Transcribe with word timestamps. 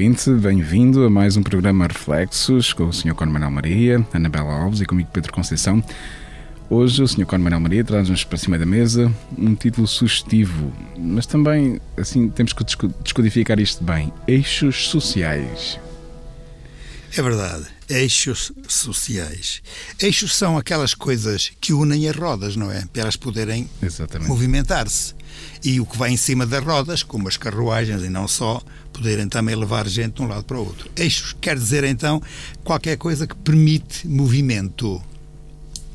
Ouvinte, 0.00 0.30
bem-vindo 0.30 1.04
a 1.04 1.10
mais 1.10 1.36
um 1.36 1.42
programa 1.42 1.86
Reflexos 1.86 2.72
com 2.72 2.84
o 2.84 2.92
Sr. 2.92 3.12
Conde 3.12 3.32
Manuel 3.32 3.50
Maria, 3.50 4.06
Anabela 4.14 4.50
Alves 4.50 4.80
e 4.80 4.86
comigo 4.86 5.10
Pedro 5.12 5.30
Conceição. 5.30 5.84
Hoje 6.70 7.02
o 7.02 7.06
Sr. 7.06 7.26
Conde 7.26 7.44
Manuel 7.44 7.60
Maria 7.60 7.84
traz-nos 7.84 8.24
para 8.24 8.38
cima 8.38 8.58
da 8.58 8.64
mesa 8.64 9.14
um 9.36 9.54
título 9.54 9.86
sugestivo, 9.86 10.72
mas 10.96 11.26
também, 11.26 11.78
assim, 11.98 12.30
temos 12.30 12.54
que 12.54 12.64
descodificar 13.04 13.60
isto 13.60 13.84
bem. 13.84 14.10
Eixos 14.26 14.88
sociais. 14.88 15.78
É 17.14 17.20
verdade, 17.20 17.66
eixos 17.86 18.52
sociais. 18.68 19.60
Eixos 20.00 20.34
são 20.34 20.56
aquelas 20.56 20.94
coisas 20.94 21.52
que 21.60 21.74
unem 21.74 22.08
as 22.08 22.16
rodas, 22.16 22.56
não 22.56 22.72
é? 22.72 22.86
Para 22.90 23.02
elas 23.02 23.16
poderem 23.16 23.68
movimentar-se. 24.26 25.19
E 25.62 25.80
o 25.80 25.86
que 25.86 25.96
vai 25.96 26.10
em 26.10 26.16
cima 26.16 26.46
das 26.46 26.64
rodas, 26.64 27.02
como 27.02 27.28
as 27.28 27.36
carruagens 27.36 28.02
e 28.02 28.08
não 28.08 28.26
só, 28.26 28.62
poderem 28.92 29.28
também 29.28 29.54
levar 29.54 29.88
gente 29.88 30.14
de 30.14 30.22
um 30.22 30.26
lado 30.26 30.44
para 30.44 30.58
o 30.58 30.64
outro. 30.64 30.90
Eixos 30.96 31.34
quer 31.40 31.56
dizer 31.56 31.84
então 31.84 32.22
qualquer 32.64 32.96
coisa 32.96 33.26
que 33.26 33.34
permite 33.34 34.06
movimento. 34.06 35.02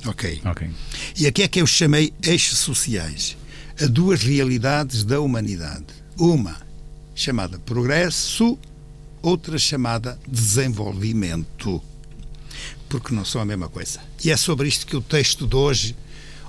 Ok. 0.06 0.42
Ok. 0.46 0.70
E 1.18 1.28
aqui 1.28 1.44
é 1.44 1.48
que 1.48 1.62
eu 1.62 1.68
chamei 1.68 2.14
eixos 2.24 2.60
sociais. 2.60 3.36
A 3.82 3.88
duas 3.88 4.22
realidades 4.22 5.04
da 5.04 5.20
humanidade. 5.20 5.86
Uma 6.18 6.58
chamada 7.14 7.58
progresso, 7.60 8.58
outra 9.22 9.58
chamada 9.58 10.20
desenvolvimento. 10.28 11.82
Porque 12.88 13.14
não 13.14 13.26
são 13.26 13.42
a 13.42 13.46
mesma 13.46 13.68
coisa. 13.68 14.00
E 14.24 14.32
é 14.32 14.38
sobre 14.38 14.68
isto 14.68 14.86
que 14.86 14.96
o 14.96 15.02
texto 15.02 15.48
de 15.48 15.56
hoje, 15.56 15.96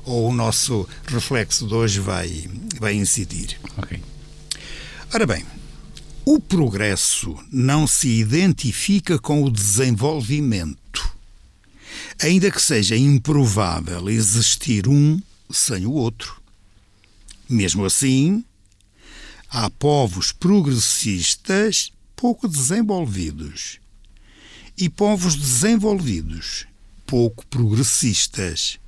ou 0.07 0.31
o 0.31 0.33
nosso 0.33 0.89
reflexo 1.07 1.67
de 1.67 1.75
hoje, 1.75 2.01
vai, 2.01 2.49
vai 2.79 2.95
incidir. 2.95 3.61
Ok. 3.77 4.01
Ora 5.13 5.27
bem, 5.27 5.45
o 6.25 6.41
progresso 6.41 7.37
não 7.53 7.87
se 7.87 8.09
identifica 8.09 9.19
com 9.19 9.43
o 9.43 9.51
desenvolvimento, 9.51 11.15
ainda 12.23 12.51
que 12.51 12.63
seja 12.63 12.97
improvável 12.97 14.09
existir 14.09 14.89
um 14.89 15.21
sem 15.51 15.85
o 15.87 15.93
outro. 15.93 16.41
Mesmo 17.49 17.85
assim, 17.85 18.45
há 19.49 19.69
povos 19.71 20.33
progressistas 20.33 21.93
pouco 22.15 22.49
desenvolvidos 22.49 23.79
e 24.77 24.89
povos 24.89 25.37
desenvolvidos 25.37 26.67
pouco 27.07 27.47
progressistas. 27.47 28.79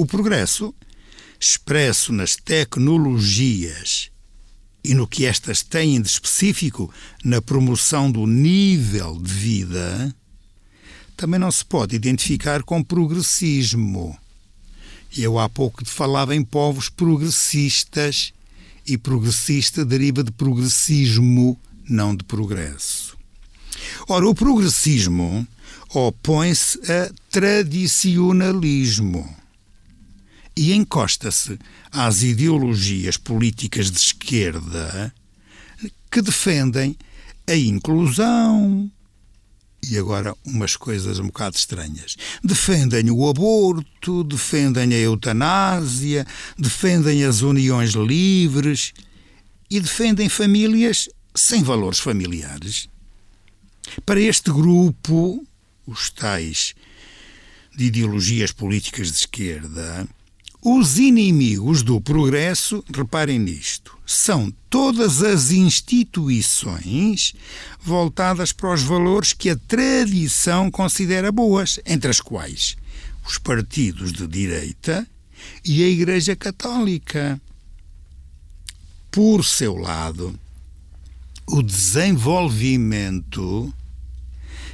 O 0.00 0.06
progresso, 0.06 0.74
expresso 1.38 2.10
nas 2.10 2.34
tecnologias 2.34 4.10
e 4.82 4.94
no 4.94 5.06
que 5.06 5.26
estas 5.26 5.62
têm 5.62 6.00
de 6.00 6.08
específico 6.08 6.90
na 7.22 7.42
promoção 7.42 8.10
do 8.10 8.26
nível 8.26 9.20
de 9.20 9.30
vida, 9.30 10.16
também 11.18 11.38
não 11.38 11.52
se 11.52 11.62
pode 11.62 11.94
identificar 11.94 12.62
com 12.62 12.82
progressismo. 12.82 14.16
Eu 15.14 15.38
há 15.38 15.50
pouco 15.50 15.84
falava 15.84 16.34
em 16.34 16.42
povos 16.42 16.88
progressistas 16.88 18.32
e 18.86 18.96
progressista 18.96 19.84
deriva 19.84 20.24
de 20.24 20.32
progressismo, 20.32 21.60
não 21.86 22.16
de 22.16 22.24
progresso. 22.24 23.18
Ora, 24.08 24.26
o 24.26 24.34
progressismo 24.34 25.46
opõe-se 25.92 26.80
a 26.90 27.10
tradicionalismo 27.30 29.39
e 30.60 30.74
encosta-se 30.74 31.58
às 31.90 32.22
ideologias 32.22 33.16
políticas 33.16 33.90
de 33.90 33.96
esquerda 33.96 35.10
que 36.10 36.20
defendem 36.20 36.98
a 37.48 37.56
inclusão 37.56 38.92
e 39.82 39.96
agora 39.96 40.36
umas 40.44 40.76
coisas 40.76 41.18
um 41.18 41.28
bocado 41.28 41.56
estranhas. 41.56 42.14
Defendem 42.44 43.10
o 43.10 43.26
aborto, 43.26 44.22
defendem 44.22 44.92
a 44.92 44.98
eutanásia, 44.98 46.26
defendem 46.58 47.24
as 47.24 47.40
uniões 47.40 47.92
livres 47.92 48.92
e 49.70 49.80
defendem 49.80 50.28
famílias 50.28 51.08
sem 51.34 51.62
valores 51.62 52.00
familiares. 52.00 52.86
Para 54.04 54.20
este 54.20 54.52
grupo, 54.52 55.42
os 55.86 56.10
tais 56.10 56.74
de 57.74 57.86
ideologias 57.86 58.52
políticas 58.52 59.10
de 59.10 59.16
esquerda, 59.16 60.06
os 60.62 60.98
inimigos 60.98 61.82
do 61.82 61.98
progresso, 62.00 62.84
reparem 62.94 63.38
nisto, 63.38 63.96
são 64.06 64.52
todas 64.68 65.22
as 65.22 65.50
instituições 65.50 67.34
voltadas 67.82 68.52
para 68.52 68.74
os 68.74 68.82
valores 68.82 69.32
que 69.32 69.48
a 69.48 69.56
tradição 69.56 70.70
considera 70.70 71.32
boas, 71.32 71.80
entre 71.86 72.10
as 72.10 72.20
quais 72.20 72.76
os 73.26 73.38
partidos 73.38 74.12
de 74.12 74.26
direita 74.26 75.08
e 75.64 75.82
a 75.82 75.88
Igreja 75.88 76.36
Católica. 76.36 77.40
Por 79.10 79.42
seu 79.44 79.76
lado, 79.76 80.38
o 81.46 81.62
desenvolvimento 81.62 83.72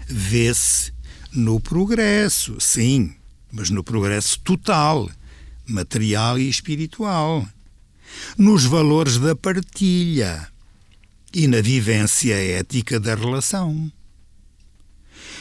vê-se 0.09 0.93
no 1.33 1.61
progresso, 1.61 2.61
sim, 2.61 3.15
mas 3.53 3.71
no 3.71 3.85
progresso 3.85 4.41
total 4.41 5.09
material 5.67 6.39
e 6.39 6.49
espiritual, 6.49 7.47
nos 8.39 8.65
valores 8.65 9.19
da 9.19 9.35
partilha 9.35 10.49
e 11.35 11.47
na 11.47 11.61
vivência 11.61 12.35
ética 12.35 12.99
da 12.99 13.15
relação. 13.15 13.93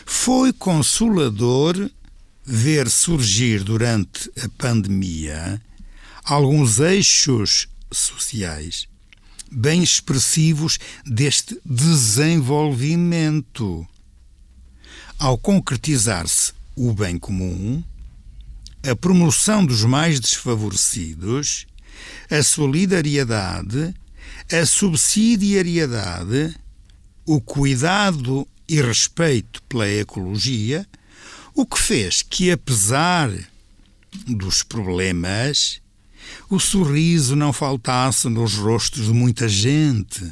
Foi 0.05 0.51
consolador 0.51 1.89
ver 2.43 2.89
surgir 2.89 3.63
durante 3.63 4.29
a 4.43 4.49
pandemia 4.57 5.61
alguns 6.23 6.79
eixos 6.79 7.67
sociais 7.91 8.87
bem 9.51 9.81
expressivos 9.81 10.77
deste 11.05 11.57
desenvolvimento. 11.63 13.87
Ao 15.17 15.37
concretizar-se 15.37 16.51
o 16.75 16.93
bem 16.93 17.17
comum, 17.17 17.81
a 18.89 18.95
promoção 18.95 19.65
dos 19.65 19.83
mais 19.83 20.19
desfavorecidos, 20.19 21.65
a 22.29 22.43
solidariedade, 22.43 23.93
a 24.51 24.65
subsidiariedade, 24.65 26.55
o 27.25 27.41
cuidado 27.41 28.47
e 28.67 28.81
respeito 28.81 29.61
pela 29.63 29.89
ecologia, 29.89 30.85
o 31.53 31.65
que 31.65 31.79
fez 31.79 32.21
que, 32.21 32.51
apesar 32.51 33.31
dos 34.27 34.61
problemas, 34.61 35.81
o 36.49 36.59
sorriso 36.59 37.35
não 37.35 37.51
faltasse 37.53 38.27
nos 38.29 38.55
rostos 38.55 39.07
de 39.07 39.13
muita 39.13 39.47
gente 39.47 40.31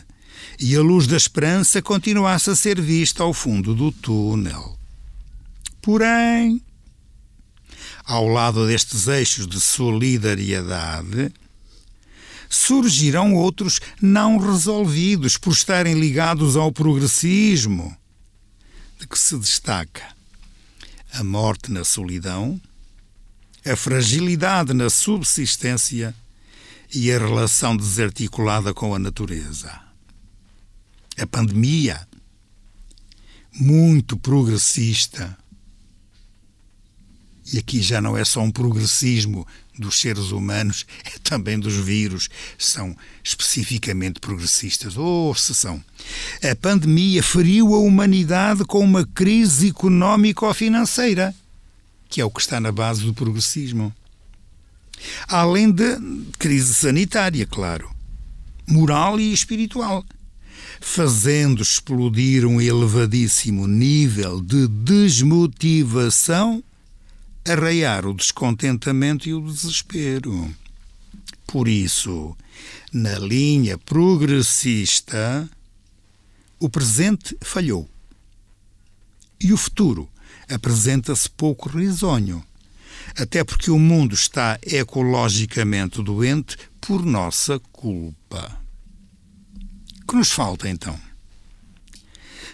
e 0.59 0.75
a 0.75 0.81
luz 0.81 1.07
da 1.07 1.17
esperança 1.17 1.81
continuasse 1.81 2.50
a 2.50 2.55
ser 2.55 2.79
vista 2.79 3.23
ao 3.23 3.33
fundo 3.33 3.73
do 3.73 3.91
túnel. 3.91 4.77
Porém, 5.81 6.61
ao 8.03 8.27
lado 8.27 8.67
destes 8.67 9.07
eixos 9.07 9.47
de 9.47 9.59
solidariedade, 9.59 11.33
surgirão 12.50 13.33
outros 13.33 13.79
não 14.01 14.38
resolvidos 14.38 15.38
por 15.38 15.53
estarem 15.53 16.00
ligados 16.00 16.55
ao 16.55 16.71
progressismo, 16.71 17.95
de 19.00 19.07
que 19.07 19.17
se 19.17 19.38
destaca 19.38 20.13
a 21.13 21.23
morte 21.23 21.71
na 21.71 21.83
solidão, 21.83 22.59
a 23.65 23.75
fragilidade 23.75 24.73
na 24.73 24.89
subsistência 24.89 26.13
e 26.94 27.11
a 27.11 27.17
relação 27.17 27.75
desarticulada 27.75 28.73
com 28.73 28.94
a 28.94 29.00
natureza. 29.00 29.79
A 31.17 31.25
pandemia, 31.25 32.07
muito 33.51 34.17
progressista, 34.17 35.38
E 37.51 37.57
aqui 37.57 37.81
já 37.81 37.99
não 37.99 38.17
é 38.17 38.23
só 38.23 38.41
um 38.41 38.51
progressismo 38.51 39.45
dos 39.77 39.99
seres 39.99 40.31
humanos, 40.31 40.85
é 41.03 41.17
também 41.23 41.59
dos 41.59 41.75
vírus. 41.75 42.29
São 42.57 42.95
especificamente 43.23 44.19
progressistas. 44.19 44.97
Oh, 44.97 45.33
se 45.35 45.53
são. 45.53 45.83
A 46.41 46.55
pandemia 46.55 47.21
feriu 47.21 47.73
a 47.73 47.79
humanidade 47.79 48.63
com 48.65 48.79
uma 48.79 49.05
crise 49.05 49.69
económico-financeira, 49.69 51.35
que 52.07 52.21
é 52.21 52.25
o 52.25 52.31
que 52.31 52.41
está 52.41 52.59
na 52.59 52.71
base 52.71 53.03
do 53.03 53.13
progressismo. 53.13 53.93
Além 55.27 55.69
de 55.71 55.97
crise 56.37 56.73
sanitária, 56.73 57.45
claro, 57.45 57.91
moral 58.67 59.19
e 59.19 59.33
espiritual 59.33 60.05
fazendo 60.79 61.61
explodir 61.61 62.45
um 62.45 62.59
elevadíssimo 62.59 63.67
nível 63.67 64.41
de 64.41 64.67
desmotivação, 64.67 66.63
arraiar 67.47 68.05
o 68.05 68.13
descontentamento 68.13 69.27
e 69.27 69.33
o 69.33 69.41
desespero. 69.41 70.53
Por 71.45 71.67
isso, 71.67 72.35
na 72.91 73.17
linha 73.19 73.77
progressista, 73.77 75.49
o 76.59 76.69
presente 76.69 77.37
falhou. 77.41 77.89
E 79.39 79.51
o 79.51 79.57
futuro 79.57 80.09
apresenta-se 80.49 81.29
pouco 81.29 81.69
risonho, 81.69 82.43
até 83.17 83.43
porque 83.43 83.69
o 83.69 83.79
mundo 83.79 84.13
está 84.13 84.57
ecologicamente 84.61 86.01
doente 86.01 86.57
por 86.79 87.05
nossa 87.05 87.59
culpa 87.71 88.63
que 90.13 90.17
nos 90.17 90.31
falta 90.31 90.69
então? 90.69 90.95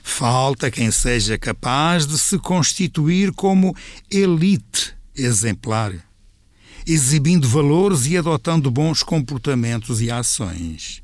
Falta 0.10 0.72
quem 0.72 0.92
seja 0.92 1.38
capaz 1.38 2.06
de 2.06 2.18
se 2.18 2.38
constituir 2.40 3.32
como 3.32 3.74
elite 4.12 4.94
exemplar, 5.16 5.94
exibindo 6.86 7.48
valores 7.48 8.06
e 8.06 8.18
adotando 8.18 8.70
bons 8.70 9.02
comportamentos 9.02 10.02
e 10.02 10.12
ações. 10.12 11.02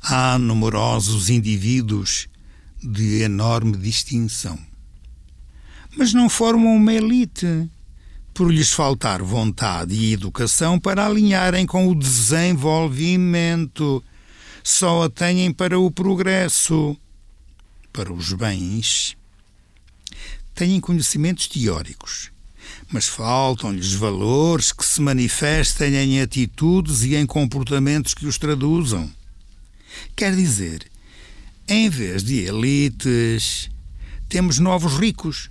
Há 0.00 0.38
numerosos 0.38 1.28
indivíduos 1.28 2.28
de 2.80 3.22
enorme 3.22 3.76
distinção, 3.78 4.56
mas 5.96 6.12
não 6.12 6.28
formam 6.28 6.76
uma 6.76 6.92
elite 6.92 7.68
por 8.32 8.52
lhes 8.52 8.72
faltar 8.72 9.20
vontade 9.22 9.92
e 9.94 10.12
educação 10.12 10.78
para 10.78 11.06
alinharem 11.06 11.66
com 11.66 11.88
o 11.88 11.98
desenvolvimento 11.98 14.04
só 14.62 15.02
a 15.02 15.10
têm 15.10 15.52
para 15.52 15.76
o 15.78 15.90
progresso, 15.90 16.96
para 17.94 18.12
os 18.12 18.32
bens. 18.32 19.16
Têm 20.52 20.80
conhecimentos 20.80 21.46
teóricos, 21.46 22.32
mas 22.90 23.06
faltam-lhes 23.06 23.92
valores 23.92 24.72
que 24.72 24.84
se 24.84 25.00
manifestem 25.00 25.94
em 25.94 26.20
atitudes 26.20 27.02
e 27.02 27.14
em 27.14 27.24
comportamentos 27.24 28.12
que 28.12 28.26
os 28.26 28.36
traduzam. 28.36 29.10
Quer 30.16 30.34
dizer, 30.34 30.90
em 31.68 31.88
vez 31.88 32.24
de 32.24 32.40
elites, 32.40 33.70
temos 34.28 34.58
novos 34.58 34.98
ricos, 34.98 35.48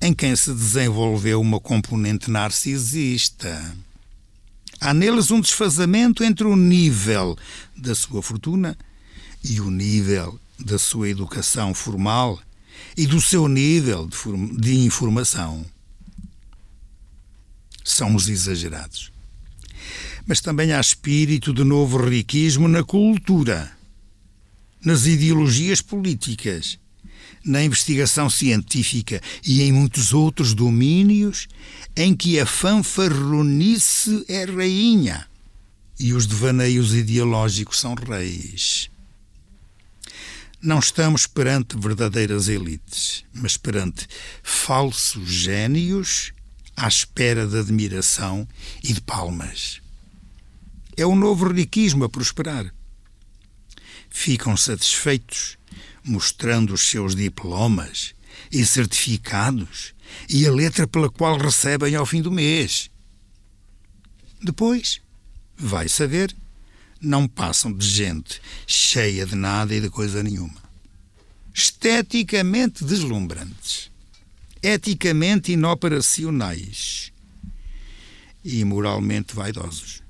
em 0.00 0.14
quem 0.14 0.36
se 0.36 0.52
desenvolveu 0.52 1.40
uma 1.40 1.60
componente 1.60 2.30
narcisista. 2.30 3.76
Há 4.80 4.94
neles 4.94 5.30
um 5.30 5.40
desfazamento 5.40 6.22
entre 6.22 6.46
o 6.46 6.56
nível 6.56 7.36
da 7.76 7.94
sua 7.94 8.22
fortuna 8.22 8.76
e 9.44 9.60
o 9.60 9.70
nível 9.70 10.40
da 10.64 10.78
sua 10.78 11.08
educação 11.08 11.74
formal 11.74 12.40
e 12.96 13.06
do 13.06 13.20
seu 13.20 13.48
nível 13.48 14.08
de, 14.08 14.60
de 14.60 14.74
informação. 14.78 15.64
São 17.84 18.14
os 18.14 18.28
exagerados. 18.28 19.12
Mas 20.26 20.40
também 20.40 20.72
há 20.72 20.80
espírito 20.80 21.52
de 21.52 21.64
novo 21.64 21.98
riquismo 21.98 22.68
na 22.68 22.84
cultura, 22.84 23.76
nas 24.84 25.06
ideologias 25.06 25.80
políticas 25.80 26.78
na 27.44 27.62
investigação 27.62 28.30
científica 28.30 29.20
e 29.44 29.62
em 29.62 29.72
muitos 29.72 30.12
outros 30.12 30.54
domínios 30.54 31.48
em 31.96 32.14
que 32.14 32.38
a 32.38 32.46
fanfarronice 32.46 34.24
é 34.28 34.44
rainha 34.44 35.26
e 35.98 36.12
os 36.12 36.26
devaneios 36.26 36.94
ideológicos 36.94 37.78
são 37.78 37.94
reis. 37.94 38.91
Não 40.62 40.78
estamos 40.78 41.26
perante 41.26 41.76
verdadeiras 41.76 42.46
elites, 42.46 43.24
mas 43.34 43.56
perante 43.56 44.06
falsos 44.44 45.28
gênios 45.28 46.32
à 46.76 46.86
espera 46.86 47.48
de 47.48 47.58
admiração 47.58 48.46
e 48.80 48.92
de 48.92 49.00
palmas. 49.00 49.80
É 50.96 51.04
o 51.04 51.16
novo 51.16 51.52
riquismo 51.52 52.04
a 52.04 52.08
prosperar. 52.08 52.72
Ficam 54.08 54.56
satisfeitos 54.56 55.58
mostrando 56.04 56.74
os 56.74 56.82
seus 56.82 57.16
diplomas 57.16 58.14
e 58.52 58.64
certificados 58.64 59.94
e 60.28 60.46
a 60.46 60.52
letra 60.52 60.86
pela 60.86 61.10
qual 61.10 61.38
recebem 61.38 61.96
ao 61.96 62.06
fim 62.06 62.22
do 62.22 62.30
mês. 62.30 62.88
Depois, 64.40 65.00
vai 65.56 65.88
saber, 65.88 66.32
não 67.02 67.26
passam 67.26 67.72
de 67.72 67.86
gente 67.86 68.40
cheia 68.66 69.26
de 69.26 69.34
nada 69.34 69.74
e 69.74 69.80
de 69.80 69.90
coisa 69.90 70.22
nenhuma. 70.22 70.62
Esteticamente 71.52 72.84
deslumbrantes, 72.84 73.90
eticamente 74.62 75.52
inoperacionais 75.52 77.12
e 78.44 78.64
moralmente 78.64 79.34
vaidosos. 79.34 80.02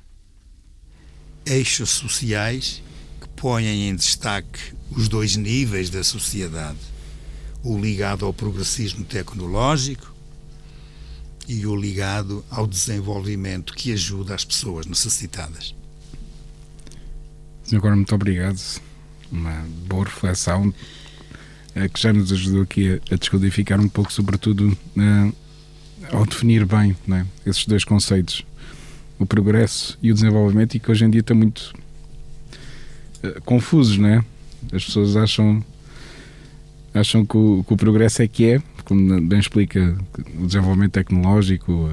Eixos 1.44 1.90
sociais 1.90 2.82
que 3.20 3.28
põem 3.28 3.88
em 3.88 3.96
destaque 3.96 4.74
os 4.90 5.08
dois 5.08 5.34
níveis 5.34 5.88
da 5.88 6.04
sociedade, 6.04 6.78
o 7.64 7.78
ligado 7.78 8.26
ao 8.26 8.32
progressismo 8.32 9.04
tecnológico 9.04 10.12
e 11.48 11.66
o 11.66 11.74
ligado 11.74 12.44
ao 12.50 12.66
desenvolvimento 12.66 13.74
que 13.74 13.92
ajuda 13.92 14.34
as 14.34 14.44
pessoas 14.44 14.86
necessitadas. 14.86 15.74
Agora, 17.74 17.96
muito 17.96 18.14
obrigado. 18.14 18.58
Uma 19.30 19.64
boa 19.86 20.04
reflexão 20.04 20.72
eh, 21.74 21.88
que 21.88 22.00
já 22.00 22.12
nos 22.12 22.30
ajudou 22.32 22.62
aqui 22.62 23.00
a, 23.10 23.16
descodificar 23.16 23.80
um 23.80 23.88
pouco, 23.88 24.12
sobretudo 24.12 24.76
uh, 24.96 25.34
ao 26.12 26.26
definir 26.26 26.66
bem 26.66 26.94
né, 27.06 27.26
esses 27.46 27.66
dois 27.66 27.82
conceitos, 27.82 28.44
o 29.18 29.24
progresso 29.24 29.98
e 30.02 30.10
o 30.10 30.14
desenvolvimento, 30.14 30.74
e 30.74 30.80
que 30.80 30.90
hoje 30.90 31.04
em 31.04 31.10
dia 31.10 31.20
estão 31.20 31.36
muito 31.36 31.72
uh, 33.24 33.40
confusos, 33.42 33.96
né? 33.96 34.22
As 34.70 34.84
pessoas 34.84 35.16
acham 35.16 35.64
acham 36.94 37.24
que 37.24 37.36
o, 37.38 37.64
que 37.66 37.72
o, 37.72 37.76
progresso 37.76 38.20
é 38.20 38.28
que 38.28 38.44
é, 38.44 38.62
como 38.84 39.18
bem 39.22 39.38
explica 39.38 39.96
o 40.38 40.46
desenvolvimento 40.46 40.92
tecnológico, 40.92 41.88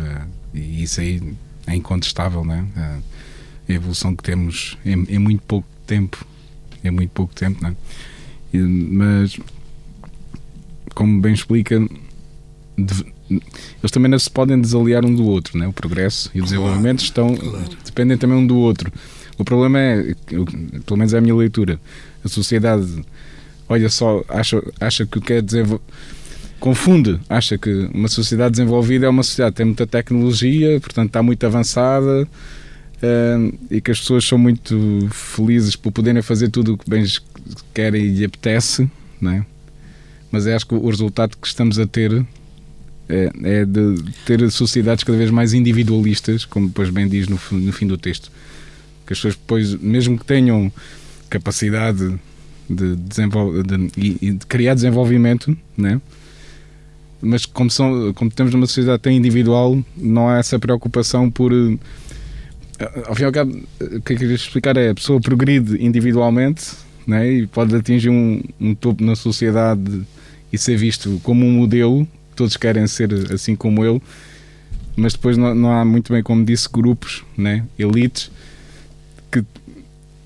e 0.54 0.84
isso 0.84 1.00
aí 1.00 1.22
é 1.66 1.74
incontestável, 1.74 2.44
né? 2.44 2.68
A 2.76 3.72
evolução 3.72 4.14
que 4.14 4.24
temos 4.24 4.78
em, 4.84 5.06
em, 5.08 5.20
muito 5.20 5.42
pouco 5.44 5.66
tempo, 5.90 6.24
em 6.84 6.92
muito 6.92 7.10
pouco 7.10 7.34
tempo, 7.34 7.64
né? 7.64 7.76
E, 8.54 8.60
mas, 8.60 9.40
como 10.94 11.20
bem 11.20 11.34
explica, 11.34 11.80
de, 12.78 13.06
eles 13.30 13.92
também 13.92 14.10
não 14.10 14.20
se 14.20 14.30
podem 14.30 14.62
desaliar 14.62 15.04
um 15.04 15.14
do 15.14 15.26
outro, 15.26 15.58
né? 15.58 15.68
O 15.68 15.74
progresso 15.74 16.30
e 16.34 16.40
o 16.40 16.44
desenvolvimento 16.44 17.04
estão 17.04 17.36
dependem 17.84 18.18
também 18.18 18.38
um 18.38 18.46
do 18.46 18.58
outro. 18.58 18.92
O 19.38 19.44
problema 19.44 19.80
é, 19.80 20.16
pelo 20.86 20.98
menos 20.98 21.14
é 21.14 21.18
a 21.18 21.22
minha 21.22 21.36
leitura, 21.36 21.80
a 22.24 22.28
sociedade 22.28 23.04
olha 23.68 23.90
só, 23.90 24.24
acha, 24.28 24.62
acha 24.80 25.06
que 25.06 25.18
o 25.18 25.22
que 25.22 25.34
é 25.34 25.42
desenvolver 25.42 25.82
confunde, 26.60 27.18
acha 27.30 27.58
que 27.58 27.90
uma 27.94 28.10
sociedade 28.10 28.52
desenvolvida 28.52 29.06
é 29.06 29.10
uma 29.10 29.24
sociedade 29.24 29.54
que 29.54 29.58
tem 29.58 29.66
muita 29.66 29.88
tecnologia, 29.88 30.78
portanto 30.82 31.08
está 31.08 31.24
muito 31.24 31.46
avançada 31.46 32.28
uh, 33.04 33.58
e 33.70 33.82
que 33.82 33.92
as 33.92 34.00
pessoas 34.00 34.26
são 34.26 34.38
muito 34.38 35.08
felizes 35.12 35.76
por 35.76 35.92
poderem 35.92 36.22
fazer 36.22 36.50
tudo 36.50 36.74
o 36.74 36.78
que 36.78 36.90
bem 36.90 37.04
querem 37.74 38.04
e 38.04 38.10
lhe 38.10 38.26
apetece, 38.26 38.90
né? 39.20 39.46
mas 40.32 40.46
acho 40.48 40.68
que 40.68 40.76
o 40.76 40.90
resultado 40.90 41.36
que 41.38 41.48
estamos 41.48 41.80
a 41.80 41.88
ter 41.88 42.26
é, 43.08 43.32
é, 43.44 43.66
de 43.66 43.96
ter 44.26 44.50
sociedades 44.52 45.04
cada 45.04 45.18
vez 45.18 45.32
mais 45.32 45.54
individualistas, 45.54 46.46
como 46.46 46.68
depois 46.68 46.90
bem 46.90 47.08
diz 47.08 47.28
no, 47.28 47.40
no 47.52 47.74
fim 47.74 47.88
do 47.88 47.98
texto. 47.98 48.32
Que 49.08 49.14
as 49.14 49.20
pessoas 49.20 49.36
depois, 49.36 49.74
mesmo 49.76 50.18
que 50.18 50.26
tenham 50.26 50.72
capacidade 51.30 52.20
de, 52.70 52.96
de, 52.96 54.34
de 54.34 54.46
criar 54.46 54.76
desenvolvimento, 54.76 55.58
né? 55.76 56.00
mas 57.22 57.46
como, 57.46 57.70
são, 57.70 58.14
como 58.14 58.30
temos 58.30 58.54
numa 58.54 58.68
sociedade 58.68 59.02
tão 59.02 59.12
individual, 59.12 59.84
não 59.98 60.30
há 60.30 60.38
essa 60.38 60.60
preocupação 60.60 61.30
por. 61.30 61.52
Ao 63.06 63.16
fim 63.16 63.24
e 63.24 63.26
ao 63.26 63.32
cabo, 63.32 63.52
o 63.82 64.02
que 64.02 64.14
eu 64.14 64.18
queria 64.18 64.36
explicar 64.36 64.78
é 64.78 64.90
a 64.90 64.96
pessoa 64.96 65.20
progride 65.20 65.84
individualmente 65.84 66.72
né, 67.06 67.30
e 67.30 67.48
pode 67.48 67.76
atingir 67.76 68.10
um, 68.10 68.42
um 68.60 68.74
topo 68.74 69.04
na 69.04 69.16
sociedade 69.16 70.02
e 70.52 70.58
ser 70.58 70.78
visto 70.78 71.20
como 71.24 71.46
um 71.46 71.52
modelo, 71.52 72.08
todos 72.36 72.56
querem 72.56 72.88
ser 72.88 73.12
assim 73.34 73.56
como 73.56 73.86
ele, 73.86 74.02
mas 74.96 75.14
depois 75.14 75.38
não, 75.38 75.54
não 75.54 75.72
há 75.72 75.84
muito 75.84 76.12
bem, 76.14 76.24
como 76.24 76.44
disse, 76.44 76.70
grupos, 76.70 77.24
né? 77.38 77.66
elites, 77.78 78.32
que 79.32 79.44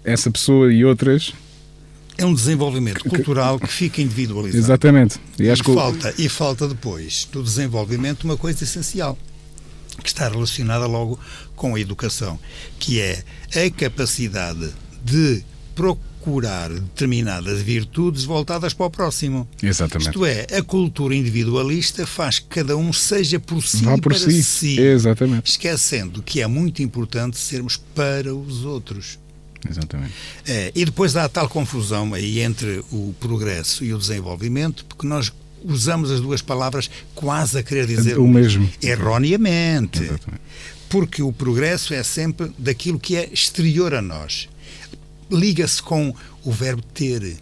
essa 0.04 0.30
pessoa 0.30 0.72
e 0.72 0.84
outras 0.86 1.34
é 2.18 2.26
um 2.26 2.34
desenvolvimento 2.34 3.04
cultural 3.10 3.60
que 3.60 3.68
fica 3.68 4.02
individualizado. 4.02 4.64
Exatamente. 4.64 5.20
E, 5.40 5.50
e, 5.50 5.56
falta, 5.56 6.14
e 6.18 6.30
falta 6.30 6.68
depois 6.68 7.28
do 7.32 7.42
desenvolvimento 7.42 8.24
uma 8.24 8.38
coisa 8.38 8.64
essencial, 8.64 9.18
que 10.02 10.08
está 10.08 10.28
relacionada 10.30 10.86
logo 10.86 11.20
com 11.56 11.76
a 11.76 11.80
educação, 11.80 12.40
que 12.80 13.00
é 13.00 13.24
a 13.56 13.70
capacidade 13.70 14.72
de 15.04 15.44
procurar 15.76 16.70
determinadas 16.70 17.62
virtudes 17.62 18.24
voltadas 18.24 18.74
para 18.74 18.86
o 18.86 18.90
próximo. 18.90 19.48
Exatamente. 19.62 20.08
Isto 20.08 20.26
é, 20.26 20.48
a 20.58 20.64
cultura 20.64 21.16
individualista 21.16 22.08
faz 22.08 22.40
que 22.40 22.48
cada 22.48 22.78
um 22.78 22.94
seja 22.94 23.40
por 23.40 23.62
si 23.62 23.84
Vá 23.84 23.98
por 23.98 24.14
para 24.14 24.18
si. 24.18 24.44
si, 24.44 24.80
Exatamente. 24.80 25.50
esquecendo 25.50 26.22
que 26.22 26.42
é 26.42 26.48
muito 26.48 26.82
importante 26.82 27.38
sermos 27.38 27.78
para 27.78 28.34
os 28.34 28.64
outros. 28.64 29.20
Exatamente. 29.70 30.14
É, 30.46 30.72
e 30.76 30.86
depois 30.86 31.16
há 31.16 31.28
tal 31.30 31.48
confusão 31.48 32.14
aí 32.14 32.40
entre 32.40 32.84
o 32.92 33.14
progresso 33.20 33.84
e 33.84 33.94
o 33.94 33.98
desenvolvimento, 33.98 34.86
porque 34.86 35.08
nós 35.08 35.32
usamos 35.64 36.12
as 36.12 36.20
duas 36.20 36.42
palavras 36.42 36.90
quase 37.16 37.58
a 37.58 37.64
querer 37.64 37.88
dizer 37.88 38.18
o 38.18 38.28
mesmo. 38.28 38.70
Erroneamente. 38.82 40.04
Exatamente. 40.04 40.42
Porque 40.90 41.24
o 41.24 41.32
progresso 41.32 41.94
é 41.94 42.04
sempre 42.04 42.52
daquilo 42.58 43.00
que 43.00 43.16
é 43.16 43.30
exterior 43.32 43.94
a 43.94 44.02
nós. 44.02 44.48
Liga-se 45.32 45.82
com 45.82 46.14
o 46.44 46.52
verbo 46.52 46.84
ter, 46.94 47.38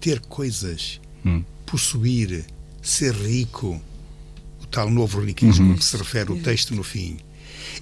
ter 0.00 0.20
coisas, 0.20 1.00
hum. 1.24 1.42
possuir, 1.66 2.44
ser 2.80 3.14
rico, 3.14 3.80
o 4.62 4.66
tal 4.66 4.88
novo 4.88 5.20
riquismo 5.20 5.70
uhum. 5.70 5.76
que 5.76 5.84
se 5.84 5.96
refere 5.96 6.32
o 6.32 6.40
texto 6.40 6.74
no 6.74 6.82
fim. 6.82 7.18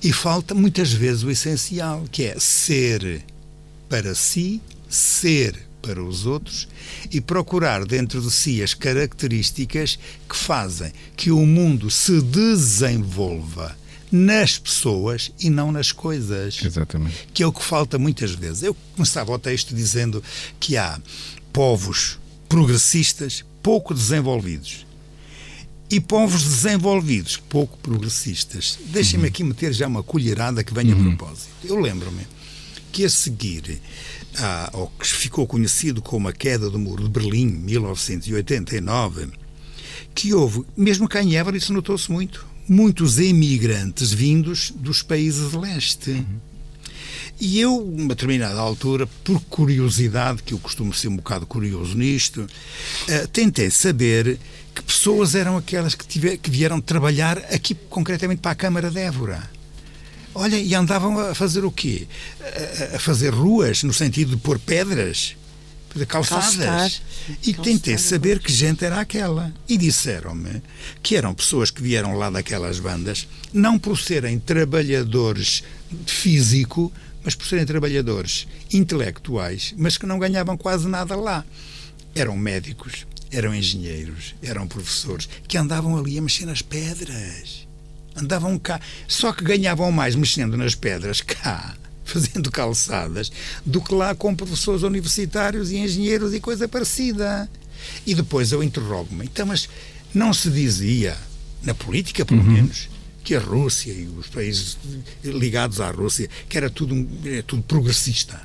E 0.03 0.13
falta 0.13 0.55
muitas 0.55 0.93
vezes 0.93 1.23
o 1.23 1.31
essencial, 1.31 2.05
que 2.11 2.25
é 2.25 2.37
ser 2.39 3.23
para 3.89 4.15
si, 4.15 4.61
ser 4.89 5.55
para 5.85 6.03
os 6.03 6.25
outros 6.25 6.67
e 7.11 7.21
procurar 7.21 7.85
dentro 7.85 8.21
de 8.21 8.31
si 8.31 8.63
as 8.63 8.73
características 8.73 9.99
que 10.29 10.37
fazem 10.37 10.91
que 11.17 11.31
o 11.31 11.45
mundo 11.45 11.91
se 11.91 12.23
desenvolva 12.23 13.77
nas 14.11 14.59
pessoas 14.59 15.33
e 15.39 15.51
não 15.51 15.71
nas 15.71 15.93
coisas. 15.93 16.61
Exatamente. 16.65 17.29
Que 17.35 17.43
é 17.43 17.47
o 17.47 17.53
que 17.53 17.63
falta 17.63 17.99
muitas 17.99 18.31
vezes. 18.31 18.63
Eu 18.63 18.75
começava 18.95 19.33
o 19.33 19.39
texto 19.39 19.75
dizendo 19.75 20.23
que 20.59 20.77
há 20.77 20.99
povos 21.53 22.19
progressistas 22.49 23.45
pouco 23.63 23.93
desenvolvidos 23.93 24.87
e 25.91 26.01
povos 26.01 26.43
desenvolvidos 26.43 27.37
pouco 27.37 27.77
progressistas. 27.79 28.79
Deixem-me 28.87 29.25
uhum. 29.25 29.29
aqui 29.29 29.45
meter 29.45 29.73
já 29.73 29.87
uma 29.87 30.03
colherada 30.03 30.65
que 30.65 30.73
venha 30.73 30.95
uhum. 30.95 31.13
a 31.13 31.17
propósito. 31.17 31.51
Eu 31.63 31.79
lembro-me 31.79 32.27
que 32.93 33.05
a 33.05 33.11
seguir 33.11 33.81
ao 34.73 34.89
que 34.99 35.07
ficou 35.07 35.47
conhecido 35.47 36.03
como 36.03 36.29
a 36.29 36.33
queda 36.33 36.69
do 36.71 36.79
muro 36.79 37.05
de 37.05 37.11
Berlim, 37.11 37.47
1989, 37.47 39.29
que 40.15 40.33
houve, 40.33 40.65
mesmo 40.77 41.09
cá 41.09 41.23
em 41.23 41.37
Évora, 41.37 41.57
isso 41.57 41.73
notou-se 41.73 42.11
muito, 42.11 42.47
muitos 42.69 43.19
emigrantes 43.19 44.13
vindos 44.13 44.71
dos 44.71 45.03
países 45.03 45.51
de 45.51 45.57
leste. 45.59 46.11
Uhum. 46.11 46.41
E 47.41 47.61
eu, 47.61 47.77
uma 47.77 48.15
determinada 48.15 48.61
altura, 48.61 49.07
por 49.25 49.41
curiosidade, 49.43 50.43
que 50.43 50.55
eu 50.55 50.59
costumo 50.59 50.95
ser 50.95 51.09
um 51.09 51.17
bocado 51.17 51.47
curioso 51.47 51.97
nisto, 51.97 52.43
uh, 52.43 53.29
tentei 53.29 53.71
saber 53.71 54.39
que 54.75 54.83
pessoas 54.83 55.35
eram 55.35 55.57
aquelas 55.57 55.95
que, 55.95 56.07
tiver, 56.07 56.37
que 56.37 56.51
vieram 56.51 56.81
trabalhar 56.81 57.39
aqui, 57.39 57.75
concretamente, 57.75 58.41
para 58.41 58.53
a 58.53 58.57
Câmara 58.57 58.91
de 58.91 59.01
Évora. 59.01 59.43
Olha, 60.35 60.57
e 60.57 60.75
andavam 60.75 61.19
a 61.19 61.35
fazer 61.35 61.65
o 61.65 61.71
quê? 61.71 62.07
A, 62.93 62.97
a 62.97 62.99
fazer 62.99 63.33
ruas, 63.33 63.83
no 63.83 63.93
sentido 63.93 64.35
de 64.35 64.37
pôr 64.37 64.59
pedras, 64.59 65.37
de 65.95 66.05
calçadas. 66.05 66.57
Calçar. 66.57 66.91
E 67.43 67.55
tentei 67.55 67.97
saber 67.97 68.41
que 68.41 68.53
gente 68.53 68.85
era 68.85 69.01
aquela. 69.01 69.55
E 69.69 69.77
disseram-me 69.77 70.61
que 71.03 71.17
eram 71.17 71.33
pessoas 71.33 71.71
que 71.71 71.83
vieram 71.83 72.17
lá 72.17 72.29
daquelas 72.31 72.81
bandas, 72.81 73.29
não 73.53 73.79
por 73.79 73.97
serem 73.99 74.39
trabalhadores 74.39 75.63
físico, 76.07 76.93
mas 77.23 77.35
por 77.35 77.47
serem 77.47 77.65
trabalhadores 77.65 78.47
intelectuais, 78.73 79.73
mas 79.77 79.97
que 79.97 80.07
não 80.07 80.19
ganhavam 80.19 80.57
quase 80.57 80.89
nada 80.89 81.15
lá. 81.15 81.45
Eram 82.15 82.37
médicos, 82.37 83.07
eram 83.31 83.55
engenheiros, 83.55 84.35
eram 84.43 84.67
professores, 84.67 85.29
que 85.47 85.57
andavam 85.57 85.97
ali 85.97 86.19
a 86.19 86.23
mexer 86.23 86.45
nas 86.45 86.61
pedras 86.61 87.64
Andavam 88.17 88.59
cá. 88.59 88.81
Só 89.09 89.33
que 89.33 89.45
ganhavam 89.45 89.91
mais 89.91 90.15
mexendo 90.15 90.57
nas 90.57 90.75
pedras 90.75 91.21
cá, 91.21 91.77
fazendo 92.05 92.51
calçadas, 92.51 93.31
do 93.65 93.81
que 93.81 93.95
lá 93.95 94.15
com 94.15 94.35
professores 94.35 94.83
universitários 94.83 95.71
e 95.71 95.77
engenheiros 95.77 96.33
e 96.35 96.41
coisa 96.41 96.69
parecida. 96.69 97.49
E 98.07 98.15
depois 98.15 98.53
eu 98.53 98.63
interrogo-me, 98.63 99.25
então, 99.25 99.47
mas 99.47 99.69
não 100.15 100.33
se 100.33 100.49
dizia, 100.49 101.17
na 101.63 101.75
política 101.75 102.25
pelo 102.25 102.41
uhum. 102.41 102.53
menos, 102.53 102.89
que 103.25 103.35
a 103.35 103.41
Rússia 103.41 103.93
e 103.93 104.07
os 104.07 104.29
países 104.29 104.79
ligados 105.23 105.81
à 105.81 105.91
Rússia, 105.91 106.29
que 106.49 106.57
era 106.57 106.69
tudo, 106.69 107.09
era 107.25 107.43
tudo 107.43 107.63
progressista. 107.63 108.41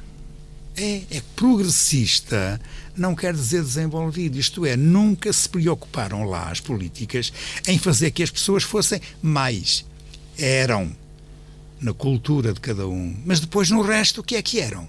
É, 0.75 1.01
é 1.11 1.21
progressista 1.35 2.59
não 2.99 3.15
quer 3.15 3.33
dizer 3.33 3.61
desenvolvido. 3.61 4.37
Isto 4.37 4.65
é, 4.65 4.75
nunca 4.75 5.31
se 5.31 5.47
preocuparam 5.47 6.23
lá 6.23 6.49
as 6.51 6.59
políticas 6.59 7.31
em 7.67 7.77
fazer 7.77 8.11
que 8.11 8.23
as 8.23 8.29
pessoas 8.29 8.63
fossem 8.63 9.01
mais. 9.21 9.85
Eram 10.37 10.95
na 11.81 11.93
cultura 11.93 12.53
de 12.53 12.59
cada 12.59 12.87
um. 12.87 13.15
Mas 13.25 13.39
depois 13.39 13.69
no 13.69 13.81
resto, 13.81 14.21
o 14.21 14.23
que 14.23 14.35
é 14.35 14.41
que 14.41 14.59
eram? 14.59 14.87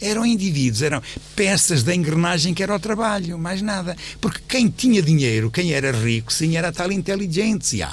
Eram 0.00 0.24
indivíduos, 0.24 0.80
eram 0.80 1.02
peças 1.36 1.82
da 1.82 1.94
engrenagem 1.94 2.54
que 2.54 2.62
era 2.62 2.74
o 2.74 2.80
trabalho, 2.80 3.38
mais 3.38 3.60
nada. 3.60 3.96
Porque 4.20 4.40
quem 4.48 4.68
tinha 4.68 5.02
dinheiro, 5.02 5.50
quem 5.50 5.72
era 5.72 5.92
rico, 5.92 6.32
sim, 6.32 6.56
era 6.56 6.68
a 6.68 6.72
tal 6.72 6.90
inteligência. 6.90 7.90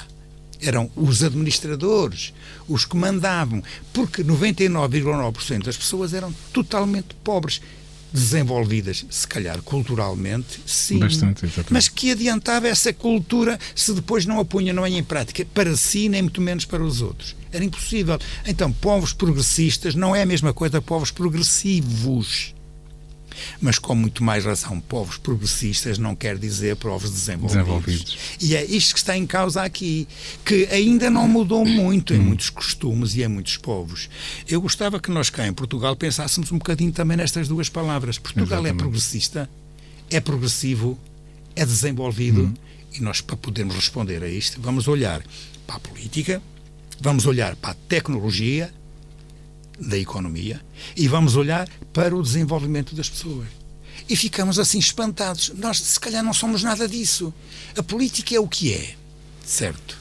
Eram 0.60 0.90
os 0.96 1.22
administradores, 1.22 2.32
os 2.66 2.84
que 2.84 2.96
mandavam. 2.96 3.62
Porque 3.92 4.24
99,9% 4.24 5.64
das 5.64 5.76
pessoas 5.76 6.14
eram 6.14 6.32
totalmente 6.52 7.14
pobres 7.22 7.60
desenvolvidas, 8.12 9.04
se 9.10 9.26
calhar 9.26 9.60
culturalmente, 9.62 10.60
sim. 10.66 10.98
Bastante, 10.98 11.44
exatamente. 11.44 11.72
Mas 11.72 11.88
que 11.88 12.12
adiantava 12.12 12.68
essa 12.68 12.92
cultura 12.92 13.58
se 13.74 13.92
depois 13.92 14.26
não 14.26 14.40
a 14.40 14.44
punha 14.44 14.72
não 14.72 14.84
é 14.84 14.90
em 14.90 15.02
prática 15.02 15.46
para 15.52 15.76
si, 15.76 16.08
nem 16.08 16.22
muito 16.22 16.40
menos 16.40 16.64
para 16.64 16.82
os 16.82 17.02
outros? 17.02 17.36
Era 17.52 17.64
impossível. 17.64 18.18
Então, 18.46 18.72
povos 18.72 19.12
progressistas 19.12 19.94
não 19.94 20.14
é 20.14 20.22
a 20.22 20.26
mesma 20.26 20.52
coisa 20.52 20.80
que 20.80 20.86
povos 20.86 21.10
progressivos 21.10 22.54
mas 23.60 23.78
com 23.78 23.94
muito 23.94 24.22
mais 24.22 24.44
razão, 24.44 24.80
povos 24.80 25.16
progressistas 25.16 25.98
não 25.98 26.14
quer 26.14 26.38
dizer 26.38 26.76
povos 26.76 27.10
desenvolvidos. 27.10 27.56
desenvolvidos. 27.56 28.18
E 28.40 28.54
é 28.54 28.64
isto 28.64 28.94
que 28.94 29.00
está 29.00 29.16
em 29.16 29.26
causa 29.26 29.62
aqui, 29.62 30.06
que 30.44 30.66
ainda 30.70 31.10
não 31.10 31.28
mudou 31.28 31.64
muito 31.64 32.14
em 32.14 32.18
hum. 32.18 32.24
muitos 32.24 32.50
costumes 32.50 33.14
e 33.14 33.22
em 33.22 33.28
muitos 33.28 33.56
povos. 33.56 34.08
Eu 34.48 34.60
gostava 34.60 35.00
que 35.00 35.10
nós 35.10 35.30
cá 35.30 35.46
em 35.46 35.52
Portugal 35.52 35.96
pensássemos 35.96 36.52
um 36.52 36.58
bocadinho 36.58 36.92
também 36.92 37.16
nestas 37.16 37.48
duas 37.48 37.68
palavras. 37.68 38.18
Portugal 38.18 38.58
é 38.58 38.68
Exatamente. 38.68 38.74
é 38.74 38.78
progressista, 38.78 39.50
é 40.10 40.20
progressivo, 40.20 40.98
é 41.54 41.64
desenvolvido, 41.64 42.42
hum. 42.42 42.54
e 42.94 43.00
nós, 43.00 43.20
para 43.20 43.36
podermos 43.36 43.74
responder 43.74 44.22
a 44.22 44.28
isto, 44.28 44.60
vamos 44.60 44.88
olhar 44.88 45.22
para 45.66 45.76
a 45.76 45.80
política, 45.80 46.42
vamos 47.00 47.26
olhar 47.26 47.54
para 47.56 47.70
a 47.70 47.74
tecnologia, 47.74 48.72
da 49.78 49.96
economia 49.96 50.60
e 50.96 51.06
vamos 51.08 51.36
olhar 51.36 51.68
para 51.92 52.14
o 52.14 52.22
desenvolvimento 52.22 52.94
das 52.94 53.08
pessoas. 53.08 53.48
E 54.08 54.16
ficamos 54.16 54.58
assim 54.58 54.78
espantados. 54.78 55.52
Nós, 55.56 55.80
se 55.80 56.00
calhar, 56.00 56.22
não 56.22 56.32
somos 56.32 56.62
nada 56.62 56.88
disso. 56.88 57.32
A 57.76 57.82
política 57.82 58.34
é 58.34 58.40
o 58.40 58.48
que 58.48 58.72
é, 58.72 58.94
certo? 59.44 59.98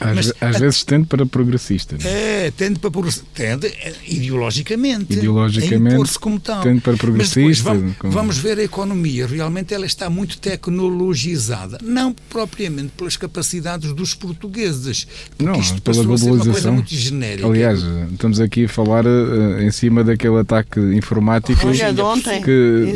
Às, 0.00 0.14
Mas, 0.14 0.32
às 0.40 0.56
a, 0.56 0.58
vezes 0.58 0.84
tende 0.84 1.06
para 1.06 1.26
progressista. 1.26 1.96
É? 2.04 2.46
é, 2.46 2.50
tende 2.50 2.78
para 2.78 2.90
tende 3.34 3.66
é, 3.66 3.92
ideologicamente. 4.06 5.12
Ideologicamente. 5.12 6.18
Como 6.18 6.38
tal. 6.38 6.62
Tende 6.62 6.80
para 6.80 6.96
progressista. 6.96 7.74
Vamos, 7.74 7.96
como... 7.96 8.12
vamos, 8.12 8.38
ver 8.38 8.58
a 8.58 8.62
economia. 8.62 9.26
Realmente 9.26 9.74
ela 9.74 9.86
está 9.86 10.08
muito 10.08 10.38
tecnologizada. 10.38 11.78
Não 11.82 12.14
propriamente 12.30 12.92
pelas 12.96 13.16
capacidades 13.16 13.92
dos 13.92 14.14
portugueses. 14.14 15.06
Não, 15.38 15.58
isto 15.58 15.82
pela 15.82 16.04
globalização. 16.04 16.74
muito 16.74 16.94
genérica. 16.94 17.48
Aliás, 17.48 17.80
estamos 18.12 18.40
aqui 18.40 18.66
a 18.66 18.68
falar 18.68 19.04
uh, 19.04 19.60
em 19.60 19.70
cima 19.70 20.04
daquele 20.04 20.38
ataque 20.38 20.78
informático 20.78 21.66
Olha, 21.66 21.92
de 21.92 22.00
ontem. 22.00 22.42
Que, 22.42 22.94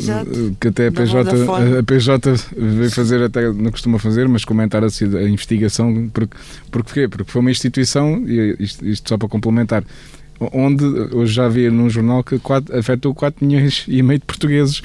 que 0.61 0.68
até 0.68 0.87
a 0.87 0.92
PJ, 0.92 1.30
a 1.78 1.82
PJ 1.82 2.32
veio 2.56 2.90
fazer, 2.90 3.23
até 3.23 3.52
não 3.52 3.71
costuma 3.73 3.99
fazer, 3.99 4.28
mas 4.28 4.44
comentar 4.44 4.85
a, 4.85 4.87
a 4.87 5.28
investigação 5.28 6.09
porque, 6.12 6.37
porque 6.71 6.92
Porquê? 6.93 7.09
Porque 7.09 7.33
foi 7.33 7.41
uma 7.41 7.51
instituição, 7.51 8.23
e 8.29 8.55
isto, 8.61 8.87
isto 8.87 9.09
só 9.09 9.17
para 9.17 9.27
complementar, 9.27 9.83
onde 10.53 10.85
hoje 10.85 11.33
já 11.33 11.49
vi 11.49 11.71
num 11.71 11.89
jornal 11.89 12.23
que 12.23 12.39
quatro, 12.39 12.77
afetou 12.77 13.15
4 13.15 13.47
milhões 13.47 13.85
e 13.89 14.03
meio 14.03 14.19
de 14.19 14.27
portugueses 14.27 14.83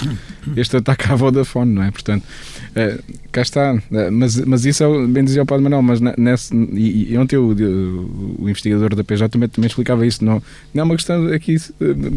este 0.56 0.78
ataque 0.78 1.12
à 1.12 1.16
Vodafone, 1.16 1.74
não 1.74 1.84
é? 1.84 1.92
Portanto, 1.92 2.24
uh, 2.24 3.04
cá 3.30 3.42
está. 3.42 3.74
Uh, 3.74 4.12
mas, 4.12 4.38
mas 4.38 4.66
isso 4.66 4.86
é, 4.86 5.08
bem 5.08 5.26
dizia 5.26 5.44
o 5.44 5.46
Padre 5.46 5.64
Manuel, 5.64 5.82
mas 5.82 6.00
nesse, 6.18 6.56
e, 6.56 7.12
e 7.12 7.18
ontem 7.18 7.36
o, 7.36 7.52
o, 7.52 8.36
o, 8.44 8.50
investigador 8.50 8.96
da 8.96 9.04
PJ 9.04 9.28
também, 9.28 9.50
também 9.50 9.68
explicava 9.68 10.06
isso. 10.06 10.24
Não, 10.24 10.42
não 10.74 10.82
é 10.82 10.84
uma 10.86 10.96
questão 10.96 11.28
aqui 11.34 11.58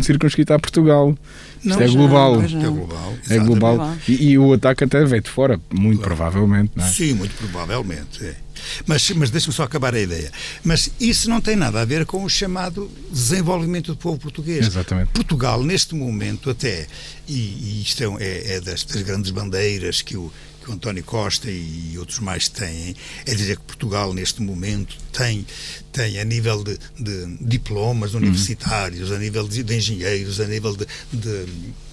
circunscrita 0.03 0.55
a 0.55 0.59
Portugal. 0.61 1.17
Não, 1.65 1.73
Isto 1.73 1.83
é 1.83 1.89
global. 1.89 2.37
Não, 2.37 2.45
é 2.45 2.49
global. 2.49 3.15
É 3.29 3.39
global. 3.39 3.97
E, 4.07 4.31
e, 4.31 4.39
o 4.39 4.53
ataque 4.53 4.85
até 4.85 5.05
veio 5.05 5.23
de 5.23 5.31
fora, 5.31 5.59
muito 5.73 6.01
claro. 6.01 6.17
provavelmente. 6.17 6.71
Não 6.77 6.85
é? 6.85 6.89
Sim, 6.89 7.15
muito 7.15 7.35
provavelmente. 7.35 8.25
É. 8.25 8.50
Mas, 8.87 9.11
mas 9.11 9.31
deixa-me 9.31 9.53
só 9.53 9.65
acabar 9.65 9.95
a 9.95 10.01
ideia. 10.01 10.31
Mas 10.65 10.91
isso 11.01 11.29
não 11.29 11.41
tem 11.41 11.57
nada 11.57 11.81
a 11.81 11.85
ver 11.85 12.07
com 12.07 12.25
o 12.25 12.29
chamado 12.29 12.91
desenvolvimento 13.11 13.93
do 13.93 13.97
povo 13.97 14.19
português. 14.19 14.67
Exatamente. 14.67 15.13
Portugal, 15.13 15.63
neste 15.63 15.95
momento, 15.95 16.51
até, 16.51 16.87
e, 17.29 17.33
e 17.33 17.83
isto 17.83 18.03
é, 18.03 18.25
é, 18.25 18.57
é 18.57 18.61
das, 18.61 18.85
das, 18.85 19.03
grandes 19.03 19.31
bandeiras 19.31 20.03
que 20.03 20.17
o, 20.17 20.33
que 20.63 20.71
o 20.71 20.75
António 20.75 21.03
Costa 21.05 21.51
e 21.51 21.97
outros 21.99 22.19
mais 22.19 22.49
têm, 22.49 22.95
é 23.27 23.35
dizer 23.35 23.57
que 23.57 23.63
Portugal, 23.63 24.13
neste 24.13 24.43
momento, 24.43 24.97
tem, 25.13 25.47
tem 25.93 26.19
a 26.19 26.25
nível 26.25 26.63
de, 26.63 26.79
de 26.99 27.37
diplomas 27.41 28.15
universitários, 28.15 29.11
uhum. 29.11 29.17
a 29.17 29.19
nível 29.19 29.49
de, 29.49 29.63
de, 29.63 29.75
engenheiros, 29.77 30.41
a 30.41 30.47
nível 30.47 30.77
de, 30.77 30.87
de, 31.13 31.47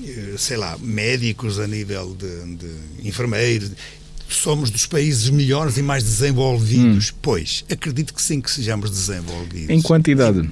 eh, 0.04 0.36
sei 0.38 0.58
lá, 0.58 0.78
médicos, 0.80 1.60
a 1.60 1.68
nível 1.68 2.16
de 2.16 3.08
enfermeiros, 3.08 3.72
somos 4.30 4.70
dos 4.70 4.86
países 4.86 5.30
melhores 5.30 5.78
e 5.78 5.82
mais 5.82 6.04
desenvolvidos. 6.04 7.12
Hum. 7.12 7.18
Pois, 7.22 7.66
acredito 7.70 8.14
que 8.14 8.22
sim, 8.22 8.42
que 8.42 8.52
sejamos 8.52 8.90
desenvolvidos. 8.90 9.70
Em 9.70 9.82
quantidade. 9.82 10.50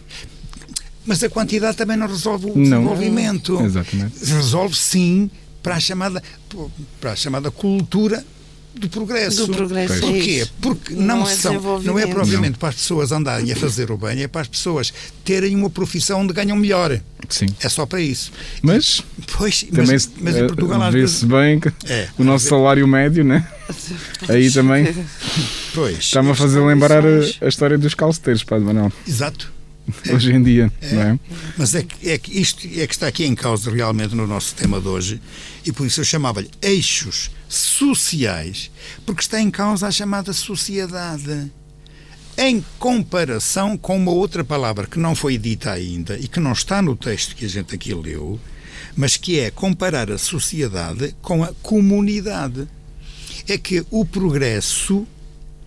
Mas 1.06 1.24
a 1.24 1.30
quantidade 1.30 1.78
também 1.78 1.98
não 1.98 2.08
resolve 2.08 2.48
o 2.48 2.56
não. 2.56 2.64
desenvolvimento. 2.64 3.62
Exatamente. 3.62 4.26
Resolve 4.26 4.76
sim 4.76 5.30
para 5.62 5.76
a 5.76 5.80
chamada, 5.80 6.22
para 7.00 7.12
a 7.12 7.16
chamada 7.16 7.52
cultura 7.52 8.24
do 8.76 8.90
progresso. 8.90 9.48
Do 9.48 9.54
progresso. 9.54 10.02
Porquê? 10.02 10.44
É 10.44 10.48
Porque 10.62 10.94
não, 10.94 11.20
não 11.20 11.28
é 11.28 11.36
são, 11.36 11.54
não 11.82 11.98
é 11.98 12.06
não. 12.06 12.54
para 12.54 12.70
as 12.70 12.76
pessoas 12.76 13.12
andarem 13.12 13.52
a 13.52 13.56
fazer 13.56 13.90
o 13.90 13.98
bem, 13.98 14.24
é 14.24 14.28
para 14.28 14.42
as 14.42 14.48
pessoas 14.48 14.94
terem 15.24 15.56
uma 15.56 15.70
profissão 15.70 16.22
onde 16.22 16.34
ganham 16.34 16.58
melhor. 16.58 17.00
Sim. 17.30 17.48
É 17.62 17.70
só 17.70 17.86
para 17.86 18.02
isso. 18.02 18.32
Mas, 18.62 19.02
pois, 19.38 19.64
também 19.64 19.94
mas, 19.94 20.10
mas 20.20 20.36
em 20.36 20.48
Portugal 20.48 20.92
vê-se 20.92 21.26
bem 21.26 21.60
que 21.60 21.72
é, 21.86 22.10
o 22.18 22.24
nosso 22.24 22.48
salário 22.48 22.88
médio, 22.88 23.24
né? 23.24 23.48
Aí 24.30 24.52
também 24.52 24.86
pois, 25.74 25.98
está-me 25.98 26.32
a 26.32 26.36
fazer 26.36 26.60
lembrar 26.62 27.06
a, 27.06 27.20
a, 27.42 27.48
história 27.48 27.78
dos 27.78 27.94
calceteiros, 27.94 28.44
Padre 28.44 28.66
Manuel. 28.66 28.92
Exato. 29.08 29.54
Hoje 30.12 30.32
em 30.32 30.42
dia, 30.42 30.72
é, 30.82 30.94
não 30.94 31.02
é? 31.02 31.20
Mas 31.58 31.76
é 31.76 31.84
que, 31.84 32.10
é 32.10 32.18
que 32.18 32.40
isto 32.40 32.66
é 32.66 32.88
que 32.88 32.94
está 32.94 33.08
aqui 33.08 33.24
em 33.24 33.36
causa 33.36 33.70
realmente 33.70 34.16
no 34.16 34.26
nosso 34.26 34.56
tema 34.56 34.82
de 34.82 34.88
hoje 34.88 35.22
e 35.64 35.72
por 35.72 35.86
isso 35.86 36.02
eu 36.02 36.06
chamava-lhe 36.06 36.50
eixos 36.62 37.30
sociais, 37.48 38.72
porque 39.06 39.22
está 39.22 39.40
em 39.40 39.52
causa 39.52 39.88
a 39.88 39.92
chamada 39.92 40.34
sociedade. 40.34 41.52
Em 42.38 42.66
comparação 42.78 43.78
com 43.78 43.96
uma 43.96 44.12
outra 44.12 44.44
palavra 44.44 44.88
que 44.88 45.00
não 45.00 45.16
foi 45.16 45.38
dita 45.38 45.72
ainda 45.72 46.18
e 46.18 46.28
que 46.28 46.40
não 46.40 46.52
está 46.52 46.82
no 46.82 46.96
texto 46.96 47.36
que 47.36 47.46
a 47.46 47.50
gente 47.50 47.74
aqui 47.74 47.94
leu, 47.94 48.40
mas 48.96 49.16
que 49.16 49.40
é 49.40 49.50
comparar 49.50 50.12
a 50.12 50.18
sociedade 50.18 51.16
com 51.22 51.44
a 51.44 51.54
comunidade. 51.62 52.68
É 53.48 53.58
que 53.58 53.86
o 53.92 54.06
progresso, 54.06 55.08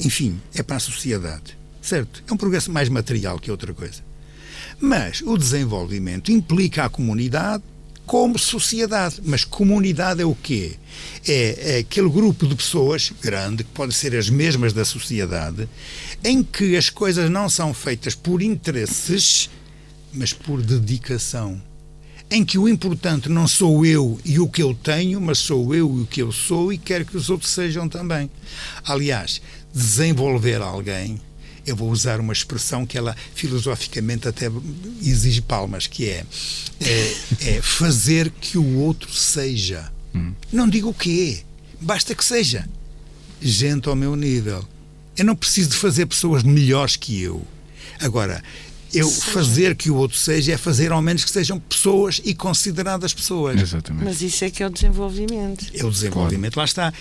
enfim, 0.01 0.41
é 0.55 0.63
para 0.63 0.77
a 0.77 0.81
sociedade, 0.81 1.57
certo? 1.81 2.23
É 2.29 2.33
um 2.33 2.37
progresso 2.37 2.73
mais 2.73 2.89
material 2.89 3.39
que 3.39 3.51
outra 3.51 3.73
coisa. 3.73 4.03
Mas 4.81 5.23
o 5.23 5.37
desenvolvimento 5.37 6.31
implica 6.31 6.85
a 6.85 6.89
comunidade 6.89 7.63
como 8.09 8.39
sociedade. 8.39 9.21
Mas 9.23 9.45
comunidade 9.45 10.23
é 10.23 10.25
o 10.25 10.35
quê? 10.35 10.77
É, 11.27 11.75
é 11.75 11.79
aquele 11.79 12.09
grupo 12.09 12.47
de 12.47 12.57
pessoas 12.57 13.13
grande, 13.23 13.63
que 13.63 13.71
podem 13.71 13.95
ser 13.95 14.17
as 14.17 14.31
mesmas 14.31 14.73
da 14.73 14.85
sociedade, 14.85 15.69
em 16.25 16.43
que 16.43 16.77
as 16.77 16.89
coisas 16.89 17.31
não 17.31 17.49
são 17.49 17.73
feitas 17.75 18.15
por 18.15 18.43
interesses, 18.43 19.51
mas 20.13 20.33
por 20.33 20.63
dedicação. 20.63 21.63
Em 22.31 22.45
que 22.45 22.59
o 22.59 22.69
importante 22.69 23.29
não 23.29 23.49
sou 23.49 23.87
eu 23.87 24.21
e 24.25 24.39
o 24.39 24.49
que 24.49 24.63
eu 24.63 24.75
tenho, 24.75 25.21
mas 25.21 25.39
sou 25.39 25.75
eu 25.75 25.99
e 25.99 26.03
o 26.03 26.07
que 26.07 26.21
eu 26.21 26.31
sou 26.31 26.73
e 26.73 26.79
quero 26.79 27.07
que 27.07 27.17
os 27.17 27.31
outros 27.31 27.51
sejam 27.51 27.89
também. 27.89 28.31
Aliás, 28.85 29.41
desenvolver 29.73 30.61
alguém 30.61 31.19
eu 31.69 31.77
vou 31.77 31.91
usar 31.91 32.19
uma 32.19 32.33
expressão 32.33 32.87
que 32.87 32.97
ela 32.97 33.15
filosoficamente 33.35 34.27
até 34.27 34.51
exige 35.03 35.43
palmas, 35.43 35.87
que 35.87 36.09
é, 36.09 36.25
é, 36.81 37.17
é 37.57 37.63
fazer 37.63 38.31
que 38.31 38.57
o 38.57 38.79
outro 38.79 39.13
seja. 39.13 39.93
Hum. 40.15 40.33
Não 40.51 40.67
digo 40.67 40.89
o 40.89 40.95
quê, 40.95 41.43
basta 41.79 42.15
que 42.15 42.25
seja 42.25 42.67
gente 43.41 43.89
ao 43.89 43.95
meu 43.95 44.17
nível. 44.17 44.67
Eu 45.17 45.25
não 45.25 45.37
preciso 45.37 45.71
de 45.71 45.77
fazer 45.77 46.07
pessoas 46.07 46.43
melhores 46.43 46.97
que 46.97 47.21
eu. 47.21 47.47
Agora, 48.01 48.43
eu 48.93 49.11
fazer 49.11 49.75
que 49.75 49.91
o 49.91 49.97
outro 49.97 50.17
seja 50.17 50.53
é 50.53 50.57
fazer 50.57 50.93
ao 50.93 51.03
menos 51.03 51.25
que 51.25 51.31
sejam 51.31 51.59
pessoas 51.59 52.21
e 52.25 52.35
consideradas 52.35 53.13
pessoas. 53.13 53.61
Exatamente. 53.61 54.05
Mas 54.05 54.23
isso 54.23 54.45
é 54.45 54.51
que 54.51 54.63
é 54.63 54.67
o 54.67 54.71
desenvolvimento. 54.71 55.67
É 55.75 55.85
o 55.85 55.91
desenvolvimento, 55.91 56.55
claro. 56.55 56.63
lá 56.63 56.65
está 56.65 56.93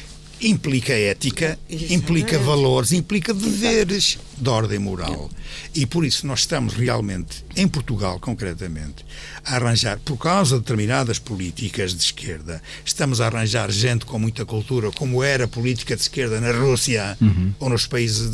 implica 0.41 0.93
ética, 0.93 1.57
implica 1.69 2.37
valores, 2.37 2.91
implica 2.91 3.33
deveres 3.33 4.19
de 4.37 4.49
ordem 4.49 4.79
moral. 4.79 5.29
E 5.73 5.85
por 5.85 6.05
isso 6.05 6.27
nós 6.27 6.41
estamos 6.41 6.73
realmente, 6.73 7.43
em 7.55 7.67
Portugal 7.67 8.19
concretamente, 8.19 9.05
a 9.43 9.55
arranjar, 9.55 9.99
por 9.99 10.17
causa 10.17 10.55
de 10.55 10.61
determinadas 10.61 11.17
políticas 11.17 11.93
de 11.93 12.03
esquerda, 12.03 12.61
estamos 12.85 13.19
a 13.19 13.27
arranjar 13.27 13.71
gente 13.71 14.05
com 14.05 14.19
muita 14.19 14.45
cultura, 14.45 14.91
como 14.91 15.23
era 15.23 15.45
a 15.45 15.47
política 15.47 15.95
de 15.95 16.03
esquerda 16.03 16.39
na 16.39 16.51
Rússia 16.51 17.17
uhum. 17.19 17.53
ou 17.59 17.69
nos 17.69 17.87
países 17.87 18.29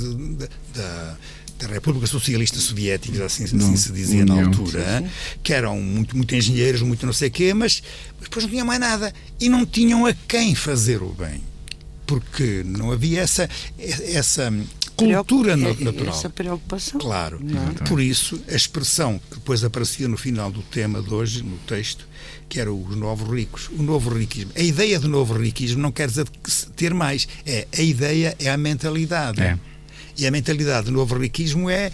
da 0.75 1.17
da 1.67 1.73
República 1.73 2.07
Socialista 2.07 2.59
Soviética, 2.59 3.25
assim, 3.25 3.43
assim 3.43 3.75
se 3.75 3.91
dizia 3.91 4.21
União. 4.21 4.35
na 4.35 4.45
altura, 4.47 5.03
que 5.41 5.53
eram 5.53 5.79
muito, 5.79 6.15
muito 6.15 6.35
engenheiros, 6.35 6.81
muito 6.81 7.05
não 7.05 7.13
sei 7.13 7.29
o 7.29 7.31
quê, 7.31 7.53
mas 7.53 7.81
depois 8.21 8.45
não 8.45 8.51
tinham 8.51 8.65
mais 8.65 8.79
nada. 8.79 9.13
E 9.39 9.49
não 9.49 9.65
tinham 9.65 10.05
a 10.05 10.13
quem 10.13 10.55
fazer 10.55 11.01
o 11.01 11.09
bem 11.09 11.41
porque 12.05 12.63
não 12.65 12.91
havia 12.91 13.21
essa, 13.21 13.49
essa 13.79 14.53
cultura 14.95 15.55
natural. 15.55 16.13
Essa 16.13 16.29
preocupação. 16.29 16.99
Claro. 16.99 17.39
É? 17.81 17.83
Por 17.85 18.01
isso, 18.01 18.39
a 18.47 18.55
expressão 18.55 19.19
que 19.29 19.35
depois 19.35 19.63
aparecia 19.63 20.07
no 20.07 20.17
final 20.17 20.51
do 20.51 20.61
tema 20.61 21.01
de 21.01 21.13
hoje, 21.13 21.43
no 21.43 21.57
texto, 21.59 22.07
que 22.47 22.59
era 22.59 22.71
os 22.71 22.95
novos 22.95 23.27
ricos, 23.33 23.69
o 23.69 23.81
novo 23.81 24.13
riquismo. 24.15 24.51
A 24.55 24.61
ideia 24.61 24.99
do 24.99 25.07
novo 25.07 25.33
riquismo 25.33 25.81
não 25.81 25.91
quer 25.91 26.07
dizer 26.07 26.27
ter 26.75 26.93
mais, 26.93 27.27
é 27.45 27.67
a 27.75 27.81
ideia 27.81 28.35
é 28.39 28.49
a 28.49 28.57
mentalidade. 28.57 29.41
É. 29.41 29.57
E 30.17 30.27
a 30.27 30.31
mentalidade 30.31 30.85
do 30.85 30.91
novo 30.91 31.17
riquismo 31.17 31.69
é 31.69 31.91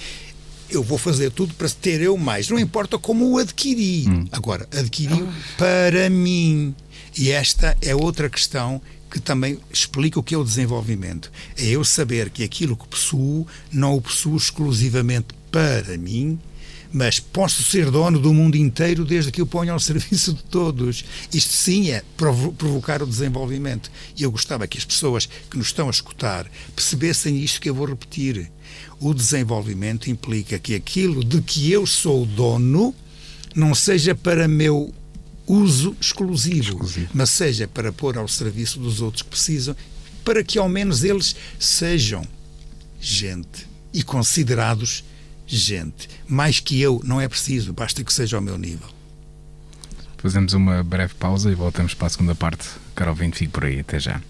eu 0.70 0.84
vou 0.84 0.98
fazer 0.98 1.32
tudo 1.32 1.54
para 1.56 1.70
ter 1.70 2.00
eu 2.02 2.16
mais, 2.16 2.50
não 2.50 2.60
importa 2.60 2.98
como 2.98 3.28
o 3.32 3.38
adquiri. 3.38 4.08
Hum. 4.08 4.28
Agora, 4.32 4.68
adquiri 4.72 5.28
para 5.58 6.10
mim. 6.10 6.76
E 7.18 7.32
esta 7.32 7.76
é 7.82 7.96
outra 7.96 8.30
questão 8.30 8.82
que 9.10 9.20
também 9.20 9.58
explica 9.74 10.20
o 10.20 10.24
que 10.24 10.36
é 10.36 10.38
o 10.38 10.44
desenvolvimento. 10.44 11.32
É 11.58 11.66
eu 11.66 11.84
saber 11.84 12.30
que 12.30 12.44
aquilo 12.44 12.78
que 12.78 12.88
possuo 12.88 13.48
não 13.72 13.96
o 13.96 14.02
possuo 14.02 14.38
exclusivamente 14.38 15.28
para 15.52 15.98
mim, 15.98 16.40
mas 16.91 17.19
posso 17.19 17.63
ser 17.63 17.91
dono 17.91 18.19
do 18.19 18.34
mundo 18.34 18.56
inteiro 18.56 19.06
desde 19.06 19.32
que 19.32 19.41
o 19.41 19.45
ponho 19.45 19.73
ao 19.73 19.80
serviço 19.80 20.34
de 20.34 20.43
todos. 20.43 21.06
Isto 21.34 21.54
sim 21.54 21.91
é 21.91 22.04
provocar 22.17 23.02
o 23.04 23.08
desenvolvimento. 23.08 23.91
E 24.17 24.23
eu 24.23 24.32
gostava 24.32 24.67
que 24.67 24.78
as 24.78 24.86
pessoas 24.86 25.28
que 25.49 25.58
nos 25.58 25.67
estão 25.67 25.88
a 25.88 25.91
escutar 25.91 26.49
percebessem 26.75 27.38
isto 27.38 27.62
que 27.62 27.69
eu 27.69 27.75
vou 27.75 27.88
repetir. 27.88 28.52
O 28.99 29.13
desenvolvimento 29.13 30.10
implica 30.10 30.60
que 30.60 30.75
aquilo 30.75 31.23
de 31.23 31.41
que 31.41 31.71
eu 31.71 31.86
sou 31.86 32.25
dono 32.25 32.93
não 33.56 33.73
seja 33.73 34.13
para 34.13 34.47
meu 34.47 34.93
uso 35.47 35.95
exclusivo, 35.99 36.73
exclusivo, 36.73 37.10
mas 37.13 37.32
seja 37.32 37.67
para 37.67 37.91
pôr 37.91 38.17
ao 38.17 38.28
serviço 38.28 38.80
dos 38.80 39.02
outros 39.02 39.23
que 39.23 39.30
precisam, 39.30 39.75
para 40.23 40.43
que 40.43 40.60
ao 40.60 40.69
menos 40.69 41.04
eles 41.04 41.36
sejam 41.60 42.23
gente 43.02 43.67
e 43.91 44.04
considerados 44.04 45.04
gente. 45.56 46.10
Mais 46.28 46.60
que 46.60 46.80
eu 46.82 47.02
não 47.04 47.20
é 47.20 47.28
preciso, 47.28 47.74
basta 47.74 48.04
que 48.04 48.14
seja 48.14 48.38
ao 48.38 48.42
meu 48.42 48.58
nível. 48.58 48.88
Fazemos 50.18 50.54
uma 50.54 50.84
breve 50.84 51.14
pausa 51.16 51.50
e 51.50 51.56
voltamos 51.56 51.94
para 51.94 52.08
a 52.08 52.10
segunda 52.10 52.36
parte. 52.36 52.68
Carol 52.94 53.16
Vinte, 53.16 53.38
fique 53.38 53.52
por 53.52 53.64
aí. 53.64 53.80
Até 53.80 54.00
já. 54.00 54.22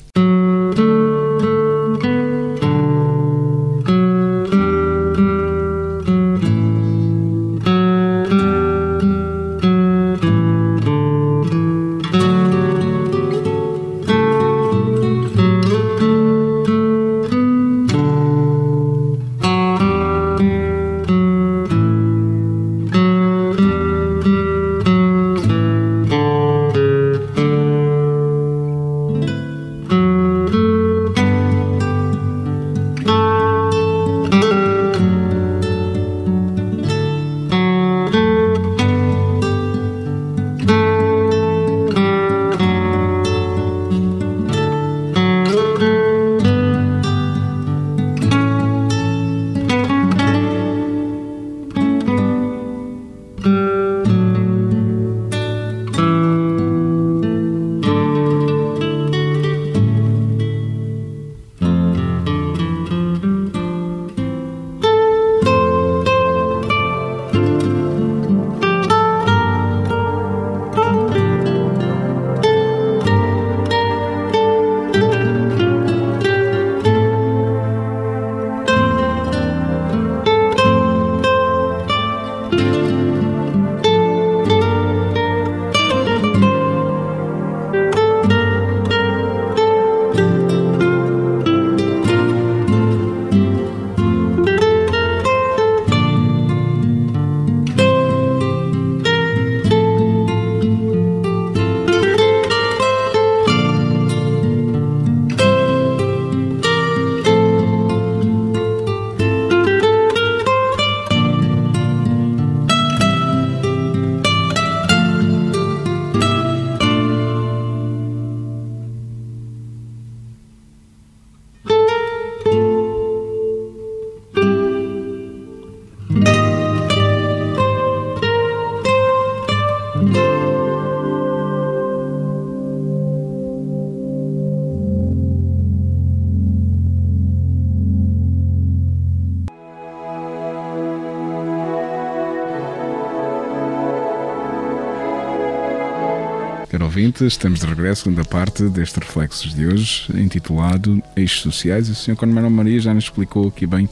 Caro 147.09 147.15
ouvinte, 147.15 147.25
estamos 147.25 147.59
de 147.61 147.65
regresso, 147.65 148.03
segunda 148.03 148.23
parte 148.23 148.63
deste 148.69 148.99
Reflexos 148.99 149.53
de 149.55 149.65
hoje, 149.65 150.11
intitulado 150.13 151.01
Eixos 151.15 151.41
Sociais. 151.41 151.87
E 151.87 151.91
o 151.91 151.95
Sr. 151.95 152.15
Coronel 152.15 152.49
Maria 152.49 152.79
já 152.79 152.93
nos 152.93 153.05
explicou 153.05 153.47
aqui 153.47 153.65
bem 153.65 153.89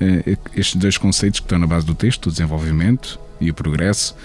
eh, 0.00 0.38
estes 0.54 0.76
dois 0.76 0.96
conceitos 0.96 1.40
que 1.40 1.44
estão 1.44 1.58
na 1.58 1.66
base 1.66 1.84
do 1.84 1.94
texto, 1.94 2.26
o 2.26 2.30
desenvolvimento 2.30 3.18
e 3.40 3.50
o 3.50 3.54
progresso, 3.54 4.16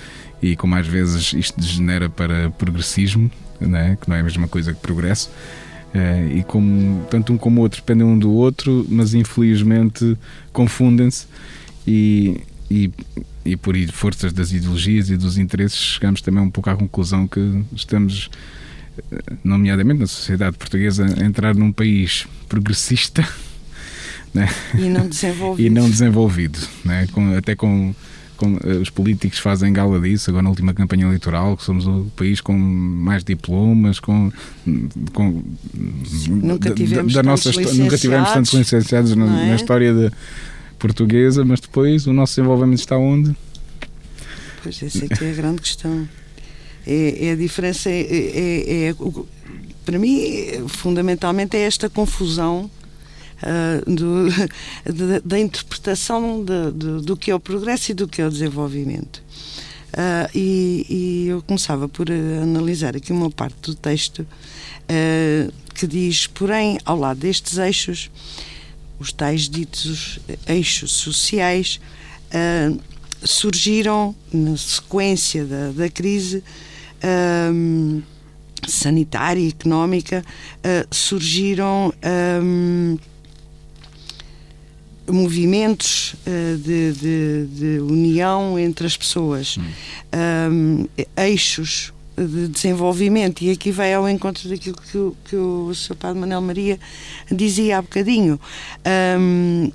e 0.41 0.55
como 0.55 0.75
às 0.75 0.87
vezes 0.87 1.33
isto 1.33 1.59
degenera 1.59 2.09
para 2.09 2.49
progressismo, 2.51 3.29
né, 3.59 3.97
que 3.99 4.09
não 4.09 4.15
é 4.15 4.21
a 4.21 4.23
mesma 4.23 4.47
coisa 4.47 4.73
que 4.73 4.79
progresso, 4.79 5.29
eh, 5.93 6.35
e 6.35 6.43
como 6.43 7.05
tanto 7.09 7.33
um 7.33 7.37
como 7.37 7.59
o 7.59 7.63
outro 7.63 7.81
dependem 7.81 8.07
um 8.07 8.17
do 8.17 8.31
outro, 8.31 8.85
mas 8.89 9.13
infelizmente 9.13 10.17
confundem-se 10.53 11.27
e, 11.85 12.39
e 12.71 12.91
e 13.43 13.57
por 13.57 13.75
forças 13.91 14.33
das 14.33 14.51
ideologias 14.51 15.09
e 15.09 15.17
dos 15.17 15.37
interesses 15.37 15.77
chegamos 15.77 16.21
também 16.21 16.43
um 16.43 16.49
pouco 16.49 16.69
à 16.69 16.75
conclusão 16.75 17.27
que 17.27 17.63
estamos 17.75 18.29
nomeadamente 19.43 20.01
na 20.01 20.07
sociedade 20.07 20.57
portuguesa 20.57 21.05
a 21.05 21.25
entrar 21.25 21.55
num 21.55 21.71
país 21.71 22.27
progressista 22.47 23.27
né? 24.33 24.47
e 24.75 24.89
não 24.89 25.07
desenvolvido 25.07 25.65
e 25.65 25.69
não 25.69 25.89
desenvolvido 25.89 26.59
né? 26.85 27.07
com, 27.11 27.35
até 27.35 27.55
com, 27.55 27.95
eh, 28.63 28.73
os 28.73 28.89
políticos 28.91 29.39
fazem 29.39 29.73
gala 29.73 29.99
disso 29.99 30.29
agora 30.29 30.43
na 30.43 30.49
última 30.49 30.73
campanha 30.73 31.05
eleitoral 31.05 31.57
que 31.57 31.63
somos 31.63 31.87
o 31.87 32.11
país 32.15 32.41
com 32.41 32.53
mais 32.53 33.23
diplomas 33.23 33.99
com, 33.99 34.31
com 35.13 35.41
nunca 36.27 36.69
tivemos 36.71 37.13
da, 37.13 37.21
da 37.23 37.29
nossa 37.29 37.51
nunca 37.73 37.97
tivemos 37.97 38.31
tantos 38.31 38.53
licenciados 38.53 39.15
na, 39.15 39.25
é? 39.25 39.49
na 39.49 39.55
história 39.55 39.93
de 39.93 40.11
portuguesa, 40.81 41.45
mas 41.45 41.59
depois 41.59 42.07
o 42.07 42.13
nosso 42.13 42.35
desenvolvimento 42.35 42.79
está 42.79 42.97
onde? 42.97 43.35
Pois, 44.63 44.81
essa 44.81 45.05
é 45.05 45.07
que 45.07 45.23
é 45.23 45.29
a 45.29 45.33
grande 45.33 45.61
questão. 45.61 46.09
É, 46.85 47.27
é 47.27 47.31
a 47.31 47.35
diferença, 47.35 47.89
é, 47.89 48.01
é, 48.01 48.89
é, 48.89 48.95
para 49.85 49.99
mim, 49.99 50.67
fundamentalmente, 50.67 51.55
é 51.55 51.61
esta 51.61 51.87
confusão 51.87 52.69
uh, 53.43 53.91
do, 53.91 54.27
da, 54.91 55.19
da, 55.23 55.39
interpretação 55.39 56.43
de, 56.43 56.71
de, 56.71 57.05
do 57.05 57.15
que 57.15 57.29
é 57.29 57.35
o 57.35 57.39
progresso 57.39 57.91
e 57.91 57.93
do 57.93 58.07
que 58.07 58.19
é 58.21 58.25
o 58.25 58.31
desenvolvimento. 58.31 59.23
Uh, 59.93 60.29
e, 60.33 60.85
e, 60.89 61.27
eu 61.27 61.41
começava 61.43 61.87
por 61.87 62.07
analisar 62.09 62.95
aqui 62.95 63.11
uma 63.11 63.29
parte 63.29 63.57
do 63.61 63.75
texto 63.75 64.19
uh, 64.21 65.53
que 65.75 65.85
diz, 65.85 66.27
porém, 66.27 66.79
ao 66.85 66.97
lado 66.97 67.19
destes 67.19 67.57
eixos, 67.57 68.09
os 69.01 69.11
tais 69.11 69.49
ditos 69.49 70.19
eixos 70.47 70.91
sociais, 70.91 71.79
uh, 72.27 72.79
surgiram 73.23 74.15
na 74.31 74.55
sequência 74.55 75.43
da, 75.43 75.71
da 75.71 75.89
crise 75.89 76.43
uh, 77.03 78.03
sanitária 78.67 79.41
e 79.41 79.47
económica, 79.47 80.23
uh, 80.57 80.95
surgiram 80.95 81.91
um, 82.43 82.97
movimentos 85.09 86.15
de, 86.63 86.93
de, 86.93 87.47
de, 87.47 87.79
união 87.81 88.57
entre 88.57 88.87
as 88.87 88.95
pessoas, 88.95 89.57
hum. 89.57 89.63
um, 90.49 90.87
eixos 91.17 91.91
de 92.17 92.47
desenvolvimento, 92.47 93.41
e 93.41 93.51
aqui 93.51 93.71
vai 93.71 93.93
ao 93.93 94.07
encontro 94.07 94.49
daquilo 94.49 94.75
que, 94.75 94.97
o, 94.97 95.15
que 95.25 95.35
o 95.35 95.73
Sr. 95.73 95.95
Padre 95.95 96.19
Manuel 96.19 96.41
Maria 96.41 96.79
dizia 97.31 97.77
há 97.77 97.81
bocadinho. 97.81 98.39
Um, 99.19 99.71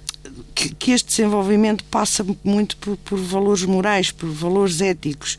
que, 0.55 0.75
que, 0.75 0.91
este 0.93 1.09
desenvolvimento 1.09 1.85
passa 1.85 2.25
muito 2.43 2.77
por, 2.79 2.97
por, 2.99 3.19
valores 3.19 3.65
morais, 3.65 4.11
por 4.11 4.29
valores 4.31 4.81
éticos. 4.81 5.39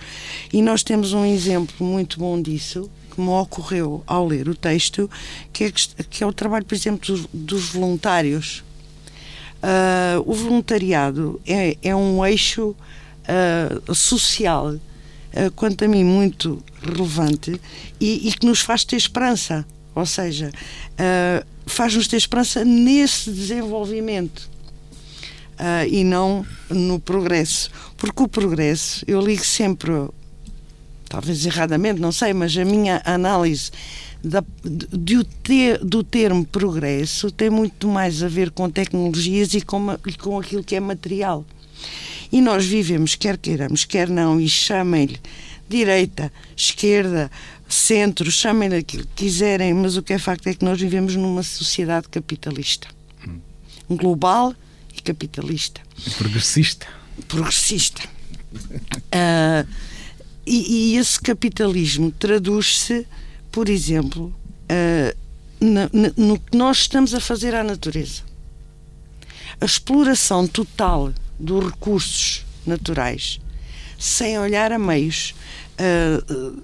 E 0.54 0.62
nós 0.62 0.84
temos 0.84 1.14
um 1.14 1.26
exemplo 1.26 1.86
muito 1.86 2.20
bom 2.20 2.40
disso, 2.40 2.90
que 3.14 3.20
me 3.20 3.30
ocorreu 3.30 4.04
ao 4.06 4.28
ler 4.28 4.48
o 4.48 4.56
texto, 4.56 5.10
que 5.52 5.66
é, 5.66 5.72
que 6.10 6.24
é 6.24 6.28
o 6.28 6.34
trabalho, 6.34 6.66
por 6.66 6.76
exemplo, 6.76 7.06
dos, 7.06 7.28
dos 7.34 7.70
voluntários. 7.70 8.64
Uh, 9.58 10.22
o 10.24 10.34
voluntariado 10.34 11.42
é, 11.46 11.76
é 11.82 11.96
um 11.96 12.24
eixo 12.24 12.76
uh, 13.28 13.96
social 13.96 14.76
quanto 15.56 15.86
a 15.86 15.88
mim, 15.88 16.04
muito 16.04 16.64
relevante 16.82 17.60
e, 18.00 18.28
e, 18.28 18.32
que 18.32 18.46
nos 18.46 18.62
faz 18.62 18.84
ter 18.84 18.96
esperança. 18.96 19.66
Ou 19.94 20.06
seja, 20.06 20.52
uh, 20.52 21.46
faz-nos 21.66 22.08
ter 22.08 22.18
esperança 22.18 22.64
nesse 22.64 23.32
desenvolvimento 23.32 24.50
uh, 25.60 25.88
e 25.90 26.04
não 26.04 26.46
no 26.70 27.00
progresso. 27.00 27.72
Porque 27.98 28.22
o 28.22 28.28
progresso, 28.28 29.04
eu 29.08 29.20
ligo 29.20 29.44
sempre, 29.44 29.92
talvez 31.10 31.46
erradamente, 31.46 32.00
não 32.00 32.12
sei, 32.12 32.34
mas 32.34 32.56
a 32.58 32.64
minha 32.64 33.02
análise 33.06 33.72
da, 34.24 34.44
de, 34.64 35.24
ter, 35.44 35.80
do 35.84 36.04
termo 36.04 36.46
progresso 36.46 37.32
tem 37.32 37.50
muito 37.50 37.88
mais 37.88 38.22
a 38.22 38.28
ver 38.28 38.52
com 38.52 38.70
tecnologias 38.70 39.54
e 39.54 39.62
com, 39.62 39.98
com 40.20 40.40
aquilo 40.40 40.64
que 40.64 40.76
é 40.76 40.80
material. 40.80 41.46
E 42.32 42.42
nós 42.42 42.66
vivemos, 42.66 43.16
quer 43.16 43.38
queiramos, 43.38 43.86
quer 43.86 44.10
não, 44.10 44.40
e 44.40 44.50
chamem-lhe 44.50 45.20
direita, 45.70 46.32
esquerda, 46.56 47.30
centro, 47.68 48.32
chamem-lhe 48.32 48.78
aquilo 48.78 49.04
que 49.04 49.26
quiserem, 49.26 49.74
mas 49.74 49.98
o 49.98 50.04
que 50.04 50.14
é 50.14 50.20
facto 50.20 50.48
é 50.48 50.54
que 50.54 50.64
nós 50.64 50.80
vivemos 50.80 51.16
numa 51.16 51.44
sociedade 51.44 52.08
capitalista. 52.10 52.88
Hum. 53.28 53.40
Global 53.90 54.54
e 54.96 55.02
capitalista. 55.02 55.82
Progressista. 56.18 56.88
Progressista. 57.28 58.08
uh, 58.54 59.68
e, 60.46 60.94
e, 60.94 60.98
esse 60.98 61.20
capitalismo 61.20 62.12
traduz-se, 62.12 63.06
por 63.52 63.68
exemplo, 63.68 64.34
uh, 64.72 65.18
na, 65.60 65.90
na, 65.92 66.14
no 66.16 66.40
que 66.40 66.58
nós 66.58 66.78
estamos 66.78 67.14
a 67.14 67.20
fazer 67.20 67.54
à 67.56 67.64
natureza. 67.64 68.22
A 69.60 69.66
exploração 69.66 70.48
total 70.48 71.12
dos 71.40 71.66
recursos 71.66 72.46
naturais, 72.66 73.40
sem 73.98 74.38
olhar 74.40 74.72
a 74.72 74.80
meios, 74.80 75.34
uh, 75.80 76.64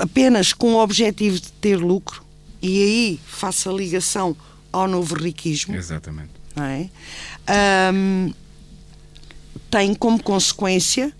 apenas 0.00 0.52
com 0.52 0.74
o 0.74 0.82
objetivo 0.82 1.38
de 1.38 1.52
ter 1.52 1.76
lucro, 1.76 2.24
e 2.62 2.82
aí 2.82 3.20
faça 3.26 3.70
a 3.70 3.72
ligação 3.72 4.36
ao 4.72 4.86
novo 4.86 5.14
riquismo. 5.14 5.74
Exatamente. 5.74 6.30
É? 6.56 6.88
Um, 7.92 8.32
tem 9.70 9.94
como 9.94 10.22
consequência 10.22 11.12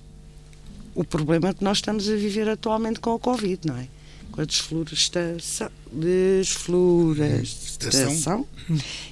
o 0.94 1.02
problema 1.04 1.54
que 1.54 1.64
nós 1.64 1.78
estamos 1.78 2.06
a 2.08 2.16
viver 2.16 2.48
atualmente 2.48 3.00
com 3.00 3.14
a 3.14 3.18
Covid, 3.18 3.60
não 3.64 3.76
é? 3.76 3.88
Com 4.32 4.42
a 4.42 4.44
desflorestação. 4.44 5.70
Desflorestação. 5.90 8.46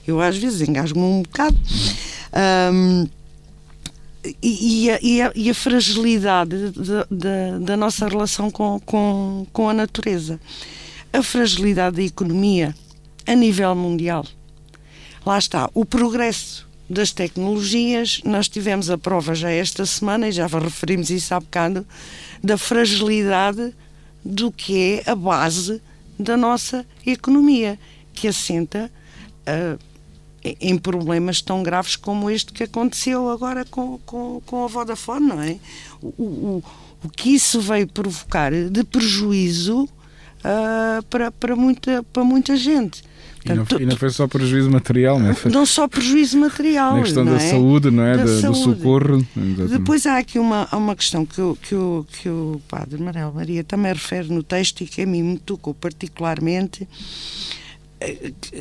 Eu 0.07 0.20
às 0.20 0.37
vezes 0.37 0.68
engasgo-me 0.68 1.04
um 1.04 1.22
bocado. 1.22 1.59
Um, 2.72 3.09
e, 4.42 4.90
a, 4.90 4.98
e, 5.00 5.22
a, 5.22 5.33
e, 5.35 5.50
a, 5.50 5.54
fragilidade 5.54 6.72
da, 7.11 7.59
da 7.59 7.76
nossa 7.76 8.09
relação 8.09 8.50
com, 8.50 8.81
com, 8.81 9.46
com 9.52 9.68
a 9.68 9.74
natureza. 9.74 10.40
A 11.12 11.22
fragilidade 11.22 11.96
da 11.96 12.02
economia 12.02 12.74
a 13.26 13.35
nível 13.35 13.74
mundial. 13.74 14.26
Lá 15.24 15.38
está, 15.38 15.70
o 15.74 15.85
progresso 15.85 16.66
das 16.88 17.12
tecnologias, 17.12 18.20
nós 18.24 18.48
tivemos 18.48 18.88
a 18.88 18.96
prova 18.96 19.35
já 19.35 19.50
esta 19.50 19.85
semana, 19.85 20.28
e 20.28 20.33
já 20.33 20.46
referimos 20.46 21.11
isso 21.11 21.35
há 21.35 21.40
bocado, 21.40 21.87
da 22.42 22.57
fragilidade 22.57 23.74
do 24.24 24.50
que 24.50 25.02
é 25.07 25.11
a 25.11 25.14
base 25.14 25.83
da 26.18 26.37
nossa 26.37 26.87
economia, 27.07 27.78
que 28.14 28.26
assenta 28.26 28.90
uh, 29.46 29.78
em 30.61 30.78
problemas 30.78 31.40
tão 31.40 31.62
graves 31.62 31.96
como 31.96 32.30
este 32.30 32.52
que 32.52 32.64
aconteceu 32.64 33.28
agora 33.30 33.64
com, 33.64 33.98
com, 34.06 34.40
com 34.44 34.64
a 34.64 34.66
Vodafone, 34.66 35.26
não 35.26 35.42
é? 35.42 35.56
O, 36.00 36.22
o, 36.22 36.64
o 37.04 37.08
que 37.08 37.34
isso 37.34 37.61
veio 37.61 37.87
provocar 37.87 38.52
de 38.52 38.84
prejuízo 38.84 39.84
uh, 39.84 41.02
para, 41.08 41.30
para, 41.30 41.56
muita, 41.56 42.02
para 42.12 42.24
muita 42.24 42.56
gente. 42.56 43.02
Portanto, 43.37 43.70
e, 43.70 43.74
não, 43.74 43.80
e 43.82 43.87
não 43.87 43.96
foi 43.96 44.11
só 44.11 44.26
prejuízo 44.26 44.70
material, 44.70 45.18
não 45.18 45.30
é? 45.30 45.37
Não 45.50 45.64
só 45.64 45.87
prejuízo 45.87 46.38
material. 46.38 46.96
Na 46.96 47.02
questão 47.02 47.24
da 47.24 47.37
é? 47.37 47.38
saúde, 47.38 47.90
não 47.90 48.02
é? 48.02 48.16
Da, 48.16 48.24
da, 48.24 48.48
do 48.48 48.54
socorro. 48.54 49.24
Depois 49.70 50.06
há 50.06 50.18
aqui 50.18 50.38
uma, 50.38 50.68
uma 50.72 50.96
questão 50.96 51.24
que, 51.24 51.40
que, 51.62 51.74
o, 51.74 52.04
que 52.11 52.28
o 52.28 52.61
padre 52.68 53.00
Manuel 53.00 53.32
Maria 53.32 53.62
também 53.62 53.92
refere 53.92 54.32
no 54.32 54.42
texto 54.42 54.82
e 54.82 54.87
que 54.87 55.02
a 55.02 55.06
mim 55.06 55.22
me 55.22 55.38
tocou 55.38 55.72
particularmente 55.72 56.87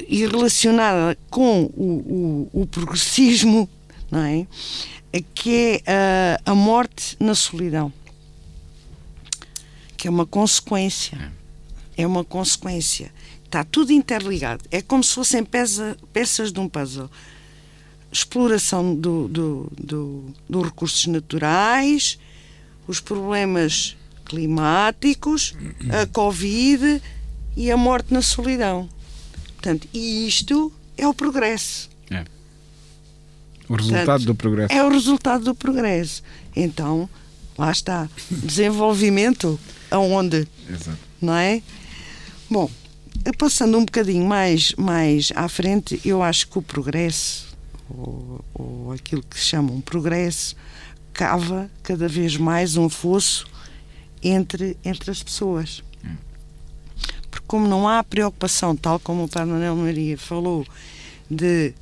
e 0.07 0.25
relacionada 0.25 1.17
com 1.29 1.63
o, 1.75 2.49
o, 2.53 2.61
o, 2.61 2.67
progressismo, 2.67 3.69
não 4.09 4.21
é? 4.21 4.47
Que 5.33 5.81
é 5.85 6.39
a, 6.45 6.51
a 6.51 6.55
morte 6.55 7.15
na 7.19 7.35
solidão, 7.35 7.91
que 9.95 10.07
é 10.07 10.11
uma 10.11 10.25
consequência. 10.25 11.31
É 11.95 12.05
uma 12.05 12.23
consequência. 12.23 13.11
Está 13.43 13.63
tudo 13.63 13.91
interligado. 13.91 14.63
É 14.69 14.81
como 14.81 15.03
se 15.03 15.15
fossem 15.15 15.43
peça, 15.43 15.97
peças 16.13 16.51
de 16.51 16.59
um 16.59 16.69
puzzle. 16.69 17.09
Exploração 18.11 18.95
do, 18.95 19.27
do, 19.27 19.71
do, 19.77 20.25
dos 20.47 20.63
recursos 20.65 21.07
naturais, 21.07 22.19
os 22.87 22.99
problemas 22.99 23.97
climáticos, 24.25 25.55
a 25.89 26.05
Covid 26.07 27.01
e 27.55 27.71
a 27.71 27.77
morte 27.77 28.13
na 28.13 28.21
solidão. 28.21 28.87
Portanto, 29.57 29.87
e 29.93 30.27
isto 30.27 30.71
é 30.95 31.07
o 31.07 31.13
progresso. 31.13 31.89
É. 32.11 32.23
O 33.67 33.75
resultado 33.75 34.05
Portanto, 34.05 34.25
do 34.25 34.35
progresso. 34.35 34.73
É 34.73 34.83
o 34.83 34.89
resultado 34.89 35.43
do 35.43 35.55
progresso. 35.55 36.23
Então, 36.55 37.09
lá 37.57 37.71
está. 37.71 38.07
Desenvolvimento 38.29 39.59
aonde? 39.91 40.47
Exato. 40.69 40.97
Não 41.19 41.33
é? 41.33 41.61
Bom, 42.49 42.69
passando 43.37 43.77
um 43.77 43.83
bocadinho 43.83 44.25
mais, 44.25 44.73
mais 44.77 45.31
à 45.35 45.49
frente, 45.49 45.99
eu 46.05 46.21
acho 46.21 46.47
que 46.47 46.59
o 46.59 46.61
progresso, 46.61 47.47
ou, 47.89 48.45
ou 48.53 48.91
aquilo 48.91 49.23
que 49.23 49.39
se 49.39 49.47
chama 49.47 49.71
um 49.71 49.81
progresso, 49.81 50.55
cava 51.11 51.69
cada 51.81 52.07
vez 52.07 52.37
mais 52.37 52.77
um 52.77 52.87
fosso 52.87 53.47
entre, 54.21 54.77
entre 54.85 55.09
as 55.09 55.23
pessoas. 55.23 55.83
Porque 57.37 57.47
como 57.47 57.67
não 57.67 57.87
há 57.87 58.03
preocupação, 58.03 58.75
tal 58.75 58.99
como 58.99 59.25
o 59.25 59.27
Padre 59.27 59.51
Manuel 59.51 59.75
Maria 59.75 60.17
falou, 60.17 60.65
de 61.29 61.73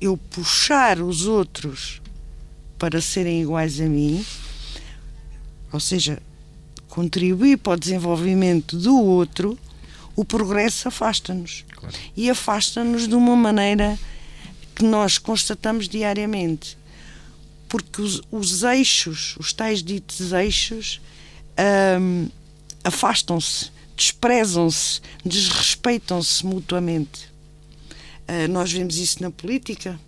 eu 0.00 0.16
puxar 0.16 1.00
os 1.00 1.26
outros 1.26 2.00
para 2.78 3.00
serem 3.00 3.42
iguais 3.42 3.80
a 3.80 3.84
mim, 3.84 4.24
ou 5.72 5.80
seja, 5.80 6.22
contribuir 6.88 7.58
para 7.58 7.72
o 7.72 7.76
desenvolvimento 7.76 8.76
do 8.76 8.96
outro, 8.96 9.58
o 10.14 10.24
progresso 10.24 10.86
afasta-nos. 10.86 11.64
Claro. 11.74 11.96
E 12.16 12.30
afasta-nos 12.30 13.08
de 13.08 13.14
uma 13.16 13.34
maneira 13.34 13.98
que 14.74 14.84
nós 14.84 15.18
constatamos 15.18 15.88
diariamente. 15.88 16.78
Porque 17.68 18.00
os, 18.00 18.22
os 18.30 18.62
eixos, 18.62 19.36
os 19.38 19.52
tais 19.52 19.82
ditos 19.82 20.32
eixos, 20.32 21.00
hum, 22.00 22.28
afastam-se, 22.84 23.72
desprezam-se, 24.00 25.02
desrespeitam-se 25.24 26.44
mutuamente. 26.46 27.30
Uh, 28.26 28.48
nós 28.50 28.72
vemos 28.72 28.96
isso 28.96 29.22
na 29.22 29.30
política, 29.30 30.00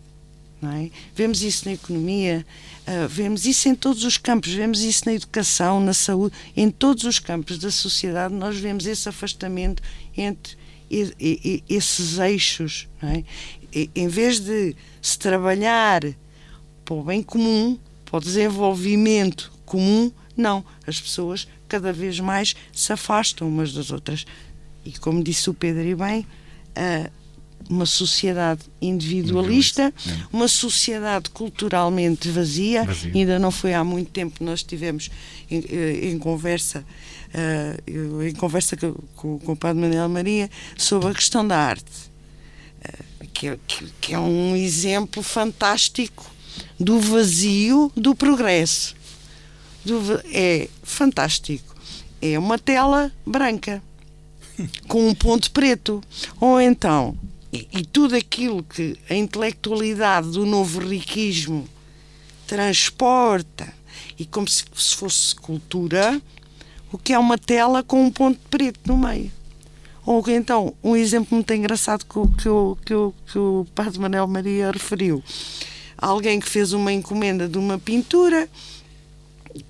é? 0.62 0.90
vemos 1.14 1.42
isso 1.42 1.66
na 1.66 1.74
economia, 1.74 2.46
uh, 2.86 3.08
vemos 3.08 3.44
isso 3.44 3.68
em 3.68 3.74
todos 3.74 4.04
os 4.04 4.16
campos, 4.16 4.50
vemos 4.52 4.80
isso 4.80 5.02
na 5.04 5.12
educação, 5.12 5.78
na 5.78 5.92
saúde, 5.92 6.34
em 6.56 6.70
todos 6.70 7.04
os 7.04 7.18
campos 7.18 7.58
da 7.58 7.70
sociedade 7.70 8.32
nós 8.32 8.56
vemos 8.56 8.86
esse 8.86 9.08
afastamento 9.08 9.82
entre 10.16 10.56
e, 10.90 11.12
e, 11.20 11.62
e, 11.68 11.74
esses 11.76 12.18
eixos. 12.18 12.88
É? 13.02 13.24
em 13.94 14.06
vez 14.06 14.38
de 14.38 14.76
se 15.00 15.18
trabalhar 15.18 16.02
para 16.84 16.94
o 16.94 17.02
bem 17.02 17.22
comum, 17.22 17.78
para 18.04 18.18
o 18.18 18.20
desenvolvimento 18.20 19.50
comum, 19.64 20.12
não. 20.36 20.64
As 20.86 21.00
pessoas 21.00 21.48
cada 21.72 21.90
vez 21.90 22.20
mais 22.20 22.54
se 22.70 22.92
afastam 22.92 23.48
umas 23.48 23.72
das 23.72 23.90
outras. 23.90 24.26
E 24.84 24.92
como 24.98 25.24
disse 25.24 25.48
o 25.48 25.54
Pedro 25.54 25.82
e 25.82 25.94
bem, 25.94 26.26
uma 27.70 27.86
sociedade 27.86 28.60
individualista, 28.80 29.84
é. 29.84 30.16
uma 30.30 30.48
sociedade 30.48 31.30
culturalmente 31.30 32.28
vazia. 32.28 32.84
Vazio. 32.84 33.10
Ainda 33.14 33.38
não 33.38 33.50
foi 33.50 33.72
há 33.72 33.82
muito 33.82 34.10
tempo 34.10 34.36
que 34.36 34.44
nós 34.44 34.60
estivemos 34.60 35.10
em, 35.50 35.60
em 36.10 36.18
conversa, 36.18 36.84
uh, 37.34 38.22
em 38.22 38.34
conversa 38.34 38.76
com, 38.76 38.92
com, 39.16 39.38
com, 39.38 39.52
o 39.52 39.56
Padre 39.56 39.80
Manuel 39.80 40.10
Maria 40.10 40.50
sobre 40.76 41.08
a 41.08 41.14
questão 41.14 41.46
da 41.46 41.56
arte, 41.56 41.90
uh, 42.84 43.26
que, 43.32 43.48
é, 43.48 43.58
que, 43.66 43.86
que 43.98 44.14
é 44.14 44.18
um 44.18 44.54
exemplo 44.54 45.22
fantástico 45.22 46.30
do 46.78 47.00
vazio 47.00 47.90
do 47.96 48.14
progresso. 48.14 48.94
Do, 49.84 50.20
é 50.26 50.68
fantástico. 50.82 51.74
É 52.20 52.38
uma 52.38 52.58
tela 52.58 53.12
branca 53.26 53.82
com 54.86 55.08
um 55.08 55.14
ponto 55.14 55.50
preto. 55.50 56.02
Ou 56.40 56.60
então 56.60 57.16
e, 57.52 57.68
e, 57.70 57.84
tudo 57.84 58.16
aquilo 58.16 58.62
que 58.62 58.96
a 59.10 59.14
intelectualidade 59.14 60.30
do 60.30 60.46
novo 60.46 60.80
riquismo 60.80 61.68
transporta, 62.46 63.70
e 64.18 64.24
como 64.24 64.48
se, 64.48 64.64
se 64.74 64.96
fosse 64.96 65.34
cultura, 65.34 66.20
o 66.90 66.96
que 66.96 67.12
é 67.12 67.18
uma 67.18 67.36
tela 67.36 67.82
com 67.82 68.04
um 68.04 68.10
ponto 68.10 68.40
preto 68.48 68.80
no 68.86 68.96
meio. 68.96 69.30
Ou 70.04 70.24
então, 70.28 70.74
um 70.82 70.96
exemplo 70.96 71.34
muito 71.34 71.52
engraçado 71.52 72.04
que, 72.04 72.42
que, 72.42 72.48
o, 72.48 72.76
que, 72.84 72.94
o, 72.94 73.14
que 73.26 73.38
o 73.38 73.66
Padre 73.74 74.00
Manuel 74.00 74.26
Maria 74.26 74.70
referiu. 74.70 75.22
Alguém 75.96 76.40
que 76.40 76.48
fez 76.48 76.72
uma 76.72 76.92
encomenda 76.92 77.46
de 77.46 77.58
uma 77.58 77.78
pintura 77.78 78.48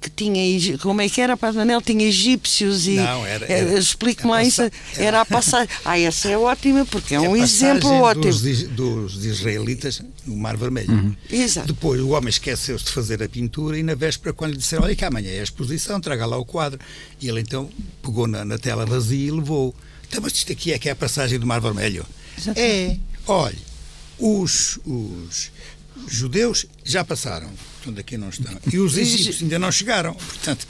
que 0.01 0.11
tinha 0.11 0.79
como 0.79 1.01
é 1.01 1.09
que 1.09 1.21
era 1.21 1.37
Padre 1.37 1.59
Manel 1.59 1.83
tinha 1.83 2.07
egípcios 2.07 2.87
e 2.87 2.93
Não, 2.97 3.27
era- 3.27 3.47
era- 3.47 3.79
explique-me 3.79 4.31
a 4.31 4.35
lá 4.37 4.43
passa- 4.45 4.67
isso 4.67 5.01
era 5.01 5.21
a 5.21 5.25
passagem 5.25 5.69
ah 5.85 5.99
essa 5.99 6.29
é 6.29 6.39
ótima 6.39 6.85
porque 6.87 7.15
é, 7.15 7.21
um 7.21 7.35
a 7.35 7.39
exemplo 7.39 7.91
ótimo 7.91 8.23
Dos, 8.25 8.63
dos 8.69 9.25
israelitas 9.25 10.01
no 10.27 10.37
Mar 10.37 10.57
Vermelho. 10.57 10.93
Uhum. 10.93 11.17
Exato. 11.31 11.67
Depois 11.67 12.01
o 12.01 12.11
homem 12.11 12.29
esqueceu-se 12.29 12.85
de 12.85 12.93
fazer 12.93 13.23
a 13.23 13.29
pintura 13.29 13.77
e 13.79 13.83
na 13.83 13.95
véspera, 13.95 14.33
quando 14.33 14.53
lhe 14.53 14.59
disseram, 14.59 14.85
olha 14.85 14.95
que 14.95 15.05
amanhã 15.05 15.31
é 15.31 15.41
a 15.41 15.43
exposição, 15.43 16.01
traga 16.01 16.25
lá 16.27 16.37
o 16.39 16.45
quadro. 16.45 16.79
E 17.21 17.29
ele 17.29 17.41
então 17.41 17.69
pegou 18.03 18.27
na, 18.29 18.45
na 18.45 18.59
tela 18.59 18.87
vazia 18.87 19.27
e 19.29 19.31
levou. 19.31 19.75
Então, 20.09 20.21
mas 20.23 20.33
isto 20.35 20.53
aqui 20.53 20.73
é 20.73 20.79
que 20.79 20.89
é 20.89 20.93
a 20.93 20.97
passagem 20.97 21.39
do 21.39 21.47
Mar 21.47 21.61
Vermelho. 21.61 22.07
É. 22.55 22.97
Olha, 23.27 23.59
os, 24.19 24.79
os 24.87 25.51
judeus 26.09 26.67
já 26.85 27.05
passaram, 27.05 27.49
portanto 27.83 28.01
aqui 28.01 28.17
não 28.17 28.29
estão. 28.29 28.53
E 28.73 28.79
os 28.79 28.97
egípcios 28.97 29.43
ainda 29.43 29.59
não 29.59 29.71
chegaram. 29.73 30.15
Portanto, 30.15 30.67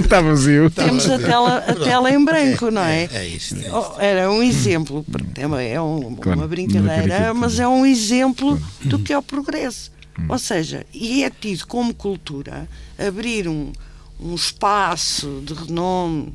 Está 0.00 0.20
vazio. 0.20 0.70
temos 0.70 1.08
a 1.08 1.18
tela, 1.18 1.58
a 1.58 1.74
tela 1.74 2.10
em 2.10 2.24
branco, 2.24 2.70
não 2.70 2.82
é? 2.82 3.04
É, 3.12 3.16
é 3.18 3.26
isto. 3.28 3.54
é 3.56 3.58
isto. 3.60 3.70
Oh, 3.74 4.00
Era 4.00 4.30
um 4.30 4.42
exemplo, 4.42 5.04
é 5.36 5.46
uma, 5.46 5.62
é 5.62 5.80
um- 5.80 6.14
Claro, 6.16 6.38
uma 6.40 6.48
brincadeira, 6.48 7.34
mas 7.34 7.58
é 7.58 7.68
um 7.68 7.84
exemplo 7.84 8.60
do 8.82 8.98
que 8.98 9.12
é 9.12 9.18
o 9.18 9.22
progresso. 9.22 9.92
Ou 10.28 10.38
seja, 10.38 10.86
e 10.94 11.22
é 11.24 11.30
tido 11.30 11.66
como 11.66 11.92
cultura 11.92 12.66
abrir 12.98 13.46
um, 13.48 13.70
um 14.18 14.34
espaço 14.34 15.42
de 15.44 15.52
renome, 15.52 16.32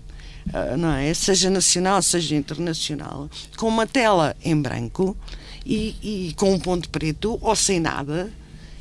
ah, 0.54 0.78
não 0.78 0.92
é? 0.94 1.12
seja 1.16 1.50
nacional, 1.50 2.00
seja 2.04 2.36
internacional, 2.36 3.28
com 3.58 3.68
uma 3.68 3.88
tela 3.88 4.36
em 4.44 4.60
branco 4.62 5.18
e, 5.66 5.96
e 6.30 6.34
com 6.36 6.54
um 6.54 6.60
ponto 6.60 6.90
preto 6.90 7.38
ou 7.42 7.56
sem 7.56 7.80
nada. 7.80 8.32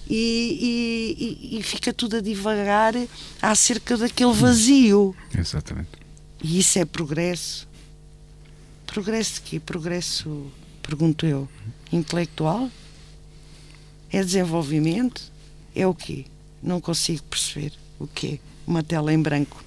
E, 0.09 1.17
e- 1.53 1.59
e- 1.59 1.63
fica 1.63 1.93
tudo 1.93 2.17
a 2.17 2.21
divagar 2.21 2.95
acerca 3.41 3.97
daquele 3.97 4.33
vazio. 4.33 5.15
Exatamente. 5.37 5.89
E 6.43 6.59
isso 6.59 6.79
é 6.81 6.85
progresso? 6.85 7.69
Progresso 8.87 9.35
de 9.35 9.41
quê? 9.43 9.61
Progresso, 9.61 10.47
pergunto 10.83 11.25
eu, 11.27 11.49
intelectual? 11.93 12.69
É 14.11 14.25
desenvolvimento? 14.25 15.31
É 15.77 15.87
o 15.87 15.95
quê? 15.95 16.25
Não 16.61 16.81
consigo 16.81 17.23
perceber 17.25 17.73
o 17.99 18.09
quê. 18.09 18.41
Uma 18.67 18.83
tela 18.83 19.13
em 19.13 19.23
branco. 19.23 19.63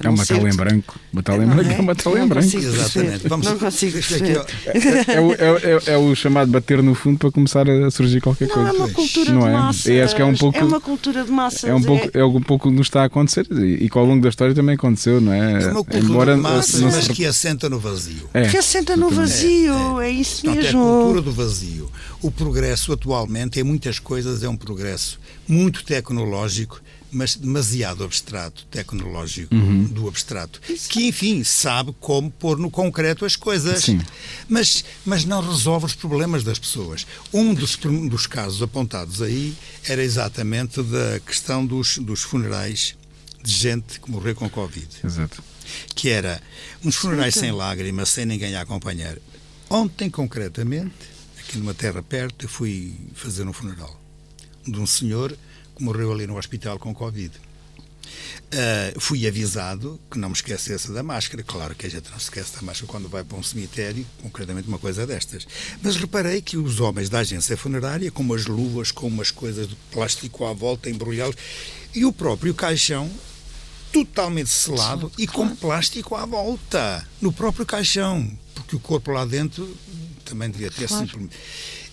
É 0.00 0.04
não 0.06 0.14
uma 0.14 0.24
tela 0.26 0.48
em 0.48 0.54
branco. 0.54 1.00
Uma 1.12 1.22
tela 1.22 1.42
em 1.42 1.46
Não 1.46 1.54
branco 1.56 1.70
é? 1.70 1.74
é 1.76 1.80
uma 1.80 1.94
tela 1.94 2.16
Não 2.16 2.24
em 2.24 2.28
branco. 2.28 2.56
Exatamente. 2.56 3.28
Vamos- 3.28 3.46
Não 3.46 3.58
consigo 3.58 3.98
É, 3.98 5.14
é 5.14 5.20
o- 5.20 5.32
é, 5.32 5.36
é- 5.90 5.92
é 5.94 5.96
o 5.98 6.14
chamado 6.14 6.50
bater 6.50 6.82
no 6.82 6.94
fundo 6.94 7.18
para 7.18 7.30
começar 7.30 7.68
a 7.68 7.90
surgir 7.90 8.20
qualquer 8.20 8.48
Não, 8.48 8.54
coisa. 8.54 8.70
é 8.70 8.72
uma 8.72 8.88
cultura 8.88 9.32
Não 9.32 9.40
de 9.40 9.46
é? 9.46 9.52
massas. 9.52 9.86
E 9.86 10.00
acho 10.00 10.14
que 10.16 10.22
é 10.22 10.24
um 10.24 10.34
pouco. 10.34 10.58
É 10.58 10.64
uma 10.64 10.80
cultura 10.80 11.24
de 11.24 11.30
massas. 11.30 11.64
É 11.64 11.74
um 11.74 11.82
pouco, 11.82 12.10
é 12.12 12.24
um 12.24 12.40
pouco 12.42 12.68
o 12.68 12.70
que 12.72 12.76
nos 12.78 12.86
está 12.86 13.02
a 13.02 13.04
acontecer 13.06 13.46
e, 13.50 13.84
e 13.84 13.90
que 13.90 13.98
ao 13.98 14.04
longo 14.04 14.22
da 14.22 14.28
história 14.28 14.54
também 14.54 14.74
aconteceu, 14.74 15.20
não 15.20 15.32
é? 15.32 15.62
É 15.64 15.66
uma 15.68 15.84
cultura 15.84 15.98
Embora 15.98 16.34
de 16.34 16.40
massas, 16.40 16.80
não 16.80 16.90
se 16.90 16.96
mas 16.96 17.08
que 17.08 17.24
assenta 17.26 17.68
no 17.68 17.78
vazio. 17.78 18.28
É, 18.34 18.48
que 18.48 18.56
assenta 18.56 18.96
no 18.96 19.10
vazio, 19.10 20.00
é, 20.00 20.10
isso 20.10 20.42
Portanto, 20.42 20.56
é 20.56 20.60
a 20.60 20.72
mesmo. 20.72 20.80
cultura 20.82 21.22
do 21.22 21.32
vazio. 21.32 21.90
O 22.22 22.30
progresso 22.30 22.92
atualmente, 22.92 23.60
em 23.60 23.62
muitas 23.62 23.98
coisas, 23.98 24.42
é 24.42 24.48
um 24.48 24.56
progresso 24.56 25.18
muito 25.46 25.84
tecnológico, 25.84 26.80
mas 27.10 27.36
demasiado 27.36 28.04
abstrato, 28.04 28.66
tecnológico, 28.66 29.54
do 29.90 30.08
abstrato, 30.08 30.60
que 30.88 31.06
enfim 31.06 31.42
sabe 31.42 31.94
como 32.00 32.30
pôr 32.30 32.58
no 32.58 32.70
concreto 32.70 33.24
as 33.24 33.36
coisas, 33.36 33.84
Sim. 33.84 34.00
mas, 34.48 34.84
mas 35.04 35.24
não 35.24 35.40
resolve 35.40 35.86
os 35.86 35.94
problemas 35.94 36.44
das 36.44 36.58
pessoas. 36.58 37.06
Um 37.32 37.54
dos, 37.54 37.76
dos 37.76 38.26
casos 38.26 38.62
apontados 38.62 39.22
aí 39.22 39.54
era 39.84 40.02
exatamente 40.02 40.82
da 40.82 41.20
questão 41.20 41.64
dos, 41.64 41.98
dos 41.98 42.22
funerais 42.22 42.96
de 43.42 43.52
gente 43.52 44.00
que 44.00 44.10
morreu 44.10 44.34
com 44.34 44.50
Covid 44.50 44.88
Exato. 45.04 45.42
que 45.94 46.08
era 46.08 46.42
uns 46.84 46.96
funerais 46.96 47.34
sem 47.34 47.52
lágrimas, 47.52 48.08
sem 48.10 48.26
ninguém 48.26 48.54
a 48.56 48.62
acompanhar. 48.62 49.16
Ontem, 49.70 50.10
concretamente, 50.10 50.92
aqui 51.38 51.58
numa 51.58 51.74
terra 51.74 52.02
perto, 52.02 52.44
eu 52.44 52.48
fui 52.48 52.94
fazer 53.14 53.46
um 53.46 53.52
funeral 53.52 53.98
de 54.66 54.78
um 54.78 54.86
senhor 54.86 55.36
morreu 55.78 56.12
ali 56.12 56.26
no 56.26 56.36
hospital 56.36 56.78
com 56.78 56.94
Covid. 56.94 57.32
Ah, 58.52 58.92
fui 58.98 59.26
avisado 59.26 60.00
que 60.10 60.18
não 60.18 60.28
me 60.30 60.34
esquecesse 60.34 60.90
da 60.92 61.02
máscara. 61.02 61.42
Claro 61.42 61.74
que 61.74 61.86
a 61.86 61.90
gente 61.90 62.10
não 62.10 62.18
se 62.18 62.24
esquece 62.24 62.54
da 62.56 62.62
máscara 62.62 62.90
quando 62.90 63.08
vai 63.08 63.22
para 63.22 63.36
um 63.36 63.42
cemitério, 63.42 64.06
concretamente 64.22 64.68
uma 64.68 64.78
coisa 64.78 65.06
destas. 65.06 65.46
Mas 65.82 65.96
reparei 65.96 66.40
que 66.40 66.56
os 66.56 66.80
homens 66.80 67.08
da 67.08 67.18
agência 67.20 67.56
funerária, 67.56 68.10
com 68.10 68.22
umas 68.22 68.46
luvas, 68.46 68.90
com 68.90 69.06
umas 69.06 69.30
coisas 69.30 69.68
de 69.68 69.76
plástico 69.92 70.44
à 70.46 70.52
volta, 70.52 70.88
embrulhados, 70.88 71.36
e 71.94 72.04
o 72.04 72.12
próprio 72.12 72.54
caixão 72.54 73.10
totalmente 73.92 74.50
selado 74.50 75.10
e 75.18 75.26
com 75.26 75.54
plástico 75.56 76.14
à 76.14 76.24
volta, 76.26 77.06
no 77.20 77.32
próprio 77.32 77.64
caixão, 77.64 78.30
porque 78.54 78.76
o 78.76 78.80
corpo 78.80 79.10
lá 79.10 79.24
dentro 79.24 79.74
também 80.24 80.50
devia 80.50 80.70
ter 80.70 80.86
Claro. 80.88 81.06
simplesmente. 81.06 81.36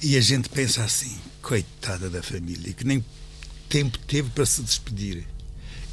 E 0.02 0.18
a 0.18 0.22
gente 0.22 0.50
pensa 0.50 0.84
assim, 0.84 1.18
coitada 1.42 2.10
da 2.10 2.22
família, 2.22 2.74
que 2.74 2.84
nem 2.86 3.04
tempo 3.70 3.98
teve 4.00 4.30
para 4.30 4.46
se 4.46 4.62
despedir. 4.62 5.26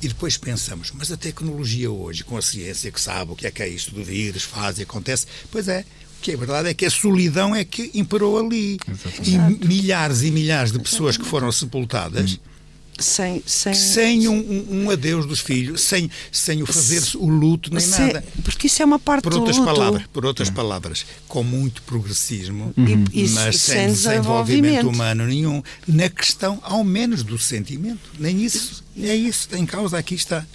E 0.02 0.08
depois 0.08 0.36
pensamos, 0.36 0.90
mas 0.92 1.12
a 1.12 1.16
tecnologia 1.16 1.90
hoje, 1.90 2.24
com 2.24 2.36
a 2.36 2.42
ciência 2.42 2.90
que 2.90 3.00
sabe 3.00 3.32
o 3.32 3.36
que 3.36 3.46
é 3.46 3.50
que 3.50 3.62
é 3.62 3.68
isto 3.68 3.94
do 3.94 4.02
vírus, 4.02 4.42
faz 4.42 4.78
e 4.78 4.82
acontece, 4.82 5.26
pois 5.50 5.68
é, 5.68 5.84
o 6.18 6.22
que 6.22 6.32
é 6.32 6.36
verdade 6.36 6.68
é 6.68 6.74
que 6.74 6.84
a 6.84 6.90
solidão 6.90 7.54
é 7.54 7.64
que 7.64 7.90
imperou 7.94 8.38
ali. 8.38 8.78
E 9.24 9.38
milhares 9.64 10.22
e 10.22 10.30
milhares 10.32 10.72
de 10.72 10.80
pessoas 10.80 11.16
que 11.16 11.24
foram 11.24 11.52
sepultadas 11.52 12.40
Sem, 13.02 13.42
sem, 13.44 13.74
sem 13.74 14.28
um, 14.28 14.34
um- 14.34 14.84
um 14.84 14.90
adeus 14.90 15.26
dos 15.26 15.40
filhos, 15.40 15.82
sem, 15.82 16.10
sem 16.30 16.62
o 16.62 16.66
fazer 16.66 17.02
o 17.16 17.28
luto 17.28 17.70
nem 17.72 17.80
sem- 17.80 18.06
nada. 18.06 18.24
Porque 18.44 18.66
isso 18.66 18.80
é 18.82 18.84
uma 18.84 18.98
parte 18.98 19.22
Por 19.24 19.34
outras 19.34 19.56
do 19.56 19.62
luto. 19.62 19.74
palavras, 19.74 20.02
por 20.12 20.24
outras 20.24 20.50
palavras, 20.50 21.06
com 21.28 21.42
muito 21.42 21.82
progressismo, 21.82 22.72
e 23.12 23.28
mas 23.30 23.56
sem 23.56 23.74
sem 23.76 23.86
desenvolvimento 23.88 23.92
desenvolvimento. 23.92 24.88
humano 24.88 25.26
nenhum, 25.26 25.62
na 25.86 26.08
questão 26.08 26.58
ao 26.62 26.82
menos 26.84 27.22
do 27.22 27.38
sentimento. 27.38 28.10
Nem 28.18 28.42
isso, 28.42 28.82
é 29.00 29.14
isso, 29.14 29.48
em 29.54 29.66
causa 29.66 29.98
aqui 29.98 30.14
está. 30.14 30.46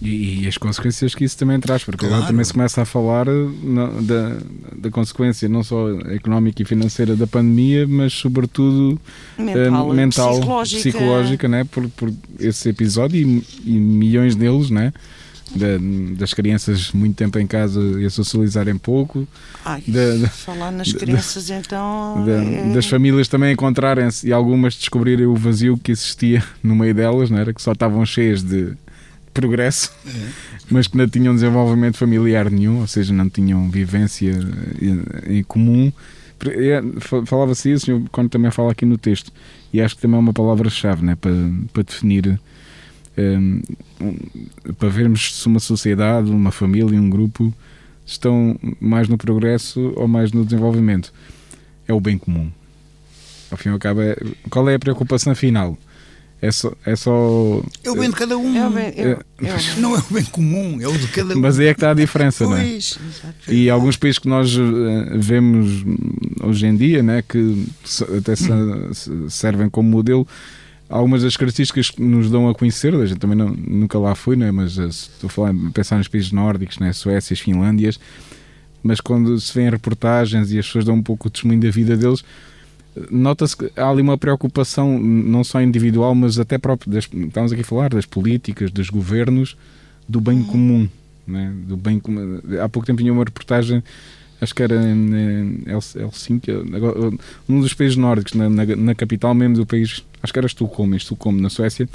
E, 0.00 0.42
e 0.44 0.48
as 0.48 0.56
consequências 0.58 1.14
que 1.14 1.24
isso 1.24 1.36
também 1.36 1.58
traz, 1.60 1.84
porque 1.84 2.04
agora 2.06 2.20
Claro. 2.20 2.32
também 2.32 2.44
se 2.44 2.52
começa 2.52 2.82
a 2.82 2.84
falar 2.84 3.26
na- 3.26 3.86
da, 4.00 4.36
da 4.76 4.90
consequência 4.90 5.48
não 5.48 5.62
só 5.64 5.90
económica 6.10 6.62
e 6.62 6.64
financeira 6.64 7.16
da 7.16 7.26
pandemia, 7.26 7.86
mas 7.86 8.12
sobretudo 8.12 9.00
eh, 9.38 9.42
Mental, 9.42 9.92
mental 9.92 10.30
psicológica. 10.34 10.80
psicológica, 10.82 11.48
né? 11.48 11.64
por, 11.64 11.88
por 11.90 12.12
esse 12.38 12.68
episódio 12.68 13.16
e, 13.20 13.44
e 13.64 13.72
milhões 13.72 14.34
deles, 14.36 14.70
né? 14.70 14.92
Da- 15.56 15.78
das 16.18 16.34
crianças 16.34 16.92
muito 16.92 17.16
tempo 17.16 17.38
em 17.38 17.46
casa 17.46 17.80
e 17.98 18.04
a 18.04 18.10
socializarem 18.10 18.76
pouco, 18.76 19.26
Ai, 19.64 19.82
Da- 19.88 20.16
da- 20.16 20.28
falar 20.28 20.70
nas 20.70 20.92
da- 20.92 20.98
crianças, 20.98 21.48
então. 21.48 22.22
da- 22.26 22.44
é- 22.44 22.72
das 22.74 22.84
famílias 22.84 23.28
também 23.28 23.54
encontrarem-se 23.54 24.28
e 24.28 24.32
algumas 24.32 24.74
descobrirem 24.74 25.24
o 25.24 25.34
vazio 25.34 25.78
que 25.78 25.90
existia 25.90 26.44
no 26.62 26.76
meio 26.76 26.94
delas, 26.94 27.30
não 27.30 27.38
era? 27.38 27.54
que 27.54 27.62
só 27.62 27.72
estavam 27.72 28.04
cheias 28.04 28.42
de 28.42 28.74
progresso, 29.40 29.92
mas 30.70 30.86
que 30.88 30.96
não 30.96 31.06
tinham 31.08 31.32
desenvolvimento 31.34 31.96
familiar 31.96 32.50
nenhum, 32.50 32.80
ou 32.80 32.86
seja, 32.86 33.12
não 33.12 33.28
tinham 33.28 33.70
vivência 33.70 34.32
eh, 34.82 35.34
em 35.38 35.42
comum. 35.44 35.92
É, 36.46 36.82
fa- 37.00 37.24
Falava-se 37.24 37.70
isso, 37.72 37.90
eu- 37.90 38.04
quando 38.10 38.28
também 38.30 38.50
fala 38.50 38.72
aqui 38.72 38.84
no 38.84 38.98
texto, 38.98 39.32
e 39.72 39.80
acho 39.80 39.94
que 39.96 40.02
também 40.02 40.16
é 40.16 40.20
uma 40.20 40.32
palavra-chave 40.32 41.04
né, 41.04 41.14
para, 41.14 41.32
para 41.72 41.82
definir, 41.84 42.40
eh, 43.16 43.36
um, 43.38 43.62
para 44.78 44.88
vermos 44.88 45.34
se 45.40 45.46
uma 45.46 45.60
sociedade, 45.60 46.30
uma 46.30 46.50
família, 46.50 46.98
um 47.00 47.08
grupo 47.10 47.52
estão 48.06 48.58
mais 48.80 49.08
no 49.08 49.16
progresso 49.18 49.92
ou 49.96 50.08
mais 50.08 50.32
no 50.32 50.44
desenvolvimento. 50.44 51.12
É 51.86 51.92
o 51.92 52.00
bem 52.00 52.18
comum. 52.18 52.50
Ao 53.50 53.56
fim 53.56 53.68
e 53.70 53.72
ao 53.72 53.78
cabo, 53.78 54.00
é, 54.02 54.16
qual 54.50 54.68
é 54.68 54.74
a 54.74 54.78
preocupação 54.78 55.34
final? 55.34 55.76
É 56.40 56.52
só, 56.52 56.72
é 56.86 56.94
só 56.94 57.60
É 57.82 57.90
o 57.90 57.96
bem 57.96 58.08
de 58.10 58.14
cada 58.14 58.38
um. 58.38 58.56
É 58.56 58.66
o 58.66 58.70
bem- 58.70 58.92
é 58.96 59.08
o- 59.08 59.46
é 59.46 59.54
o- 59.54 59.80
Não 59.80 59.96
é 59.96 59.98
o 59.98 60.14
bem 60.14 60.24
comum, 60.26 60.78
é 60.80 60.86
o 60.86 60.96
de 60.96 61.08
cada 61.08 61.34
um. 61.36 61.40
Mas 61.40 61.58
aí 61.58 61.66
é 61.66 61.74
que 61.74 61.78
está 61.78 61.90
a 61.90 61.94
diferença, 61.94 62.44
não 62.44 62.56
é? 62.56 62.78
E 63.48 63.68
alguns 63.68 63.96
países 63.96 64.20
que 64.20 64.28
nós 64.28 64.54
eh, 64.56 65.16
vemos 65.18 65.84
hoje 66.42 66.66
em 66.66 66.76
dia, 66.76 67.02
né, 67.02 67.22
que 67.28 67.66
até 68.16 68.36
se- 68.36 68.46
se- 68.94 69.30
servem 69.30 69.68
como 69.68 69.90
modelo, 69.90 70.26
algumas 70.88 71.22
das 71.24 71.36
características 71.36 71.90
que 71.90 72.00
nos 72.00 72.30
dão 72.30 72.48
a 72.48 72.54
conhecer, 72.54 72.94
a 72.94 73.04
gente 73.04 73.18
também 73.18 73.36
não, 73.36 73.48
nunca 73.48 73.98
lá 73.98 74.14
fui, 74.14 74.36
né, 74.36 74.52
mas 74.52 74.78
eh, 74.78 74.86
estou 74.86 75.26
a 75.26 75.30
falar, 75.30 75.50
a 75.50 75.70
pensar 75.74 75.98
nos 75.98 76.06
países 76.06 76.30
nórdicos, 76.30 76.78
né, 76.78 76.92
Suécias, 76.92 77.40
Finlândias, 77.40 77.98
mas 78.80 79.00
quando 79.00 79.40
se 79.40 79.52
vêem 79.52 79.68
reportagens 79.70 80.52
e 80.52 80.58
as 80.58 80.66
pessoas 80.66 80.84
dão 80.84 80.94
um 80.94 81.02
pouco 81.02 81.26
o 81.26 81.30
testemunho 81.30 81.60
da 81.60 81.68
vida 81.68 81.96
deles, 81.96 82.22
nota-se 83.10 83.56
que 83.56 83.70
há 83.76 83.88
ali 83.88 84.02
uma 84.02 84.18
preocupação 84.18 84.98
não 84.98 85.44
só 85.44 85.60
individual, 85.60 86.14
mas 86.14 86.38
até 86.38 86.58
próprio, 86.58 86.92
das, 86.92 87.08
estamos 87.12 87.52
aqui 87.52 87.62
a 87.62 87.64
falar 87.64 87.90
das 87.90 88.06
políticas, 88.06 88.70
dos 88.70 88.90
governos, 88.90 89.56
do 90.08 90.20
bem 90.20 90.42
comum. 90.42 90.88
Né? 91.26 91.52
Do 91.66 91.76
bem. 91.76 92.00
Há 92.62 92.68
pouco 92.68 92.86
tempo 92.86 93.00
tinha 93.00 93.12
uma 93.12 93.24
reportagem, 93.24 93.82
acho 94.40 94.54
que 94.54 94.62
era 94.62 94.74
em 94.90 95.14
em 95.14 95.62
Hels- 95.66 95.94
Helsinki, 95.94 96.50
num 97.46 97.60
dos 97.60 97.74
países 97.74 97.96
nórdicos, 97.96 98.34
na, 98.34 98.48
na, 98.48 98.64
na 98.64 98.94
capital 98.94 99.34
mesmo 99.34 99.56
do 99.56 99.66
país, 99.66 100.02
acho 100.22 100.32
que 100.32 100.38
era 100.38 100.46
Estocolmo, 100.46 100.94
em 100.94 100.96
Estocolmo, 100.96 101.40
na 101.40 101.50
Suécia, 101.50 101.88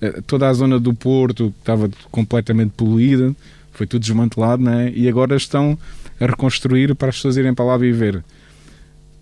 eh, 0.00 0.20
toda 0.26 0.48
a 0.48 0.52
zona 0.52 0.78
do 0.78 0.92
Porto 0.92 1.50
que 1.50 1.60
estava 1.60 1.90
completamente 2.10 2.72
poluída, 2.76 3.34
foi 3.72 3.86
tudo 3.86 4.02
desmantelado, 4.02 4.62
né? 4.62 4.92
e 4.94 5.08
agora 5.08 5.34
estão 5.36 5.78
a 6.20 6.26
reconstruir 6.26 6.94
para 6.94 7.08
as 7.08 7.16
pessoas 7.16 7.36
irem 7.36 7.54
para 7.54 7.64
lá 7.64 7.76
viver. 7.78 8.22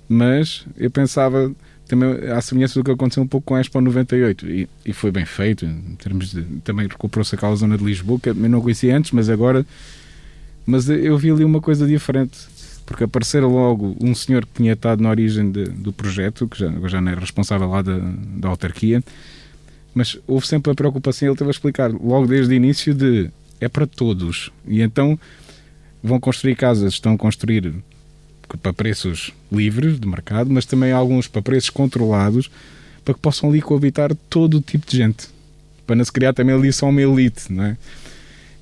Mas 0.09 0.64
eu 0.76 0.90
pensava 0.90 1.52
também 1.88 2.09
à 2.30 2.40
semelhança 2.40 2.78
do 2.78 2.84
que 2.84 2.90
aconteceu 2.90 3.22
um 3.22 3.26
pouco 3.26 3.46
com 3.46 3.54
a 3.54 3.61
Expo 3.61 3.80
98 3.80 4.46
e, 4.48 4.68
e 4.84 4.92
foi 4.92 5.11
bem 5.11 5.24
feito 5.24 5.64
em 5.64 5.94
termos 5.96 6.30
de, 6.30 6.42
também 6.64 6.86
recuperou-se 6.88 7.34
aquela 7.34 7.54
zona 7.54 7.78
de 7.78 7.84
Lisboa 7.84 8.18
que 8.18 8.30
eu 8.30 8.34
não 8.34 8.61
conhecia 8.61 8.96
antes 8.96 9.12
mas 9.12 9.28
agora 9.28 9.64
mas 10.66 10.88
eu 10.88 11.16
vi 11.16 11.30
ali 11.30 11.44
uma 11.44 11.61
coisa 11.61 11.86
diferente 11.86 12.36
porque 12.84 13.04
apareceram 13.04 13.52
logo 13.52 13.96
um 14.00 14.16
senhor 14.16 14.44
que 14.44 14.52
tinha 14.54 14.72
estado 14.72 15.00
na 15.00 15.11
origem 15.11 15.50
de- 15.52 15.64
do 15.70 15.92
projeto 15.92 16.48
que 16.48 16.59
já, 16.59 16.72
já 16.88 17.00
não 17.00 17.12
é 17.12 17.14
responsável 17.14 17.68
lá 17.68 17.82
da, 17.82 17.98
da 18.36 18.48
autarquia 18.48 19.00
mas 19.94 20.18
houve 20.26 20.44
sempre 20.44 20.72
a 20.72 20.74
preocupação 20.74 21.28
ele 21.28 21.36
teve 21.36 21.50
a 21.50 21.52
explicar 21.52 21.92
logo 21.92 22.26
desde 22.26 22.52
o 22.52 22.57
início 22.57 22.92
de 22.94 23.30
é 23.61 23.68
para 23.68 23.86
todos 23.86 24.50
e 24.66 24.82
então 24.82 25.16
vão 26.02 26.18
construir 26.18 26.57
casas 26.57 26.94
estão 26.94 27.12
a 27.12 27.16
construir 27.18 27.72
para 28.62 28.72
preços 28.72 29.32
livres 29.51 29.99
de 29.99 30.07
mercado, 30.07 30.51
mas 30.51 30.66
também 30.66 30.92
alguns 30.92 31.26
para 31.26 31.42
preços 31.42 31.70
controlados, 31.70 32.51
para 33.05 33.14
que 33.14 33.20
possam 33.20 33.49
ali 33.49 33.62
coabitar 33.62 34.14
todo 34.28 34.59
o 34.59 34.61
tipo 34.61 34.86
de 34.86 34.97
gente. 34.97 35.28
Para 35.86 35.97
não 35.97 36.05
se 36.05 36.12
criar 36.12 36.32
também 36.32 36.55
ali 36.55 36.72
só 36.72 36.88
uma 36.88 37.01
elite, 37.01 37.53
não 37.53 37.64
é? 37.64 37.76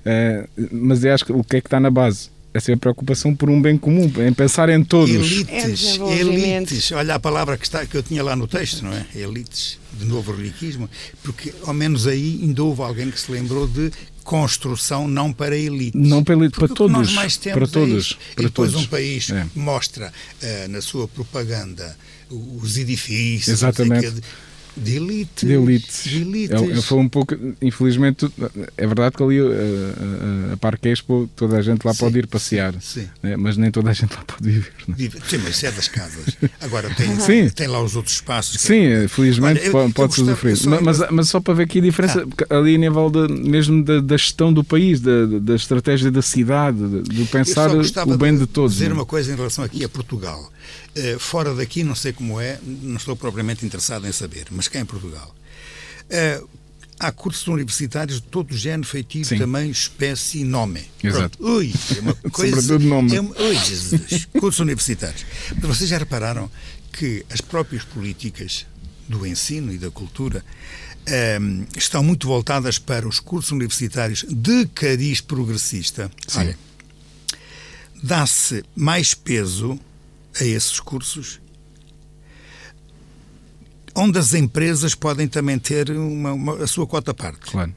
Eh, 0.04 0.46
mas 0.70 1.04
eu 1.04 1.14
acho 1.14 1.24
que 1.24 1.32
o 1.32 1.42
que 1.42 1.56
é 1.56 1.60
que 1.60 1.66
está 1.66 1.80
na 1.80 1.90
base? 1.90 2.28
Essa 2.52 2.70
é 2.70 2.74
a 2.74 2.76
preocupação 2.76 3.34
por 3.34 3.50
um 3.50 3.60
bem 3.60 3.76
comum, 3.76 4.10
em 4.24 4.32
pensar 4.32 4.68
em 4.68 4.84
todos. 4.84 5.10
É 5.10 5.18
Elites, 5.18 5.46
desenvolvimento. 5.66 6.70
elites. 6.70 6.92
Olha 6.92 7.16
a 7.16 7.18
palavra 7.18 7.56
que, 7.58 7.64
está, 7.64 7.84
que 7.84 7.96
eu 7.96 8.02
tinha 8.02 8.22
lá 8.22 8.36
no 8.36 8.46
texto, 8.46 8.84
não 8.84 8.92
é? 8.92 9.04
Elites, 9.12 9.78
de 9.92 10.04
novo 10.04 10.32
riquismo, 10.32 10.88
porque 11.22 11.52
ao 11.64 11.74
menos 11.74 12.06
aí 12.06 12.38
ainda 12.42 12.62
houve 12.62 12.82
alguém 12.82 13.10
que 13.10 13.18
se 13.18 13.32
lembrou 13.32 13.66
de 13.66 13.90
construção 14.24 15.06
não 15.06 15.32
para 15.32 15.56
elites. 15.56 16.00
Não 16.00 16.24
para 16.24 16.34
elite, 16.34 16.58
Porque 16.58 16.74
para 16.74 16.86
que 16.86 16.92
nós 16.92 17.06
todos, 17.06 17.12
mais 17.14 17.36
temos 17.36 17.54
para 17.70 17.80
é 17.80 17.86
todos, 17.86 18.04
isto. 18.06 18.18
para 18.34 18.42
e 18.42 18.46
depois 18.46 18.72
todos. 18.72 18.86
um 18.86 18.88
país 18.88 19.30
É. 19.30 19.46
mostra 19.54 20.12
eh, 20.42 20.66
na 20.68 20.80
sua 20.80 21.06
propaganda 21.06 21.96
os 22.30 22.76
edifícios 22.78 23.48
Exatamente. 23.58 24.20
De, 24.76 24.82
de 24.90 24.96
elites. 24.96 25.48
de 25.48 25.52
elites. 25.54 26.04
De 26.04 26.20
elites. 26.22 26.78
É- 26.78 26.82
foi 26.82 26.98
um 26.98 27.08
pouco, 27.08 27.34
infelizmente, 27.62 28.28
é 28.76 28.86
verdade 28.86 29.16
que 29.16 29.22
ali 29.22 29.38
a, 29.40 29.42
a, 30.50 30.52
a 30.54 30.56
Parque 30.56 30.88
Expo, 30.88 31.28
toda 31.36 31.56
a 31.58 31.62
gente 31.62 31.84
lá 31.84 31.92
Sim, 31.92 32.00
pode 32.00 32.18
ir 32.18 32.26
passear, 32.26 32.74
Sim. 32.80 33.06
né? 33.22 33.36
mas 33.36 33.56
nem 33.56 33.70
toda 33.70 33.90
a 33.90 33.92
gente 33.92 34.12
lá 34.14 34.22
pode 34.24 34.42
viver. 34.50 34.72
né? 34.88 34.96
Sim, 35.28 35.38
mas 35.38 35.56
isso 35.56 35.66
é 35.66 35.72
das 35.72 35.88
casas. 35.88 36.36
Agora 36.60 36.90
tem, 36.94 37.14
Sim. 37.20 37.48
tem 37.50 37.66
lá 37.66 37.82
os 37.82 37.96
outros 37.96 38.14
espaços. 38.16 38.56
que- 38.56 38.62
Sim, 38.62 39.08
felizmente 39.08 39.70
pode- 39.70 39.88
eu 39.88 39.94
pode-se 39.94 40.22
usufruir. 40.22 40.56
Ma- 40.66 40.80
Mas, 40.80 40.98
lembro- 40.98 41.14
mas 41.16 41.28
só 41.28 41.40
para 41.40 41.54
ver 41.54 41.62
aqui 41.64 41.78
a 41.78 41.82
diferença, 41.82 42.26
Ah. 42.50 42.56
ali 42.58 42.74
a 42.74 42.78
nível 42.78 43.10
de, 43.10 43.32
mesmo 43.32 43.82
da, 43.84 44.00
da 44.00 44.16
gestão 44.16 44.52
do 44.52 44.62
país, 44.64 45.00
da, 45.00 45.26
da 45.26 45.54
estratégia 45.54 46.10
da 46.10 46.22
cidade, 46.22 46.78
de, 47.02 47.02
de 47.02 47.24
pensar 47.26 47.70
o 47.70 48.16
bem 48.18 48.36
de 48.36 48.46
todos. 48.46 48.72
dizer 48.74 48.88
não 48.88 48.96
é? 48.96 48.98
uma 49.00 49.06
coisa 49.06 49.32
em 49.32 49.36
relação 49.36 49.64
aqui 49.64 49.84
a 49.84 49.88
Portugal. 49.88 50.50
Eh, 50.96 51.16
fora 51.18 51.54
daqui, 51.54 51.82
não 51.82 51.94
sei 51.94 52.12
como 52.12 52.40
é, 52.40 52.58
não 52.62 52.96
estou 52.96 53.16
propriamente 53.16 53.66
interessado 53.66 54.06
em 54.06 54.12
saber, 54.12 54.46
mas 54.50 54.68
cá 54.68 54.78
em 54.80 54.84
Portugal. 54.84 55.34
eh, 56.08 56.40
há 57.00 57.10
cursos 57.10 57.46
universitários 57.48 58.20
de 58.20 58.26
todo 58.28 58.52
o 58.52 58.56
género, 58.56 58.88
feitio, 58.88 59.24
Sim. 59.24 59.38
tamanho, 59.38 59.72
espécie 59.72 60.38
e 60.38 60.44
nome. 60.44 60.84
Exato. 61.02 61.36
Pronto. 61.38 61.56
Ui, 61.56 61.72
é 61.96 62.00
uma 62.00 62.14
coisa. 62.30 62.60
Sobretudo 62.62 62.88
nome. 62.88 63.16
É 63.16 63.20
uma, 63.20 63.36
ui, 63.40 63.56
Jesus. 63.56 64.26
cursos 64.38 64.60
universitários. 64.60 65.26
Mas 65.56 65.64
vocês 65.76 65.90
já 65.90 65.98
repararam 65.98 66.48
que 66.92 67.26
as 67.28 67.40
próprias 67.40 67.82
políticas 67.84 68.64
do 69.08 69.26
ensino 69.26 69.72
e 69.72 69.78
da 69.78 69.90
cultura 69.90 70.44
ehm, 71.06 71.64
estão 71.76 72.02
muito 72.04 72.28
voltadas 72.28 72.78
para 72.78 73.06
os 73.08 73.18
cursos 73.18 73.50
universitários 73.50 74.24
de 74.30 74.64
cariz 74.68 75.20
progressista. 75.20 76.08
Sim. 76.28 76.38
Olha, 76.38 76.58
dá-se 78.02 78.64
mais 78.76 79.12
peso 79.14 79.78
a 80.40 80.44
esses 80.44 80.80
cursos, 80.80 81.40
onde 83.94 84.18
as 84.18 84.34
empresas 84.34 84.94
podem 84.94 85.28
também 85.28 85.58
ter 85.58 85.90
uma, 85.90 86.32
uma- 86.32 86.62
a 86.62 86.66
sua 86.66 86.86
cota 86.86 87.14
parte. 87.14 87.40
Claro. 87.50 87.74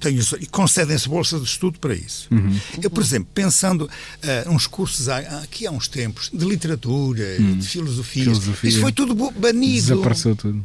Tem 0.00 0.18
e 0.40 0.46
concedem-se 0.46 1.08
bolsas 1.08 1.40
de 1.42 1.46
estudo 1.46 1.78
para 1.78 1.94
isso. 1.94 2.26
Uhum. 2.32 2.58
Eu, 2.82 2.90
por 2.90 3.02
exemplo, 3.04 3.28
pensando 3.32 3.88
ah, 4.22 4.50
uns 4.50 4.66
cursos 4.66 5.08
há, 5.08 5.18
aqui 5.42 5.64
há 5.66 5.70
uns 5.70 5.86
tempos 5.86 6.28
de 6.32 6.44
literatura, 6.44 7.36
de 7.38 7.68
filosofia, 7.68 8.24
Uhum. 8.26 8.34
Filosofia. 8.34 8.70
isso 8.70 8.80
foi 8.80 8.90
tudo 8.92 9.14
banido. 9.14 9.80
Desapareceu 9.94 10.34
tudo. 10.34 10.64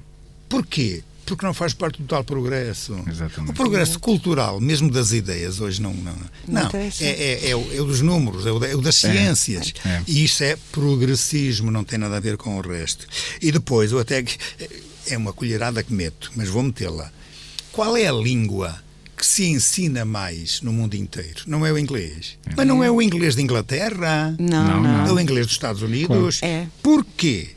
Porquê? 0.50 1.04
Porque 1.36 1.46
não 1.46 1.54
faz 1.54 1.74
parte 1.74 2.02
do 2.02 2.08
tal 2.08 2.24
progresso. 2.24 2.98
Exatamente. 3.08 3.52
O 3.52 3.54
progresso 3.54 4.00
cultural, 4.00 4.60
mesmo 4.60 4.90
das 4.90 5.12
ideias, 5.12 5.60
hoje 5.60 5.82
não. 5.82 5.94
Não, 5.94 6.14
Não 6.48 6.64
não, 6.64 6.70
é, 6.74 6.90
é, 7.02 7.50
é, 7.50 7.56
o, 7.56 7.74
é 7.76 7.82
o 7.82 7.86
dos 7.86 8.02
números, 8.02 8.46
é 8.46 8.52
o, 8.52 8.60
da- 8.60 8.68
é 8.68 8.76
o 8.76 8.82
das 8.82 8.96
ciências. 8.96 9.74
é. 9.86 10.02
E 10.08 10.24
isso 10.24 10.44
é 10.44 10.58
progressismo, 10.72 11.70
não 11.72 11.84
tem 11.84 12.00
nada 12.00 12.18
a 12.18 12.20
ver 12.20 12.38
com 12.38 12.58
o 12.58 12.62
resto. 12.62 13.06
E 13.42 13.52
depois, 13.52 13.92
eu 13.92 14.00
até. 14.00 14.24
É 15.10 15.18
uma 15.18 15.32
colherada 15.32 15.82
que 15.84 15.94
meto, 15.94 16.32
mas 16.36 16.50
vou 16.50 16.62
metê-la. 16.64 17.12
Qual 17.72 17.96
é 17.96 18.08
a 18.08 18.12
língua 18.12 18.76
que 19.16 19.26
se 19.26 19.46
ensina 19.46 20.04
mais 20.04 20.62
no 20.62 20.74
mundo 20.74 20.96
inteiro? 20.96 21.44
Não 21.48 21.66
é 21.66 21.72
o 21.72 21.78
inglês. 21.78 22.38
Mas 22.56 22.68
não 22.68 22.84
é 22.84 22.92
o 22.92 23.02
inglês 23.02 23.36
de 23.36 23.42
Inglaterra. 23.42 24.36
Não, 24.38 24.64
Não, 24.68 24.84
não. 24.84 24.98
não. 25.00 25.08
É 25.08 25.12
o 25.14 25.20
inglês 25.20 25.46
dos 25.46 25.56
Estados 25.56 25.82
Unidos. 25.82 26.40
Claro. 26.40 26.54
É. 26.56 26.68
Porquê? 26.84 27.50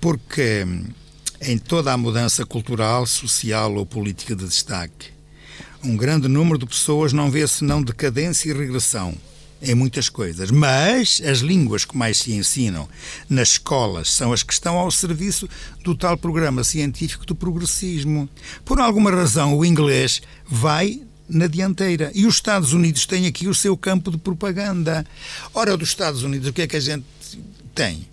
Porque 0.00 0.64
hum, 0.66 0.84
em 1.40 1.58
toda 1.58 1.92
a 1.92 1.96
mudança 1.96 2.44
cultural, 2.44 3.06
social 3.06 3.74
ou 3.74 3.84
política 3.84 4.34
de 4.34 4.46
destaque, 4.46 5.12
um 5.82 5.96
grande 5.96 6.28
número 6.28 6.58
de 6.58 6.66
pessoas 6.66 7.12
não 7.12 7.30
vê 7.30 7.46
senão 7.46 7.82
decadência 7.82 8.50
e 8.50 8.54
regressão 8.54 9.14
em 9.62 9.74
muitas 9.74 10.08
coisas. 10.08 10.50
Mas 10.50 11.20
as 11.24 11.38
línguas 11.38 11.84
que 11.84 11.96
mais 11.96 12.18
se 12.18 12.32
ensinam 12.32 12.88
nas 13.28 13.50
escolas 13.50 14.10
são 14.10 14.32
as 14.32 14.42
que 14.42 14.52
estão 14.52 14.78
ao 14.78 14.90
serviço 14.90 15.48
do 15.82 15.94
tal 15.94 16.16
programa 16.16 16.64
científico 16.64 17.26
do 17.26 17.34
progressismo. 17.34 18.28
Por 18.64 18.80
alguma 18.80 19.10
razão, 19.10 19.56
o 19.56 19.64
inglês 19.64 20.22
vai 20.46 21.02
na 21.28 21.46
dianteira. 21.46 22.10
E 22.14 22.26
os 22.26 22.34
Estados 22.34 22.72
Unidos 22.72 23.06
têm 23.06 23.26
aqui 23.26 23.48
o 23.48 23.54
seu 23.54 23.76
campo 23.76 24.10
de 24.10 24.18
propaganda. 24.18 25.06
Ora, 25.52 25.76
dos 25.76 25.88
Estados 25.88 26.22
Unidos, 26.22 26.48
o 26.48 26.52
que 26.52 26.62
é 26.62 26.66
que 26.66 26.76
a 26.76 26.80
gente 26.80 27.04
tem? 27.74 28.06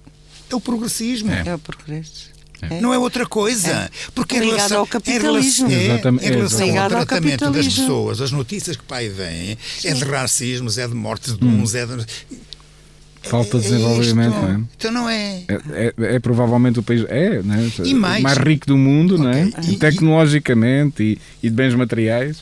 É 0.49 0.55
o 0.55 0.61
progressismo. 0.61 1.31
É 1.31 1.55
o 1.55 1.59
progresso. 1.59 2.31
É. 2.69 2.79
Não 2.79 2.93
é 2.93 2.97
outra 2.99 3.25
coisa. 3.25 3.89
Porque 4.13 4.35
em 4.35 4.39
Ligado 4.39 4.55
relação, 4.57 4.79
ao 4.79 4.87
capitalismo. 4.87 5.67
Em 5.69 5.73
relação, 5.87 6.17
é, 6.21 6.25
em 6.27 6.29
relação 6.29 6.61
ao 6.61 6.67
Ligado 6.67 6.83
ao 6.95 7.05
tratamento 7.05 7.39
das 7.39 7.39
capitalismo. 7.39 7.81
pessoas, 7.83 8.21
as 8.21 8.31
notícias 8.31 8.75
que 8.77 8.83
pai 8.83 9.09
vem 9.09 9.57
é 9.83 9.93
de 9.93 10.03
racismos, 10.03 10.77
é 10.77 10.87
de 10.87 10.93
mortes 10.93 11.35
de 11.37 11.45
uns, 11.45 11.73
é 11.75 11.85
de. 11.85 12.05
Falta 13.23 13.59
de 13.59 13.67
é 13.67 13.69
desenvolvimento, 13.69 14.29
isto. 14.33 14.41
não 14.41 14.49
é? 14.51 14.61
Então 14.77 14.91
não 14.91 15.09
é. 15.09 15.43
É, 15.47 15.93
é- 15.97 16.15
é 16.15 16.19
provavelmente 16.19 16.79
o 16.79 16.83
país 16.83 17.05
é, 17.07 17.41
né? 17.43 17.71
E 17.85 17.93
mais? 17.93 18.23
rico 18.39 18.65
do 18.65 18.75
mundo, 18.77 19.15
não 19.17 19.29
é? 19.29 19.43
Ok. 19.45 19.73
E- 19.73 19.77
tecnologicamente 19.77 21.03
e, 21.03 21.19
e 21.45 21.49
de 21.49 21.55
bens 21.55 21.75
materiais, 21.75 22.41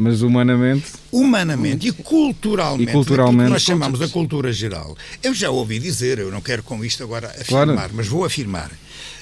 mas 0.00 0.22
humanamente 0.22 0.86
Humanamente 1.12 1.88
e 1.88 1.92
culturalmente, 1.92 2.90
E 2.90 2.92
culturalmente. 2.92 3.50
nós 3.50 3.62
chamamos 3.62 4.00
a 4.00 4.08
cultura 4.08 4.52
geral. 4.52 4.96
Eu 5.22 5.34
já 5.34 5.50
ouvi 5.50 5.78
dizer, 5.78 6.18
eu 6.18 6.30
não 6.30 6.40
quero 6.40 6.62
com 6.62 6.84
isto 6.84 7.02
agora 7.02 7.28
afirmar, 7.28 7.66
Claro. 7.66 7.92
mas 7.94 8.06
vou 8.08 8.24
afirmar, 8.24 8.70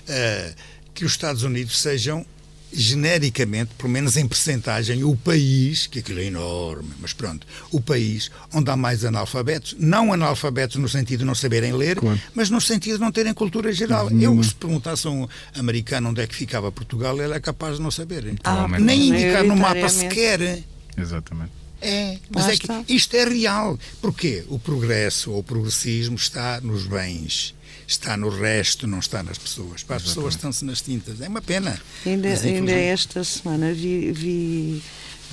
eh, 0.09 0.53
que 0.95 1.05
os 1.05 1.13
Estados 1.13 1.43
Unidos 1.43 1.79
sejam 1.81 2.25
genericamente, 2.73 3.71
pelo 3.77 3.91
menos 3.91 4.17
em 4.17 4.27
percentagem, 4.27 5.05
o 5.05 5.17
país, 5.17 5.87
que 5.87 5.99
aquilo 6.01 6.21
é 6.21 6.25
enorme, 6.25 6.91
mas 7.01 7.13
pronto, 7.13 7.47
o 7.71 7.81
país 7.81 8.31
onde 8.53 8.71
há 8.71 8.77
mais 8.77 9.05
analfabetos, 9.05 9.75
não 9.79 10.13
analfabetos 10.13 10.77
no 10.77 10.89
sentido 10.89 11.21
de 11.21 11.25
não 11.25 11.35
saberem 11.35 11.73
ler, 11.73 11.97
Claro. 11.97 12.21
mas 12.35 12.51
no 12.51 12.61
sentido 12.61 12.95
de 12.97 13.01
não 13.01 13.13
terem 13.13 13.33
cultura 13.35 13.73
geral. 13.73 14.11
Eu, 14.11 14.43
se 14.43 14.55
perguntasse 14.55 15.07
a 15.07 15.11
um 15.11 15.29
americano 15.57 16.11
onde 16.11 16.21
é 16.21 16.27
que 16.27 16.35
ficava 16.35 16.71
Portugal, 16.73 17.21
ele 17.21 17.35
é 17.35 17.41
capaz 17.41 17.77
de 17.77 17.83
não 17.83 17.91
saber. 17.91 18.35
Ah, 18.45 18.67
Nem 18.79 19.09
indicar 19.09 19.45
no 19.45 19.57
mapa 19.57 19.89
sequer. 19.89 20.63
exatamente. 20.97 21.53
É, 21.81 22.19
mas 22.35 22.45
Lá 22.47 22.53
é 22.53 22.57
que 22.57 22.65
está. 22.65 22.85
isto 22.89 23.15
é 23.15 23.25
real. 23.25 23.79
Porquê? 24.03 24.45
O 24.49 24.59
progresso 24.59 25.31
ou 25.31 25.39
o 25.39 25.43
progressismo 25.45 26.17
está 26.17 26.61
nos 26.61 26.85
bens, 26.87 27.55
está 27.89 28.19
no 28.19 28.29
resto, 28.29 28.87
não 28.87 28.99
está 28.99 29.23
nas 29.23 29.39
pessoas. 29.39 29.83
Para 29.83 29.97
as 29.97 30.03
pessoas 30.03 30.35
estão-se 30.35 30.63
nas 30.65 30.83
tintas. 30.83 31.21
É 31.23 31.29
uma 31.29 31.41
pena. 31.41 31.81
Ainda, 32.05 32.29
Mas, 32.29 32.45
ainda 32.45 32.71
esta 32.71 33.25
semana 33.25 33.73
vi, 33.73 34.13
vi, 34.13 34.83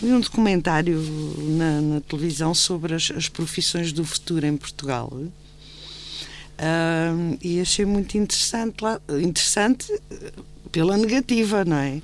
vi 0.02 0.08
um 0.14 0.22
documentário 0.22 0.98
na, 1.58 1.82
na 1.82 2.02
televisão 2.02 2.54
sobre 2.56 2.96
as, 2.96 3.12
as 3.12 3.28
profissões 3.28 3.92
do 3.92 4.06
futuro 4.06 4.46
em 4.46 4.56
Portugal. 4.56 5.12
Ahm, 6.58 7.38
e 7.42 7.60
achei 7.60 7.84
muito 7.84 8.18
interessante, 8.18 8.82
lá, 8.82 9.02
interessante 9.22 9.92
eh, 10.10 10.32
pela 10.72 10.96
negativa, 10.96 11.66
não 11.66 11.76
é? 11.76 12.02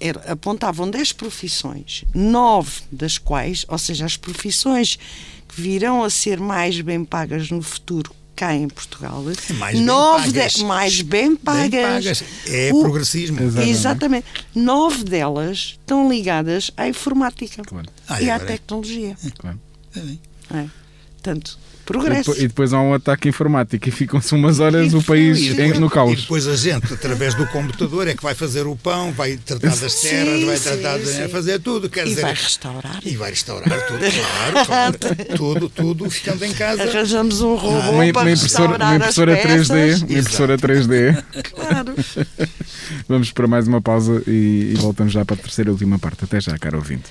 Era- 0.00 0.32
apontavam 0.32 0.88
10 0.90 1.12
profissões, 1.12 2.04
nove 2.14 2.80
das 2.90 3.18
quais, 3.18 3.66
ou 3.68 3.76
seja, 3.76 4.06
as 4.06 4.16
profissões 4.16 4.98
que 5.46 5.60
virão 5.60 6.02
a 6.02 6.08
ser 6.08 6.40
mais 6.40 6.80
bem 6.80 7.04
pagas 7.04 7.50
no 7.50 7.60
futuro 7.60 8.14
cá 8.38 8.54
em 8.54 8.68
Portugal, 8.68 9.24
Mais 9.58 9.74
bem 9.76 9.84
nove 9.84 10.32
pagas. 10.32 10.52
de- 10.52 10.64
mais 10.64 11.00
bem 11.02 11.34
pagas. 11.34 11.70
Bem 11.70 11.82
pagas. 11.82 12.24
É 12.46 12.70
O- 12.72 12.80
progressismo. 12.80 13.42
Exato. 13.42 13.68
Exatamente. 13.68 14.26
Nove 14.54 15.02
delas 15.02 15.76
estão 15.80 16.08
ligadas 16.08 16.70
à 16.76 16.86
informática 16.88 17.62
Claro. 17.64 17.88
Ah, 18.08 18.22
e 18.22 18.30
à 18.30 18.36
é. 18.36 18.38
tecnologia. 18.38 19.16
claro. 19.38 19.60
É 19.96 20.00
bem. 20.00 20.20
É. 20.54 20.66
Portanto, 21.14 21.58
E, 21.88 21.92
progresso. 21.92 22.20
depois, 22.30 22.38
e 22.38 22.48
depois 22.48 22.72
há 22.72 22.80
um 22.80 22.92
ataque 22.94 23.28
informático 23.28 23.88
e 23.88 23.90
ficam-se 23.92 24.34
umas 24.34 24.60
horas 24.60 24.92
o 24.92 24.98
E 24.98 25.02
país 25.04 25.40
depois- 25.40 25.76
em- 25.76 25.80
no 25.80 25.86
E 25.86 25.90
caos. 25.90 26.20
depois 26.22 26.46
a 26.46 26.54
gente, 26.56 26.92
através 26.92 27.34
do 27.34 27.46
computador, 27.46 28.06
é 28.08 28.14
que 28.14 28.22
vai 28.22 28.34
fazer 28.34 28.66
o 28.66 28.76
pão, 28.76 29.12
vai 29.12 29.36
tratar 29.38 29.74
das 29.76 29.92
Sim, 29.92 30.08
terras, 30.08 30.42
vai 30.44 30.56
sim, 30.56 30.62
tratar 30.64 30.98
de 30.98 31.06
sim. 31.06 31.28
fazer 31.28 31.58
tudo. 31.60 31.88
Quer 31.88 32.06
E 32.06 32.10
dizer, 32.10 32.22
vai 32.22 32.34
restaurar. 32.34 33.00
E 33.04 33.16
vai 33.16 33.30
restaurar 33.30 33.86
tudo, 33.86 33.98
claro, 33.98 34.66
claro. 34.66 34.98
tudo, 35.36 35.68
tudo 35.68 36.10
ficando 36.10 36.44
em 36.44 36.52
casa. 36.52 36.82
Arranjamos 36.82 37.40
um 37.40 37.54
robô 37.54 37.78
Uma, 37.78 37.90
uma 38.04 38.12
para 38.12 38.30
impressora, 38.30 38.34
restaurar 38.34 38.88
uma 38.88 38.96
impressora 38.96 39.32
as 39.34 39.40
3D, 39.42 39.68
peças. 39.74 40.02
uma 40.02 40.18
impressora 40.18 40.58
3D. 40.58 41.24
Claro. 41.54 41.94
Vamos 43.08 43.30
para 43.32 43.46
mais 43.46 43.66
uma 43.66 43.80
pausa 43.80 44.22
e, 44.26 44.72
e 44.72 44.74
voltamos 44.78 45.12
já 45.12 45.24
para 45.24 45.34
a 45.34 45.38
terceira 45.38 45.70
e 45.70 45.72
última 45.72 45.98
parte. 45.98 46.24
Até 46.24 46.40
já, 46.40 46.56
caro 46.58 46.76
ouvinte. 46.78 47.04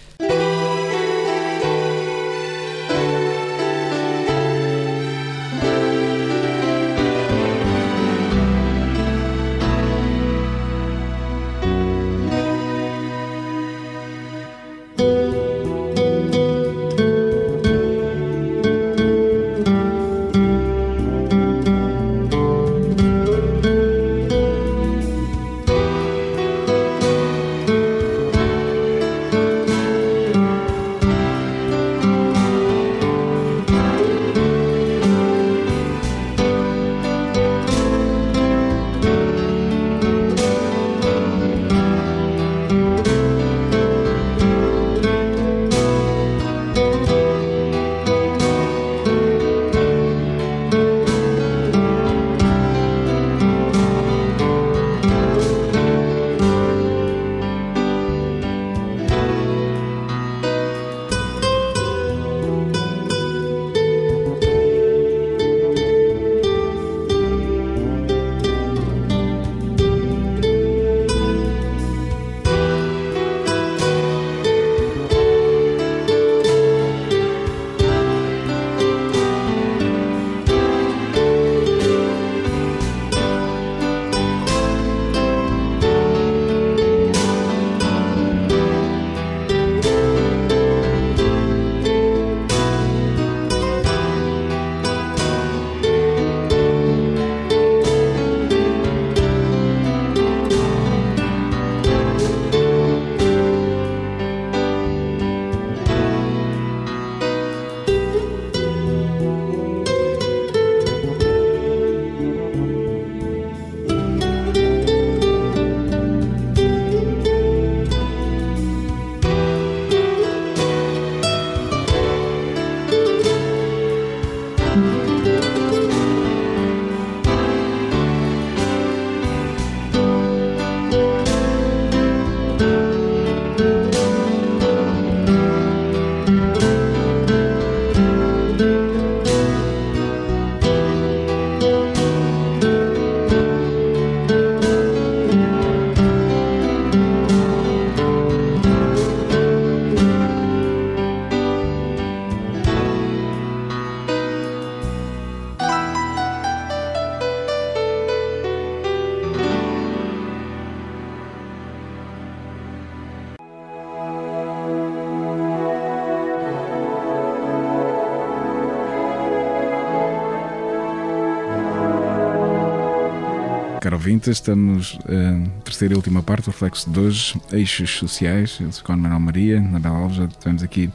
Ouvinte, 174.07 174.29
estamos 174.29 174.97
na 175.05 175.49
terceira 175.65 175.93
e 175.93 175.97
última 175.97 176.23
parte 176.23 176.45
do 176.45 176.51
reflexo 176.51 176.89
de 176.89 176.97
hoje, 176.97 177.41
eixos 177.51 177.89
sociais. 177.91 178.57
Eu 178.61 178.71
sou 178.71 178.85
com 178.85 178.95
Manuel 178.95 179.19
Maria, 179.19 179.59
Nabel 179.59 179.93
Alves, 179.93 180.15
já 180.15 180.23
estamos 180.23 180.63
aqui 180.63 180.89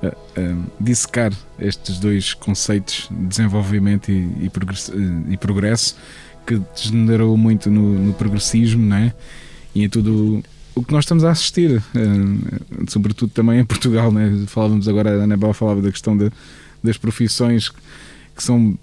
a, 0.00 0.14
dissecar 0.78 1.32
estes 1.58 1.98
dois 1.98 2.34
conceitos 2.34 3.08
de 3.10 3.26
desenvolvimento 3.26 4.12
e, 4.12 4.44
e, 4.44 4.48
progresso, 4.48 4.92
e 5.28 5.36
progresso, 5.36 5.96
que 6.46 6.62
degenerou 6.76 7.36
muito 7.36 7.68
no, 7.68 7.98
no, 7.98 8.14
progressismo, 8.14 8.86
não 8.86 8.96
é? 8.96 9.12
E 9.74 9.82
em 9.82 9.88
tudo 9.88 10.40
o 10.72 10.84
que 10.84 10.92
nós 10.92 11.02
estamos 11.02 11.24
a 11.24 11.32
assistir, 11.32 11.78
uh, 11.78 12.90
sobretudo 12.90 13.32
também 13.32 13.58
em 13.58 13.64
Portugal, 13.64 14.12
né? 14.12 14.44
falávamos 14.46 14.86
agora, 14.86 15.20
a 15.20 15.24
Anabel 15.24 15.52
falava 15.52 15.82
da 15.82 15.90
questão 15.90 16.16
de, 16.16 16.30
das 16.80 16.96
profissões 16.96 17.70
que 18.36 18.42
são 18.42 18.78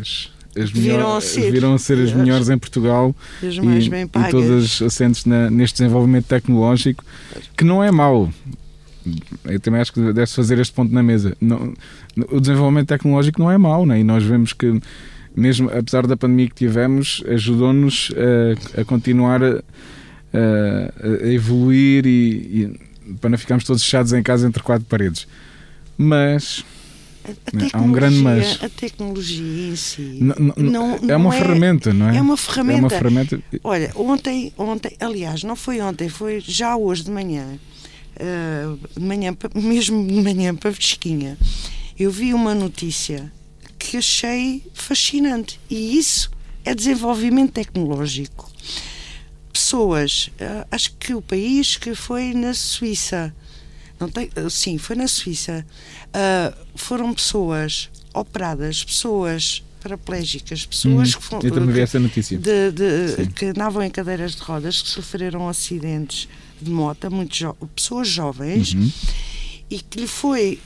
as, 0.00 0.32
as 0.56 0.70
viram, 0.70 1.16
a 1.16 1.20
ser, 1.20 1.52
viram 1.52 1.74
a 1.74 1.78
ser 1.78 1.98
as 1.98 2.12
melhores 2.12 2.48
em 2.48 2.58
Portugal 2.58 3.14
as 3.42 3.54
e, 3.54 3.88
bem 3.88 4.06
pagas. 4.06 4.28
e 4.28 4.32
todas 4.32 4.82
assentes 4.82 5.24
na, 5.24 5.50
neste 5.50 5.82
desenvolvimento 5.82 6.26
tecnológico, 6.26 7.04
que 7.56 7.64
não 7.64 7.82
é 7.82 7.90
mau. 7.90 8.30
Eu 9.44 9.60
também 9.60 9.80
acho 9.80 9.92
que 9.92 10.00
deve-se 10.00 10.36
fazer 10.36 10.58
este 10.58 10.72
ponto 10.72 10.92
na 10.92 11.02
mesa. 11.02 11.36
Não, 11.40 11.72
o 12.30 12.40
desenvolvimento 12.40 12.88
tecnológico 12.88 13.40
não 13.40 13.50
é 13.50 13.56
mau, 13.56 13.86
né? 13.86 14.00
e 14.00 14.04
nós 14.04 14.22
vemos 14.22 14.52
que, 14.52 14.80
mesmo 15.34 15.70
apesar 15.70 16.06
da 16.06 16.16
pandemia 16.16 16.48
que 16.48 16.54
tivemos, 16.54 17.22
ajudou-nos 17.26 18.10
a, 18.76 18.80
a 18.80 18.84
continuar 18.84 19.42
a 19.42 19.62
a, 20.32 21.24
a 21.24 21.32
evoluir 21.32 22.06
e, 22.06 22.10
e, 23.06 23.14
para 23.20 23.30
não 23.30 23.38
ficarmos 23.38 23.64
todos 23.64 23.82
fechados 23.82 24.12
em 24.12 24.22
casa 24.22 24.46
entre 24.46 24.62
quatro 24.62 24.86
paredes. 24.86 25.26
Mas 25.96 26.64
há 27.72 27.78
um 27.78 27.92
grande 27.92 28.18
mas. 28.18 28.62
A 28.62 28.68
tecnologia 28.68 29.68
em 29.70 29.76
si 29.76 30.18
não, 30.20 30.34
não, 30.56 30.98
não 30.98 31.14
é 31.14 31.16
uma 31.16 31.34
é, 31.34 31.38
ferramenta, 31.38 31.92
não 31.92 32.08
é? 32.08 32.16
É 32.16 32.20
uma 32.20 32.36
ferramenta. 32.36 32.78
É 32.78 32.80
uma 32.80 32.90
ferramenta. 32.90 33.42
Olha, 33.64 33.92
ontem, 33.94 34.52
ontem, 34.56 34.96
aliás, 35.00 35.42
não 35.42 35.56
foi 35.56 35.80
ontem, 35.80 36.08
foi 36.08 36.40
já 36.40 36.76
hoje 36.76 37.04
de 37.04 37.10
manhã, 37.10 37.58
uh, 38.16 38.78
de 38.98 39.04
manhã 39.04 39.36
mesmo 39.54 40.06
de 40.06 40.14
manhã 40.14 40.54
para 40.54 40.72
fresquinha, 40.72 41.38
eu 41.98 42.10
vi 42.10 42.34
uma 42.34 42.54
notícia 42.54 43.32
que 43.78 43.96
achei 43.96 44.62
fascinante 44.74 45.60
e 45.70 45.98
isso 45.98 46.30
é 46.64 46.74
desenvolvimento 46.74 47.52
tecnológico 47.52 48.48
pessoas, 49.58 50.30
uh, 50.40 50.66
acho 50.70 50.94
que 50.94 51.14
o 51.14 51.20
país 51.20 51.76
que 51.76 51.94
foi 51.94 52.32
na 52.32 52.54
Suíça, 52.54 53.34
não 53.98 54.08
tem, 54.08 54.30
uh, 54.36 54.48
sim, 54.48 54.78
foi 54.78 54.96
na 54.96 55.08
Suíça, 55.08 55.66
uh, 56.08 56.56
foram 56.74 57.12
pessoas 57.12 57.90
operadas, 58.14 58.84
pessoas 58.84 59.62
paraplégicas, 59.80 60.66
pessoas 60.66 61.14
hum, 61.14 61.18
que 61.18 61.24
foram. 61.24 61.48
Eu 61.48 61.54
também 61.54 61.74
vi 61.74 61.80
essa 61.80 61.98
notícia. 61.98 62.38
De, 62.38 62.72
de, 62.72 63.26
que 63.34 63.46
andavam 63.46 63.82
em 63.82 63.90
cadeiras 63.90 64.34
de 64.34 64.42
rodas, 64.42 64.82
que 64.82 64.88
sofreram 64.88 65.48
acidentes 65.48 66.28
de 66.60 66.70
moto, 66.70 67.10
muito 67.10 67.36
jo 67.36 67.54
pessoas 67.74 68.08
jovens, 68.08 68.74
uhum. 68.74 68.90
e 69.70 69.80
que 69.80 70.00
lhe 70.00 70.08
foi. 70.08 70.60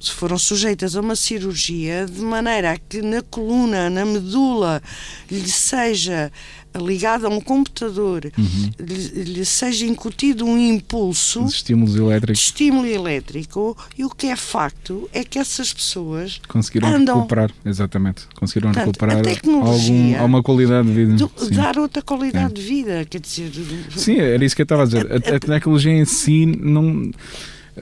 foram 0.00 0.38
sujeitas 0.38 0.96
a 0.96 1.00
uma 1.00 1.16
cirurgia 1.16 2.06
de 2.06 2.20
maneira 2.20 2.72
a 2.72 2.78
que 2.78 3.02
na 3.02 3.22
coluna, 3.22 3.90
na 3.90 4.04
medula, 4.04 4.82
lhe 5.30 5.48
seja 5.48 6.30
ligado 6.76 7.26
a 7.26 7.28
um 7.28 7.40
computador 7.40 8.30
uhum. 8.36 8.70
lhe, 8.78 9.24
lhe, 9.24 9.44
seja 9.44 9.86
incutido 9.86 10.44
um 10.44 10.58
impulso 10.58 11.44
de 11.44 11.50
estímulos 11.50 11.96
elétricos. 11.96 12.38
de 12.38 12.44
estímulo 12.44 12.86
elétrico 12.86 13.76
e 13.96 14.04
o 14.04 14.10
que 14.10 14.28
é 14.28 14.36
facto 14.36 15.08
é 15.12 15.24
que 15.24 15.38
essas 15.38 15.72
pessoas 15.72 16.40
conseguiram 16.48 16.88
andam, 16.88 17.16
recuperar, 17.16 17.50
exatamente, 17.64 18.22
conseguiram 18.34 18.72
Portanto, 18.72 18.86
recuperar 18.86 19.22
algum, 19.62 20.16
alguma 20.18 20.42
qualidade 20.42 20.88
de 20.88 20.94
vida. 20.94 21.14
Do, 21.14 21.30
dar 21.50 21.78
outra 21.78 22.02
qualidade 22.02 22.52
é. 22.52 22.54
de 22.54 22.62
vida, 22.62 23.04
quer 23.08 23.20
dizer. 23.20 23.50
Sim, 23.96 24.16
era 24.16 24.44
isso 24.44 24.56
que 24.56 24.62
eu 24.62 24.64
estava 24.64 24.82
a 24.82 24.86
dizer. 24.86 25.06
A, 25.10 25.14
a, 25.14 25.36
a 25.36 25.40
tecnologia 25.40 25.92
em 25.92 26.04
si 26.04 26.46
não. 26.46 27.10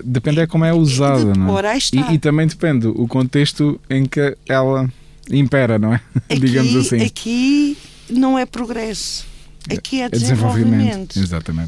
Depende 0.05 0.41
é 0.41 0.47
como 0.47 0.65
é 0.65 0.73
usada, 0.73 1.35
não 1.35 1.59
é? 1.59 1.79
E, 1.93 2.15
e, 2.15 2.19
também 2.19 2.47
depende 2.47 2.87
o 2.87 3.09
contexto 3.09 3.81
em 3.91 4.07
que 4.07 4.37
ela 4.49 4.89
impera, 5.29 5.81
não 5.81 5.93
é? 5.93 6.01
Aqui, 6.29 6.39
Digamos 6.47 6.77
assim. 6.77 7.03
Aqui 7.03 7.77
não 8.11 8.39
é 8.39 8.47
progresso. 8.47 9.27
Aqui 9.71 10.01
é, 10.01 10.05
é 10.05 10.09
desenvolvimento. 10.09 11.19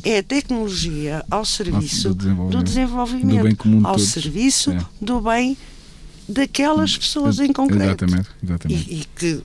É 0.05 0.18
a 0.18 0.22
tecnologia 0.22 1.24
ao 1.30 1.45
serviço 1.45 2.09
do 2.09 2.14
desenvolvimento, 2.14 2.59
do 2.59 2.64
desenvolvimento 2.64 3.36
do 3.36 3.43
bem 3.43 3.55
comum 3.55 3.86
ao 3.86 3.95
todos. 3.95 4.09
serviço 4.09 4.72
é. 4.72 4.84
do 5.01 5.20
bem 5.20 5.57
daquelas 6.28 6.97
pessoas 6.97 7.38
em 7.38 7.53
concreto. 7.53 8.05
Exatamente. 8.05 8.28
exatamente. 8.43 8.90
E, 8.90 9.01
e 9.01 9.05
que 9.05 9.43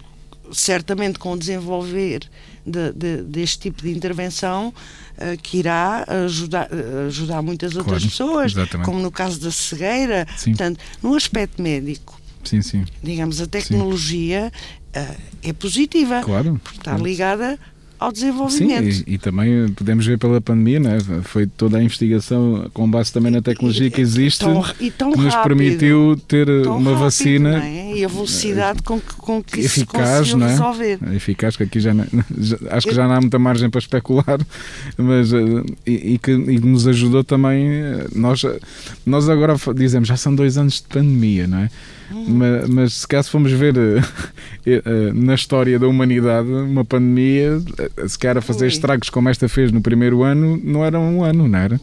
certamente 0.51 1.19
com 1.19 1.33
o 1.33 1.37
desenvolver 1.37 2.21
de, 2.65 2.91
de, 2.93 3.23
deste 3.23 3.59
tipo 3.59 3.81
de 3.81 3.91
intervenção 3.91 4.69
uh, 4.69 5.41
que 5.41 5.57
irá 5.57 6.05
ajudar, 6.25 6.69
ajudar 7.07 7.41
muitas 7.41 7.75
outras 7.75 8.03
claro, 8.03 8.09
pessoas, 8.09 8.51
exatamente. 8.53 8.85
como 8.85 8.99
no 8.99 9.11
caso 9.11 9.39
da 9.39 9.51
cegueira. 9.51 10.27
Sim. 10.37 10.51
Portanto, 10.51 10.79
no 11.01 11.15
aspecto 11.15 11.61
médico, 11.61 12.19
sim, 12.43 12.61
sim. 12.61 12.85
digamos, 13.03 13.41
a 13.41 13.47
tecnologia 13.47 14.51
é 15.43 15.53
positiva. 15.53 16.21
Claro. 16.21 16.59
Porque 16.63 16.79
está 16.79 16.97
ligada 16.97 17.59
ao 17.99 18.11
desenvolvimento. 18.11 18.91
Sim, 18.91 19.03
e, 19.07 19.15
e, 19.15 19.17
também 19.17 19.69
podemos 19.69 20.05
ver 20.05 20.17
pela 20.17 20.39
pandemia, 20.39 20.79
né? 20.79 20.97
foi 21.23 21.47
toda 21.47 21.77
a 21.77 21.83
investigação 21.83 22.69
com 22.73 22.89
base 22.89 23.11
também 23.11 23.31
na 23.31 23.41
tecnologia 23.41 23.89
que 23.89 23.99
existe 23.99 24.39
tão, 24.39 24.63
tão 24.97 25.11
que 25.11 25.17
nos 25.17 25.33
rápido, 25.33 25.57
permitiu 25.57 26.21
ter 26.27 26.47
uma 26.67 26.91
rápido, 26.91 26.99
vacina 26.99 27.65
é? 27.65 27.97
e 27.97 28.05
a 28.05 28.07
velocidade 28.07 28.83
com 28.83 28.99
que, 28.99 29.15
com 29.15 29.41
que 29.41 29.61
eficaz, 29.61 30.27
isso 30.27 30.37
não 30.37 30.45
é? 30.45 30.51
resolver. 30.51 30.99
Eficaz, 31.15 31.57
que 31.57 31.63
aqui 31.63 31.79
já, 31.79 31.91
já, 32.37 32.57
acho 32.69 32.87
que 32.87 32.93
já 32.93 33.07
não 33.07 33.15
há 33.15 33.21
muita 33.21 33.39
margem 33.39 33.69
para 33.69 33.79
especular, 33.79 34.39
mas 34.95 35.33
eh, 35.33 35.37
e, 35.85 36.13
e 36.13 36.17
que 36.19 36.31
e 36.31 36.59
nos 36.59 36.87
ajudou 36.87 37.23
também. 37.23 37.67
Eh, 37.67 38.07
nós, 38.13 38.43
nós 39.05 39.27
agora 39.27 39.55
dizemos, 39.75 40.07
já 40.07 40.17
são 40.17 40.35
dois 40.35 40.57
anos 40.57 40.75
de 40.75 40.83
pandemia, 40.83 41.47
não 41.47 41.59
é? 41.59 41.69
Mas, 42.09 42.69
mas, 42.69 42.93
se 42.93 43.07
caso 43.07 43.29
formos 43.29 43.51
ver 43.51 43.75
uh, 43.77 43.99
uh, 43.99 45.13
na 45.15 45.35
história 45.35 45.77
da 45.77 45.87
humanidade, 45.87 46.47
uma 46.47 46.85
pandemia, 46.85 47.61
se 48.07 48.17
calhar 48.17 48.37
a 48.37 48.41
fazer 48.41 48.67
estragos 48.67 49.09
como 49.09 49.27
esta 49.29 49.49
fez 49.49 49.71
no 49.71 49.81
primeiro 49.81 50.23
ano, 50.23 50.59
não 50.63 50.85
era 50.85 50.99
um 50.99 51.23
ano, 51.23 51.47
não 51.47 51.59
era? 51.59 51.79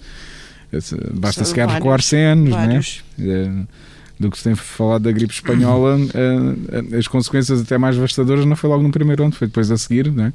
Basta 1.13 1.45
se 1.45 1.55
calhar 1.55 1.75
recuar 1.75 2.03
100 2.03 2.25
anos, 2.25 2.51
vários. 2.51 3.05
não 3.19 3.33
é? 3.33 3.51
do 4.19 4.31
que 4.31 4.39
se 4.39 4.45
tem 4.45 4.55
falado 4.55 5.03
da 5.03 5.13
gripe 5.13 5.33
espanhola, 5.33 5.99
as 6.99 7.09
consequências 7.09 7.61
até 7.61 7.77
mais 7.77 7.97
devastadoras 7.97 8.45
não 8.45 8.57
foi 8.57 8.71
logo 8.71 8.83
no 8.83 8.91
primeiro 8.91 9.25
ano, 9.25 9.33
foi 9.33 9.49
depois 9.49 9.71
a 9.71 9.77
seguir, 9.77 10.11
não 10.11 10.27
é? 10.27 10.33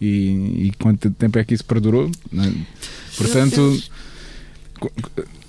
E, 0.00 0.66
e 0.66 0.72
quanto 0.78 1.10
tempo 1.10 1.38
é 1.38 1.44
que 1.44 1.54
isso 1.54 1.64
perdurou? 1.64 2.10
É? 2.32 2.52
Portanto, 3.16 3.82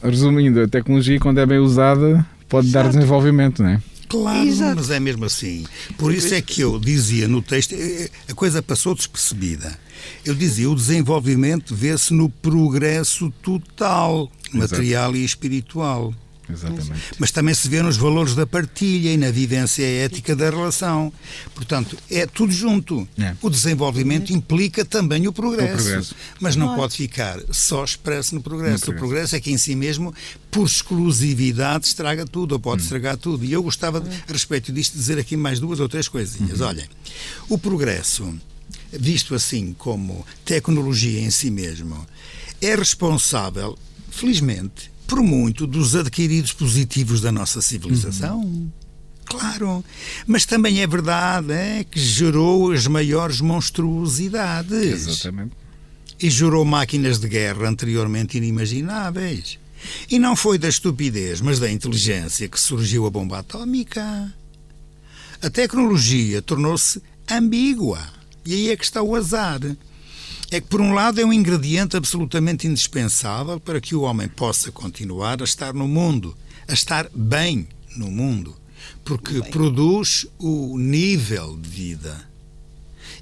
resumindo, 0.03 0.61
a 0.61 0.67
tecnologia, 0.67 1.19
quando 1.19 1.39
é 1.39 1.45
bem 1.45 1.57
usada, 1.57 2.25
pode 2.51 2.67
Exato. 2.67 2.89
dar 2.89 2.93
desenvolvimento, 2.93 3.63
não 3.63 3.69
é? 3.69 3.81
Claro, 4.09 4.45
Exato. 4.45 4.75
mas 4.75 4.89
é 4.89 4.99
mesmo 4.99 5.23
assim. 5.23 5.65
Por 5.97 6.13
isso 6.13 6.33
é 6.33 6.41
que 6.41 6.59
eu 6.59 6.77
dizia 6.77 7.29
no 7.29 7.41
texto, 7.41 7.73
eh, 7.73 8.09
a 8.29 8.33
coisa 8.33 8.61
passou 8.61 8.93
despercebida. 8.93 9.79
Eu 10.25 10.35
dizia, 10.35 10.69
o 10.69 10.75
desenvolvimento 10.75 11.73
vê-se 11.73 12.13
no 12.13 12.29
progresso 12.29 13.31
total, 13.41 14.29
material 14.51 15.11
Exato. 15.11 15.17
e 15.17 15.23
espiritual. 15.23 16.13
Exatamente. 16.51 17.01
Mas 17.17 17.31
também 17.31 17.53
se 17.53 17.67
vê 17.67 17.81
nos 17.81 17.97
valores 17.97 18.35
da 18.35 18.45
partilha 18.45 19.13
e 19.13 19.17
na 19.17 19.31
vivência 19.31 19.83
ética 19.83 20.35
da 20.35 20.49
relação. 20.49 21.11
Portanto, 21.53 21.97
é 22.09 22.25
tudo 22.25 22.51
junto. 22.51 23.07
É. 23.17 23.35
O 23.41 23.49
desenvolvimento 23.49 24.31
implica 24.31 24.83
também 24.85 25.27
o 25.27 25.33
progresso. 25.33 25.73
O 25.73 25.83
progresso. 25.83 26.15
Mas 26.39 26.55
não 26.55 26.75
pode 26.75 26.95
ficar 26.95 27.39
só 27.51 27.83
expresso 27.83 28.35
no 28.35 28.41
progresso. 28.41 28.73
no 28.73 28.79
progresso. 28.79 28.91
O 28.91 28.95
progresso 28.95 29.35
é 29.35 29.39
que 29.39 29.51
em 29.51 29.57
si 29.57 29.75
mesmo, 29.75 30.13
por 30.49 30.65
exclusividade, 30.65 31.87
estraga 31.87 32.25
tudo, 32.25 32.53
ou 32.53 32.59
pode 32.59 32.81
hum. 32.81 32.85
estragar 32.85 33.17
tudo. 33.17 33.45
E 33.45 33.51
eu 33.51 33.63
gostava, 33.63 33.99
a 33.99 34.31
respeito 34.31 34.71
disto, 34.71 34.93
dizer 34.93 35.17
aqui 35.19 35.35
mais 35.35 35.59
duas 35.59 35.79
ou 35.79 35.87
três 35.87 36.07
coisinhas. 36.07 36.59
Uhum. 36.59 36.67
Olhem, 36.67 36.87
o 37.49 37.57
progresso, 37.57 38.33
visto 38.91 39.35
assim 39.35 39.73
como 39.77 40.25
tecnologia 40.45 41.21
em 41.21 41.31
si 41.31 41.49
mesmo, 41.49 42.05
é 42.61 42.75
responsável, 42.75 43.77
felizmente, 44.09 44.91
por 45.11 45.21
muito 45.21 45.67
dos 45.67 45.93
adquiridos 45.93 46.53
positivos 46.53 47.19
da 47.19 47.33
nossa 47.33 47.61
civilização. 47.61 48.39
Uhum. 48.39 48.71
Claro, 49.25 49.83
mas 50.25 50.45
também 50.45 50.81
é 50.81 50.87
verdade 50.87 51.51
é, 51.51 51.83
que 51.83 51.99
gerou 51.99 52.71
as 52.71 52.87
maiores 52.87 53.41
monstruosidades. 53.41 54.71
Exatamente. 55.07 55.51
E 56.17 56.29
gerou 56.29 56.63
máquinas 56.63 57.19
de 57.19 57.27
guerra 57.27 57.67
anteriormente 57.67 58.37
inimagináveis. 58.37 59.59
E 60.09 60.17
não 60.17 60.33
foi 60.33 60.57
da 60.57 60.69
estupidez, 60.69 61.41
mas 61.41 61.59
da 61.59 61.69
inteligência 61.69 62.47
que 62.47 62.57
surgiu 62.57 63.05
a 63.05 63.09
bomba 63.09 63.39
atómica. 63.39 64.33
A 65.41 65.49
tecnologia 65.49 66.41
tornou-se 66.41 67.03
ambígua. 67.29 68.01
E 68.45 68.53
aí 68.53 68.69
é 68.69 68.77
que 68.77 68.85
está 68.85 69.01
o 69.01 69.13
azar 69.13 69.59
é 70.51 70.59
que, 70.59 70.67
por 70.67 70.81
um 70.81 70.93
lado, 70.93 71.21
é 71.21 71.25
um 71.25 71.31
ingrediente 71.31 71.95
absolutamente 71.95 72.67
indispensável 72.67 73.57
para 73.57 73.79
que 73.79 73.95
o 73.95 74.01
homem 74.01 74.27
possa 74.27 74.69
continuar 74.69 75.41
a 75.41 75.45
estar 75.45 75.73
no 75.73 75.87
mundo, 75.87 76.35
a 76.67 76.73
estar 76.73 77.09
bem 77.15 77.65
no 77.95 78.11
mundo, 78.11 78.53
porque 79.05 79.39
bem. 79.39 79.49
produz 79.49 80.27
o 80.37 80.77
nível 80.77 81.57
de 81.57 81.69
vida. 81.69 82.29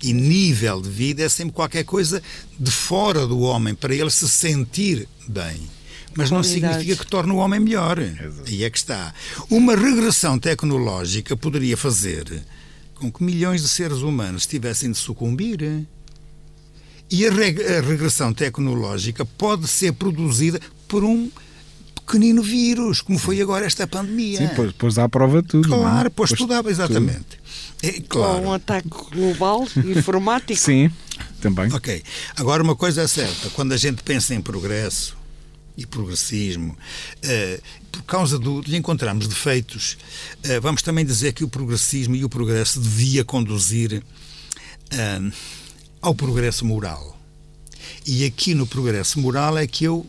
E 0.02 0.12
nível 0.12 0.82
de 0.82 0.90
vida 0.90 1.24
é 1.24 1.30
sempre 1.30 1.54
qualquer 1.54 1.84
coisa 1.84 2.24
de 2.60 2.72
fora 2.72 3.28
do 3.28 3.40
homem, 3.42 3.76
para 3.76 3.94
ele 3.94 4.10
se 4.10 4.28
sentir 4.28 5.08
bem. 5.28 5.70
Mas 6.16 6.32
não 6.32 6.42
significa 6.42 6.96
que 6.96 7.06
torne 7.06 7.32
o 7.32 7.38
homem 7.38 7.60
melhor. 7.60 8.00
Aí 8.48 8.64
é 8.64 8.70
que 8.70 8.78
está. 8.78 9.14
Uma 9.52 9.76
regressão 9.76 10.40
tecnológica 10.40 11.38
poderia 11.38 11.78
fazer 11.78 12.44
com 12.96 13.12
que 13.12 13.24
milhões 13.24 13.62
de 13.62 13.70
seres 13.70 14.00
humanos 14.00 14.48
tivessem 14.48 14.92
de 14.92 14.98
sucumbir. 14.98 15.86
E 17.12 17.26
a, 17.26 17.30
a 17.30 17.82
regressão 17.82 18.34
tecnológica 18.34 19.26
pode 19.26 19.68
ser 19.68 19.94
produzida 19.94 20.60
por 20.88 21.04
um 21.04 21.30
pequenino 22.10 22.42
vírus, 22.42 23.02
como 23.02 23.20
foi 23.20 23.40
agora 23.40 23.66
esta 23.66 23.86
pandemia. 23.86 24.40
Sim, 24.40 24.50
pois, 24.56 24.72
pois 24.72 24.98
à 24.98 25.08
prova 25.08 25.44
tudo. 25.44 25.74
É? 25.74 25.78
Claro, 25.78 26.12
pois, 26.12 26.32
pois 26.32 26.40
tudo, 26.40 26.70
exatamente. 26.70 27.40
É, 27.84 28.02
claro. 28.02 28.44
um 28.44 28.52
ataque 28.52 28.90
global 28.90 29.68
informático. 29.86 30.60
Sim, 30.60 30.92
também. 31.40 31.72
Ok. 31.72 32.04
Agora, 32.36 32.64
uma 32.64 32.76
coisa 32.76 33.04
é 33.04 33.08
certa: 33.08 33.50
quando 33.52 33.74
a 33.74 33.78
gente 33.78 34.04
pensa 34.04 34.34
em 34.34 34.42
progresso 34.42 35.16
e 35.78 35.86
progressismo, 35.86 36.74
uh, 36.74 37.62
por 37.92 38.04
causa 38.04 38.38
do, 38.38 38.62
de 38.62 38.76
encontrarmos 38.76 39.28
defeitos, 39.28 39.98
uh, 40.46 40.62
vamos 40.62 40.82
também 40.82 41.06
dizer 41.06 41.34
que 41.34 41.44
o 41.44 41.48
progressismo 41.48 42.16
e 42.16 42.26
o 42.26 42.30
progresso 42.30 42.80
devia 42.80 43.24
conduzir 43.24 44.04
uh, 44.92 45.32
ao 46.02 46.16
progresso 46.16 46.66
moral. 46.66 47.18
E 48.06 48.26
aqui 48.26 48.54
no 48.54 48.66
progresso 48.66 49.20
moral 49.20 49.58
é 49.58 49.68
que 49.68 49.84
eu 49.84 50.06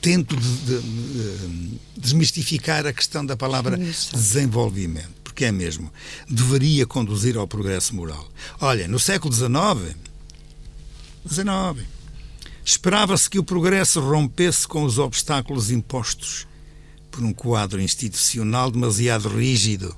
tento 0.00 0.36
de, 0.36 0.58
de, 0.58 0.80
de, 0.80 1.80
desmistificar 1.96 2.86
a 2.86 2.92
questão 2.92 3.24
da 3.24 3.36
palavra 3.36 3.76
desenvolvimento, 3.76 5.10
porque 5.24 5.44
é 5.44 5.52
mesmo, 5.52 5.92
deveria 6.28 6.86
conduzir 6.86 7.36
ao 7.36 7.48
progresso 7.48 7.94
moral. 7.94 8.28
Olha, 8.60 8.86
no 8.86 8.98
século 8.98 9.32
XIX, 9.32 9.96
XIX 11.28 11.86
esperava-se 12.64 13.30
que 13.30 13.38
o 13.38 13.44
progresso 13.44 14.00
rompesse 14.00 14.68
com 14.68 14.84
os 14.84 14.98
obstáculos 14.98 15.70
impostos 15.70 16.46
por 17.10 17.24
um 17.24 17.32
quadro 17.32 17.80
institucional 17.80 18.70
demasiado 18.70 19.28
rígido 19.28 19.96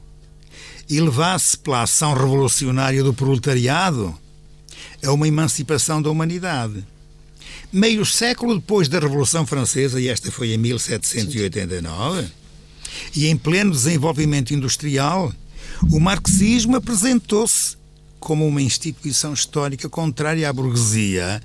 e 0.88 1.00
levasse 1.00 1.58
pela 1.58 1.82
ação 1.82 2.14
revolucionária 2.14 3.02
do 3.02 3.12
proletariado 3.12 4.16
a 5.04 5.12
uma 5.12 5.28
emancipação 5.28 6.00
da 6.00 6.10
humanidade. 6.10 6.84
Meio 7.72 8.04
século 8.04 8.56
depois 8.56 8.88
da 8.88 8.98
Revolução 8.98 9.46
Francesa, 9.46 10.00
e 10.00 10.08
esta 10.08 10.30
foi 10.30 10.52
em 10.52 10.58
1789, 10.58 12.28
e 13.14 13.26
em 13.26 13.36
pleno 13.36 13.70
desenvolvimento 13.70 14.52
industrial, 14.52 15.32
o 15.90 16.00
marxismo 16.00 16.76
apresentou-se 16.76 17.76
como 18.18 18.46
uma 18.46 18.60
instituição 18.60 19.32
histórica 19.32 19.88
contrária 19.88 20.48
à 20.48 20.52
burguesia, 20.52 21.42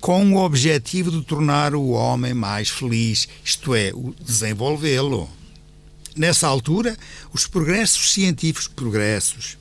com 0.00 0.32
o 0.32 0.44
objetivo 0.44 1.10
de 1.10 1.22
tornar 1.22 1.74
o 1.74 1.90
homem 1.90 2.34
mais 2.34 2.68
feliz, 2.68 3.28
isto 3.44 3.74
é, 3.74 3.92
desenvolvê-lo. 4.24 5.28
Nessa 6.16 6.48
altura, 6.48 6.96
os 7.32 7.46
progressos 7.46 8.12
científicos, 8.12 8.66
progressos, 8.66 9.56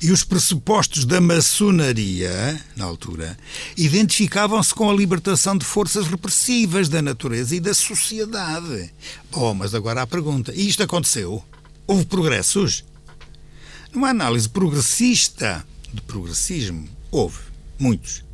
e 0.00 0.10
os 0.10 0.24
pressupostos 0.24 1.04
da 1.04 1.20
maçonaria, 1.20 2.60
na 2.76 2.84
altura, 2.84 3.36
identificavam-se 3.76 4.74
com 4.74 4.90
a 4.90 4.94
libertação 4.94 5.56
de 5.56 5.64
forças 5.64 6.06
repressivas 6.06 6.88
da 6.88 7.00
natureza 7.00 7.56
e 7.56 7.60
da 7.60 7.74
sociedade. 7.74 8.92
Bom, 9.30 9.54
mas 9.54 9.74
agora 9.74 10.02
a 10.02 10.06
pergunta: 10.06 10.52
e 10.54 10.68
isto 10.68 10.82
aconteceu? 10.82 11.42
Houve 11.86 12.04
progressos? 12.04 12.84
Numa 13.92 14.10
análise 14.10 14.48
progressista 14.48 15.66
de 15.92 16.00
progressismo, 16.02 16.88
houve 17.10 17.38
muitos. 17.78 18.24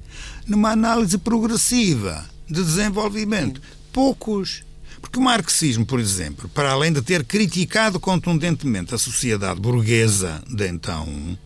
Numa 0.47 0.71
análise 0.71 1.17
progressiva 1.19 2.29
de 2.49 2.63
desenvolvimento, 2.63 3.61
poucos. 3.93 4.65
Porque 5.01 5.19
o 5.19 5.23
marxismo, 5.23 5.85
por 5.85 5.99
exemplo, 5.99 6.49
para 6.49 6.71
além 6.71 6.93
de 6.93 7.03
ter 7.03 7.25
criticado 7.25 7.99
contundentemente 7.99 8.95
a 8.95 8.99
sociedade 8.99 9.61
burguesa 9.61 10.43
de 10.49 10.69
então, 10.69 11.37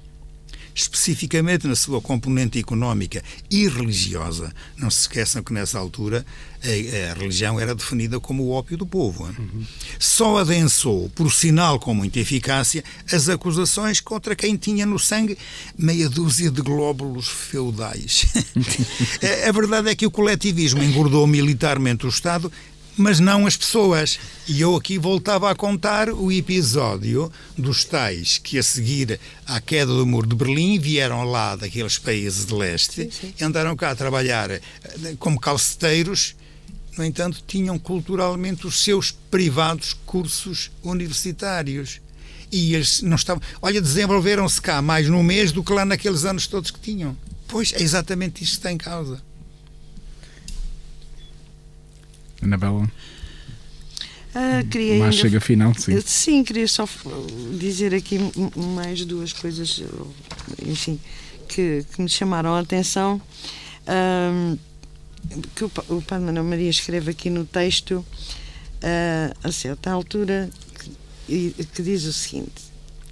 especificamente 0.77 1.67
na 1.67 1.75
sua 1.75 2.03
componente 2.03 2.59
económica 2.59 3.25
e 3.51 3.67
religiosa. 3.67 4.53
Não 4.77 4.91
se 4.91 5.01
esqueçam 5.01 5.43
que 5.43 5.51
nessa 5.51 5.79
altura 5.79 6.25
a, 6.63 7.13
a 7.13 7.15
religião 7.15 7.59
era 7.59 7.75
definida 7.75 8.21
como 8.21 8.43
o 8.43 8.51
ópio 8.51 8.77
do 8.77 8.87
povo. 8.87 9.25
Uhum. 9.25 9.65
Só 9.99 10.37
adensou, 10.37 11.11
por 11.15 11.33
sinal 11.33 11.81
com 11.81 11.95
muita 11.95 12.21
eficácia, 12.21 12.85
as 13.11 13.27
acusações 13.31 14.01
contra 14.01 14.37
quem 14.37 14.55
tinha 14.57 14.85
no 14.85 14.99
sangue 14.99 15.39
meia 15.79 16.11
dúzia 16.11 16.51
de 16.51 16.61
glóbulos 16.61 17.27
feudais. 17.27 18.27
a, 19.47 19.49
a 19.49 19.53
verdade 19.53 19.89
é 19.89 19.95
que 19.95 20.07
o 20.07 20.11
coletivismo 20.11 20.83
engordou 20.83 21.27
militarmente 21.27 22.05
o 22.05 22.11
Estado 22.11 22.53
mas 22.97 23.21
não 23.21 23.47
as 23.47 23.57
pessoas. 23.57 24.19
E 24.49 24.61
eu 24.61 24.75
aqui 24.75 24.99
voltava 24.99 25.51
a 25.51 25.55
contar 25.55 26.09
o 26.09 26.33
episódio 26.33 27.31
dos 27.57 27.85
tais 27.85 28.39
que, 28.39 28.59
a 28.59 28.63
seguir 28.63 29.21
à 29.47 29.61
queda 29.61 29.93
do 29.93 30.07
muro 30.07 30.27
de 30.27 30.35
Berlim, 30.35 30.79
vieram 30.79 31.25
lá 31.25 31.55
daqueles 31.57 31.99
países 31.99 32.47
de 32.47 32.55
leste 32.55 32.95
sim, 32.95 33.11
sim. 33.11 33.35
e 33.39 33.45
andaram 33.45 33.77
cá 33.77 33.91
a 33.91 33.97
trabalhar 33.97 34.51
eh, 34.51 34.61
como 35.19 35.39
calceteiros. 35.39 36.35
No 36.97 37.05
entanto, 37.05 37.43
tinham 37.47 37.79
culturalmente 37.79 38.67
os 38.67 38.83
seus 38.83 39.11
privados 39.11 39.95
cursos 40.07 40.71
universitários. 40.83 42.01
E 42.51 42.75
eles 42.75 43.03
não 43.03 43.17
estavam. 43.17 43.43
Olha, 43.61 43.83
desenvolveram-se 43.83 44.61
cá 44.61 44.81
mais 44.81 45.09
no 45.09 45.23
mês 45.23 45.53
do 45.53 45.63
que 45.63 45.73
lá 45.73 45.85
naqueles 45.85 46.25
anos 46.25 46.47
todos 46.47 46.71
que 46.71 46.81
tinham. 46.81 47.17
Pois 47.49 47.73
é 47.73 47.83
exatamente 47.83 48.43
isto 48.43 48.53
que 48.53 48.59
está 48.59 48.73
em 48.73 48.79
causa. 48.79 49.21
Anabela? 52.43 52.91
Uh, 54.35 54.67
queria 54.71 54.99
mais 54.99 55.15
chega 55.15 55.41
final, 55.41 55.73
sim. 55.75 55.99
Sim, 56.03 56.45
queria 56.45 56.69
só 56.69 56.87
dizer 57.59 57.95
aqui 57.95 58.19
mais 58.55 59.05
duas 59.07 59.33
coisas, 59.33 59.83
enfim, 60.65 61.01
que, 61.49 61.85
que 61.91 62.03
me 62.03 62.09
chamaram 62.09 62.55
a 62.55 62.61
atenção. 62.61 63.21
Que 65.55 65.65
o, 65.65 65.71
o 65.89 66.03
Padre 66.03 66.27
Manuel 66.27 66.45
Maria 66.45 66.69
escreve 66.69 67.11
aqui 67.11 67.31
no 67.31 67.47
texto, 67.47 67.93
uh, 67.95 69.37
a 69.43 69.51
certa 69.51 69.91
altura, 69.91 70.51
que, 71.27 71.55
que 71.75 71.83
diz 71.83 72.05
o 72.05 72.13
seguinte: 72.13 72.67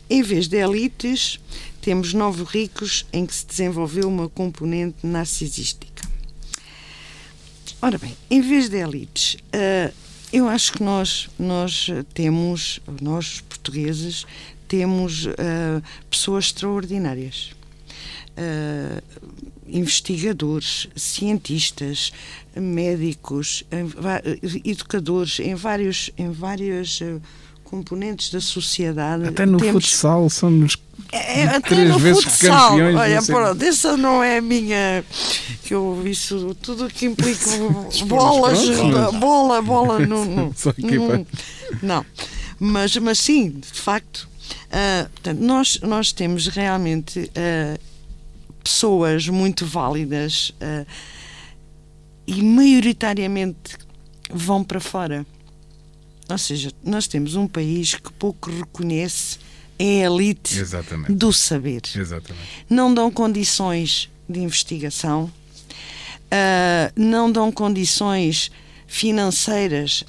em 0.09 0.22
vez 0.22 0.47
de 0.47 0.59
elites, 0.59 1.41
temos 1.81 2.12
novos 2.12 2.49
ricos 2.49 3.07
em 3.12 3.25
que 3.25 3.35
se 3.35 3.47
desenvolveu 3.47 4.09
uma 4.09 4.29
componente 4.29 5.07
narcisística. 5.07 5.93
Ora 7.85 7.99
bem, 7.99 8.16
em 8.30 8.41
vez 8.41 8.70
de 8.70 8.78
elites, 8.78 9.35
uh, 9.35 9.95
eu 10.32 10.49
acho 10.49 10.72
que 10.72 10.82
nós, 10.82 11.28
nós 11.39 11.89
temos, 12.14 12.80
nós 13.03 13.43
portugueses, 13.43 14.24
temos 14.66 15.26
uh, 15.26 15.82
pessoas 16.09 16.47
extraordinárias. 16.47 17.53
Uh, 18.39 19.03
investigadores, 19.66 20.89
cientistas, 20.97 22.11
médicos, 22.57 23.64
educadores 24.64 25.39
em 25.41 25.55
vários, 25.55 26.11
em 26.16 26.30
várias 26.30 27.01
componentes 27.75 28.31
da 28.31 28.41
sociedade. 28.41 29.27
Até 29.27 29.45
no 29.45 29.59
temos... 29.59 29.85
futsal 29.85 30.31
somos 30.31 30.77
é, 31.11 31.43
é 31.43 31.61
três 31.61 31.89
no 31.89 31.99
vezes 31.99 32.22
futsal, 32.22 32.70
campeões. 32.70 32.97
Olha, 32.97 33.22
pronto, 33.22 33.64
essa 33.64 33.97
não 33.97 34.22
é 34.22 34.39
a 34.39 34.41
minha. 34.41 35.05
Que 35.64 35.75
eu 35.75 36.03
isso, 36.07 36.57
tudo 36.62 36.89
que 36.89 37.07
implica 37.07 37.51
bolas, 38.07 38.61
bola, 39.18 39.61
bola, 39.61 39.99
não. 40.07 40.25
Não, 40.25 40.55
não, 40.79 41.27
não. 41.83 42.07
Mas, 42.61 42.97
mas 42.97 43.18
sim, 43.18 43.51
de 43.51 43.81
facto. 43.81 44.29
Uh, 44.66 45.09
portanto, 45.11 45.41
nós, 45.41 45.81
nós 45.83 46.12
temos 46.12 46.49
realmente 46.49 47.18
uh, 47.20 47.81
pessoas 48.62 49.29
muito 49.29 49.64
válidas 49.66 50.51
uh, 50.61 50.87
e 52.27 52.43
maioritariamente 52.43 53.79
vão 54.31 54.62
para 54.62 54.81
fora. 54.81 55.27
Ou 56.29 56.39
seja, 56.39 56.72
nós 56.83 57.07
temos 57.07 57.35
um 57.35 57.47
país 57.47 57.95
que 57.95 58.12
pouco 58.12 58.51
reconhece 58.51 59.39
a 59.79 59.83
elite 59.83 60.59
Exatamente. 60.59 61.12
do 61.12 61.33
saber. 61.33 61.83
Exatamente. 61.95 62.47
Não 62.68 62.93
dão 62.95 63.11
condições 63.11 64.11
de 64.29 64.41
investigação, 64.41 65.25
uh, 65.25 66.93
não 66.97 67.31
dão 67.31 67.53
condições 67.53 68.51
financeiras 68.87 70.05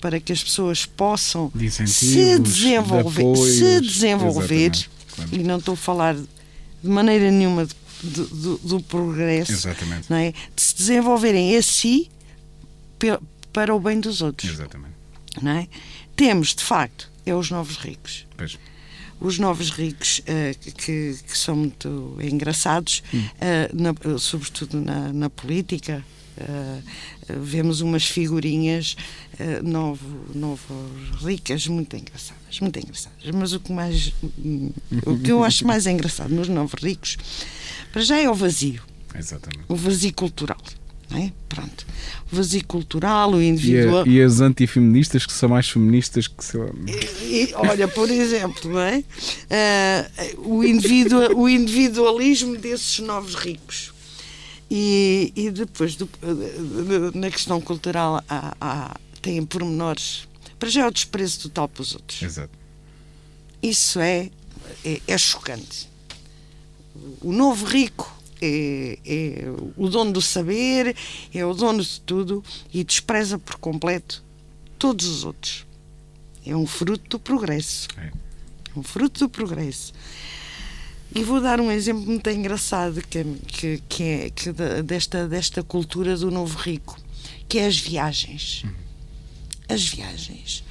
para 0.00 0.18
que 0.18 0.32
as 0.32 0.42
pessoas 0.42 0.86
possam 0.86 1.52
se 1.86 2.38
desenvolver, 2.38 3.32
de 3.32 3.52
se 3.52 3.80
desenvolver 3.80 4.72
e 5.30 5.38
não 5.38 5.58
estou 5.58 5.74
a 5.74 5.76
falar 5.76 6.14
de 6.14 6.28
maneira 6.82 7.30
nenhuma 7.30 7.68
do, 8.02 8.26
do, 8.26 8.58
do 8.58 8.80
progresso, 8.80 9.52
Exatamente. 9.52 10.06
Não 10.08 10.16
é? 10.16 10.32
de 10.32 10.62
se 10.62 10.74
desenvolverem 10.76 11.56
a 11.56 11.62
si 11.62 12.10
para 13.52 13.74
o 13.74 13.80
bem 13.80 14.00
dos 14.00 14.22
outros. 14.22 14.50
Exatamente. 14.50 14.91
Não 15.40 15.52
é? 15.52 15.68
Temos, 16.16 16.54
de 16.54 16.62
facto, 16.62 17.10
é 17.24 17.34
os 17.34 17.50
novos 17.50 17.76
ricos. 17.76 18.26
Pois. 18.36 18.58
os 19.20 19.38
novos 19.38 19.70
ricos, 19.70 20.18
uh, 20.20 20.58
que, 20.58 21.16
que, 21.26 21.38
são 21.38 21.54
muito 21.56 22.18
engraçados, 22.20 23.02
uh, 23.14 23.28
na, 23.72 24.18
sobretudo 24.18 24.80
na, 24.80 25.12
na 25.12 25.30
política. 25.30 26.04
Uh, 26.32 26.82
vemos 27.40 27.82
umas 27.82 28.04
figurinhas 28.04 28.96
uh, 29.38 29.62
novo, 29.62 30.04
novo 30.34 30.90
ricas 31.24 31.66
muito 31.66 31.94
engraçadas, 31.94 32.60
muito 32.60 32.78
engraçadas. 32.78 33.30
Mas 33.34 33.52
o 33.52 33.60
que 33.60 33.70
mais, 33.70 34.12
o 35.06 35.18
que 35.18 35.30
eu 35.30 35.44
acho 35.44 35.66
mais 35.66 35.86
engraçado 35.86 36.34
nos 36.34 36.48
novos 36.48 36.82
ricos, 36.82 37.16
para 37.92 38.02
já 38.02 38.18
é 38.18 38.28
o 38.28 38.34
vazio, 38.34 38.82
Exatamente. 39.14 39.64
o 39.68 39.76
vazio 39.76 40.12
cultural. 40.14 40.60
É? 41.14 41.30
Pronto. 41.48 41.86
O 42.30 42.36
vazio 42.36 42.64
cultural, 42.64 43.32
o 43.32 43.42
individual. 43.42 44.06
E, 44.06 44.10
a, 44.10 44.22
e 44.22 44.22
as 44.22 44.40
antifeministas 44.40 45.26
que 45.26 45.32
são 45.32 45.48
mais 45.48 45.68
feministas 45.68 46.26
que 46.26 46.44
sei 46.44 46.60
lá. 46.60 46.70
E, 46.86 47.50
e, 47.50 47.54
olha, 47.54 47.86
por 47.86 48.10
exemplo, 48.10 48.78
é? 48.78 49.04
Uh, 50.38 50.56
o, 50.56 50.64
individual, 50.64 51.34
o 51.34 51.48
individualismo 51.48 52.56
desses 52.56 53.00
novos 53.00 53.34
ricos. 53.34 53.92
E, 54.70 55.32
e 55.36 55.50
depois, 55.50 55.96
do, 55.96 56.08
na 57.14 57.30
questão 57.30 57.60
cultural, 57.60 58.24
há, 58.26 58.56
há, 58.58 58.96
tem 59.20 59.44
pormenores. 59.44 60.26
Para 60.58 60.70
já 60.70 60.82
é 60.82 60.86
o 60.86 60.90
desprezo 60.90 61.40
total 61.42 61.68
para 61.68 61.82
os 61.82 61.94
outros. 61.94 62.22
Exato. 62.22 62.58
Isso 63.62 64.00
é, 64.00 64.30
é, 64.84 65.00
é 65.06 65.18
chocante. 65.18 65.90
O 67.20 67.32
novo 67.32 67.66
rico 67.66 68.21
é, 68.42 68.98
é, 69.06 69.44
o 69.76 69.88
dono 69.88 70.12
do 70.12 70.20
saber, 70.20 70.96
é 71.32 71.46
o 71.46 71.54
dono 71.54 71.82
de 71.82 72.00
tudo 72.00 72.44
e 72.74 72.82
despreza 72.82 73.38
por 73.38 73.56
completo 73.56 74.22
todos 74.78 75.06
os 75.06 75.24
outros. 75.24 75.64
É 76.44 76.56
um 76.56 76.66
fruto 76.66 77.08
do 77.08 77.18
progresso. 77.20 77.86
É. 77.96 78.10
Um 78.74 78.82
fruto 78.82 79.20
do 79.20 79.28
progresso. 79.28 79.92
E 81.14 81.22
vou 81.22 81.40
dar 81.40 81.60
um 81.60 81.70
exemplo 81.70 82.04
muito 82.04 82.28
engraçado 82.30 83.00
que, 83.02 83.22
que, 83.46 83.82
que 83.88 84.02
é 84.02 84.30
que 84.30 84.50
desta, 84.82 85.28
desta 85.28 85.62
cultura 85.62 86.16
do 86.16 86.30
novo 86.30 86.58
rico, 86.58 86.98
que 87.48 87.58
é 87.58 87.66
as 87.66 87.78
viagens. 87.78 88.64
As 89.68 89.84
viagens. 89.84 90.64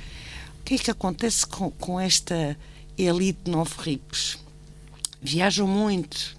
O 0.60 0.64
que 0.64 0.74
é 0.74 0.78
que 0.78 0.92
acontece 0.92 1.46
com, 1.46 1.70
com 1.72 2.00
esta 2.00 2.58
elite 2.98 3.40
de 3.46 3.52
novos 3.52 3.78
ricos? 3.78 4.40
Viajam 5.22 5.68
muito. 5.68 6.36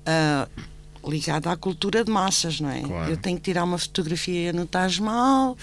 Uh, 0.00 0.71
ligada 1.04 1.50
à 1.50 1.56
cultura 1.56 2.04
de 2.04 2.10
massas, 2.10 2.60
não 2.60 2.70
é? 2.70 2.80
Claro. 2.80 3.10
Eu 3.10 3.16
tenho 3.16 3.36
que 3.36 3.42
tirar 3.42 3.64
uma 3.64 3.78
fotografia 3.78 4.52
no 4.52 4.66
Taj 4.66 5.00
Mahal, 5.00 5.56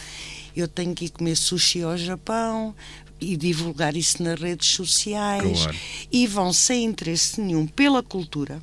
eu 0.55 0.67
tenho 0.67 0.93
que 0.93 1.05
ir 1.05 1.09
comer 1.09 1.35
sushi 1.35 1.83
ao 1.83 1.97
Japão 1.97 2.75
e 3.19 3.35
divulgar 3.35 3.95
isso 3.95 4.23
nas 4.23 4.39
redes 4.39 4.67
sociais 4.69 5.63
claro. 5.63 5.77
e 6.11 6.27
vão 6.27 6.53
sem 6.53 6.85
interesse 6.85 7.41
nenhum 7.41 7.67
pela 7.67 8.01
cultura 8.01 8.61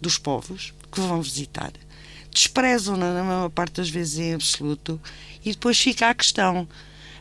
dos 0.00 0.18
povos 0.18 0.72
que 0.90 1.00
vão 1.00 1.22
visitar. 1.22 1.72
Desprezam 2.30 2.96
na 2.96 3.22
maior 3.22 3.50
parte 3.50 3.74
das 3.74 3.90
vezes 3.90 4.18
em 4.18 4.34
absoluto 4.34 5.00
e 5.44 5.50
depois 5.52 5.78
fica 5.78 6.08
a 6.08 6.14
questão. 6.14 6.66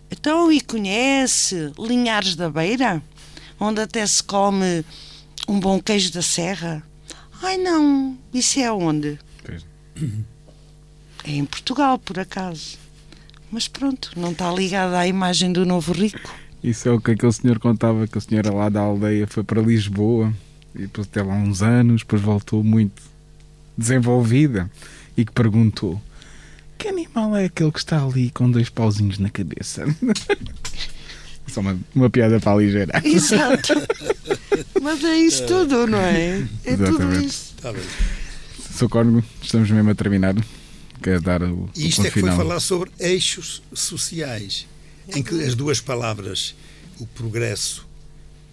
Então, 0.09 0.51
e 0.51 0.59
conhece 0.61 1.71
Linhares 1.77 2.35
da 2.35 2.49
Beira? 2.49 3.01
Onde 3.59 3.81
até 3.81 4.05
se 4.05 4.23
come 4.23 4.83
um 5.47 5.59
bom 5.59 5.79
queijo 5.79 6.11
da 6.11 6.21
serra? 6.21 6.83
Ai 7.41 7.57
não, 7.57 8.17
isso 8.33 8.59
é 8.59 8.71
onde? 8.71 9.19
É 11.23 11.31
em 11.31 11.45
Portugal, 11.45 11.97
por 11.99 12.19
acaso. 12.19 12.77
Mas 13.51 13.67
pronto, 13.67 14.11
não 14.15 14.31
está 14.31 14.51
ligado 14.51 14.93
à 14.95 15.05
imagem 15.07 15.51
do 15.51 15.65
novo 15.65 15.91
rico. 15.91 16.33
Isso 16.63 16.87
é 16.87 16.91
o 16.91 17.01
que 17.01 17.11
aquele 17.11 17.31
senhor 17.33 17.59
contava, 17.59 18.07
que 18.07 18.17
a 18.17 18.21
senhora 18.21 18.53
lá 18.53 18.69
da 18.69 18.81
aldeia 18.81 19.27
foi 19.27 19.43
para 19.43 19.61
Lisboa 19.61 20.33
e 20.75 20.81
depois 20.81 21.07
até 21.07 21.21
lá 21.21 21.33
uns 21.35 21.61
anos, 21.61 22.01
depois 22.01 22.21
voltou 22.21 22.63
muito 22.63 23.01
desenvolvida 23.77 24.69
e 25.17 25.25
que 25.25 25.31
perguntou 25.31 26.01
que 26.81 26.87
animal 26.87 27.35
é 27.35 27.45
aquele 27.45 27.71
que 27.71 27.77
está 27.77 28.03
ali 28.03 28.31
com 28.31 28.49
dois 28.49 28.67
pauzinhos 28.67 29.19
na 29.19 29.29
cabeça? 29.29 29.85
Só 31.47 31.61
uma, 31.61 31.77
uma 31.93 32.09
piada 32.09 32.39
para 32.39 32.53
aligerar. 32.53 33.05
Exato. 33.05 33.73
Mas 34.81 35.03
é 35.03 35.15
isso 35.15 35.45
tudo, 35.45 35.85
não 35.87 35.99
é? 35.99 36.39
É 36.65 36.71
Exatamente. 36.73 36.97
tudo 36.97 37.21
isso. 37.25 37.53
Tá 37.61 37.71
bem. 37.71 37.83
Sou 38.75 38.89
Córnego, 38.89 39.23
estamos 39.41 39.69
mesmo 39.69 39.91
a 39.91 39.95
terminar. 39.95 40.35
Quer 41.03 41.19
dar 41.21 41.43
o, 41.43 41.69
e 41.75 41.87
isto 41.87 42.01
o 42.01 42.07
é 42.07 42.09
que 42.09 42.19
final. 42.19 42.35
foi 42.35 42.45
falar 42.45 42.59
sobre 42.59 42.91
eixos 42.99 43.61
sociais, 43.73 44.67
em 45.15 45.21
que 45.21 45.35
as 45.43 45.55
duas 45.55 45.79
palavras, 45.79 46.55
o 46.99 47.05
progresso 47.05 47.87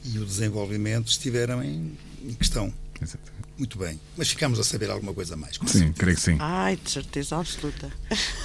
e 0.05 0.19
o 0.19 0.25
desenvolvimento, 0.25 1.09
estiveram 1.09 1.63
em, 1.63 1.93
em 2.25 2.35
questão. 2.35 2.73
Exatamente. 3.01 3.39
Muito 3.57 3.79
bem. 3.79 3.99
Mas 4.17 4.29
ficamos 4.29 4.59
a 4.61 4.65
saber 4.65 4.91
alguma 4.91 5.13
coisa 5.15 5.37
mais. 5.37 5.57
Sim, 5.57 5.67
certeza. 5.67 5.93
creio 5.97 6.17
que 6.17 6.23
sim. 6.23 6.37
Ai, 6.39 6.77
de 6.77 6.91
certeza 6.91 7.37
absoluta. 7.37 7.91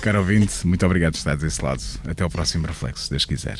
Caro 0.01 0.19
ouvinte, 0.19 0.65
muito 0.65 0.85
obrigado 0.85 1.13
por 1.13 1.17
estar 1.19 1.35
desse 1.35 1.61
lado. 1.61 1.83
Até 2.07 2.23
ao 2.23 2.29
próximo 2.29 2.65
reflexo, 2.65 3.03
se 3.03 3.09
Deus 3.09 3.25
quiser. 3.25 3.59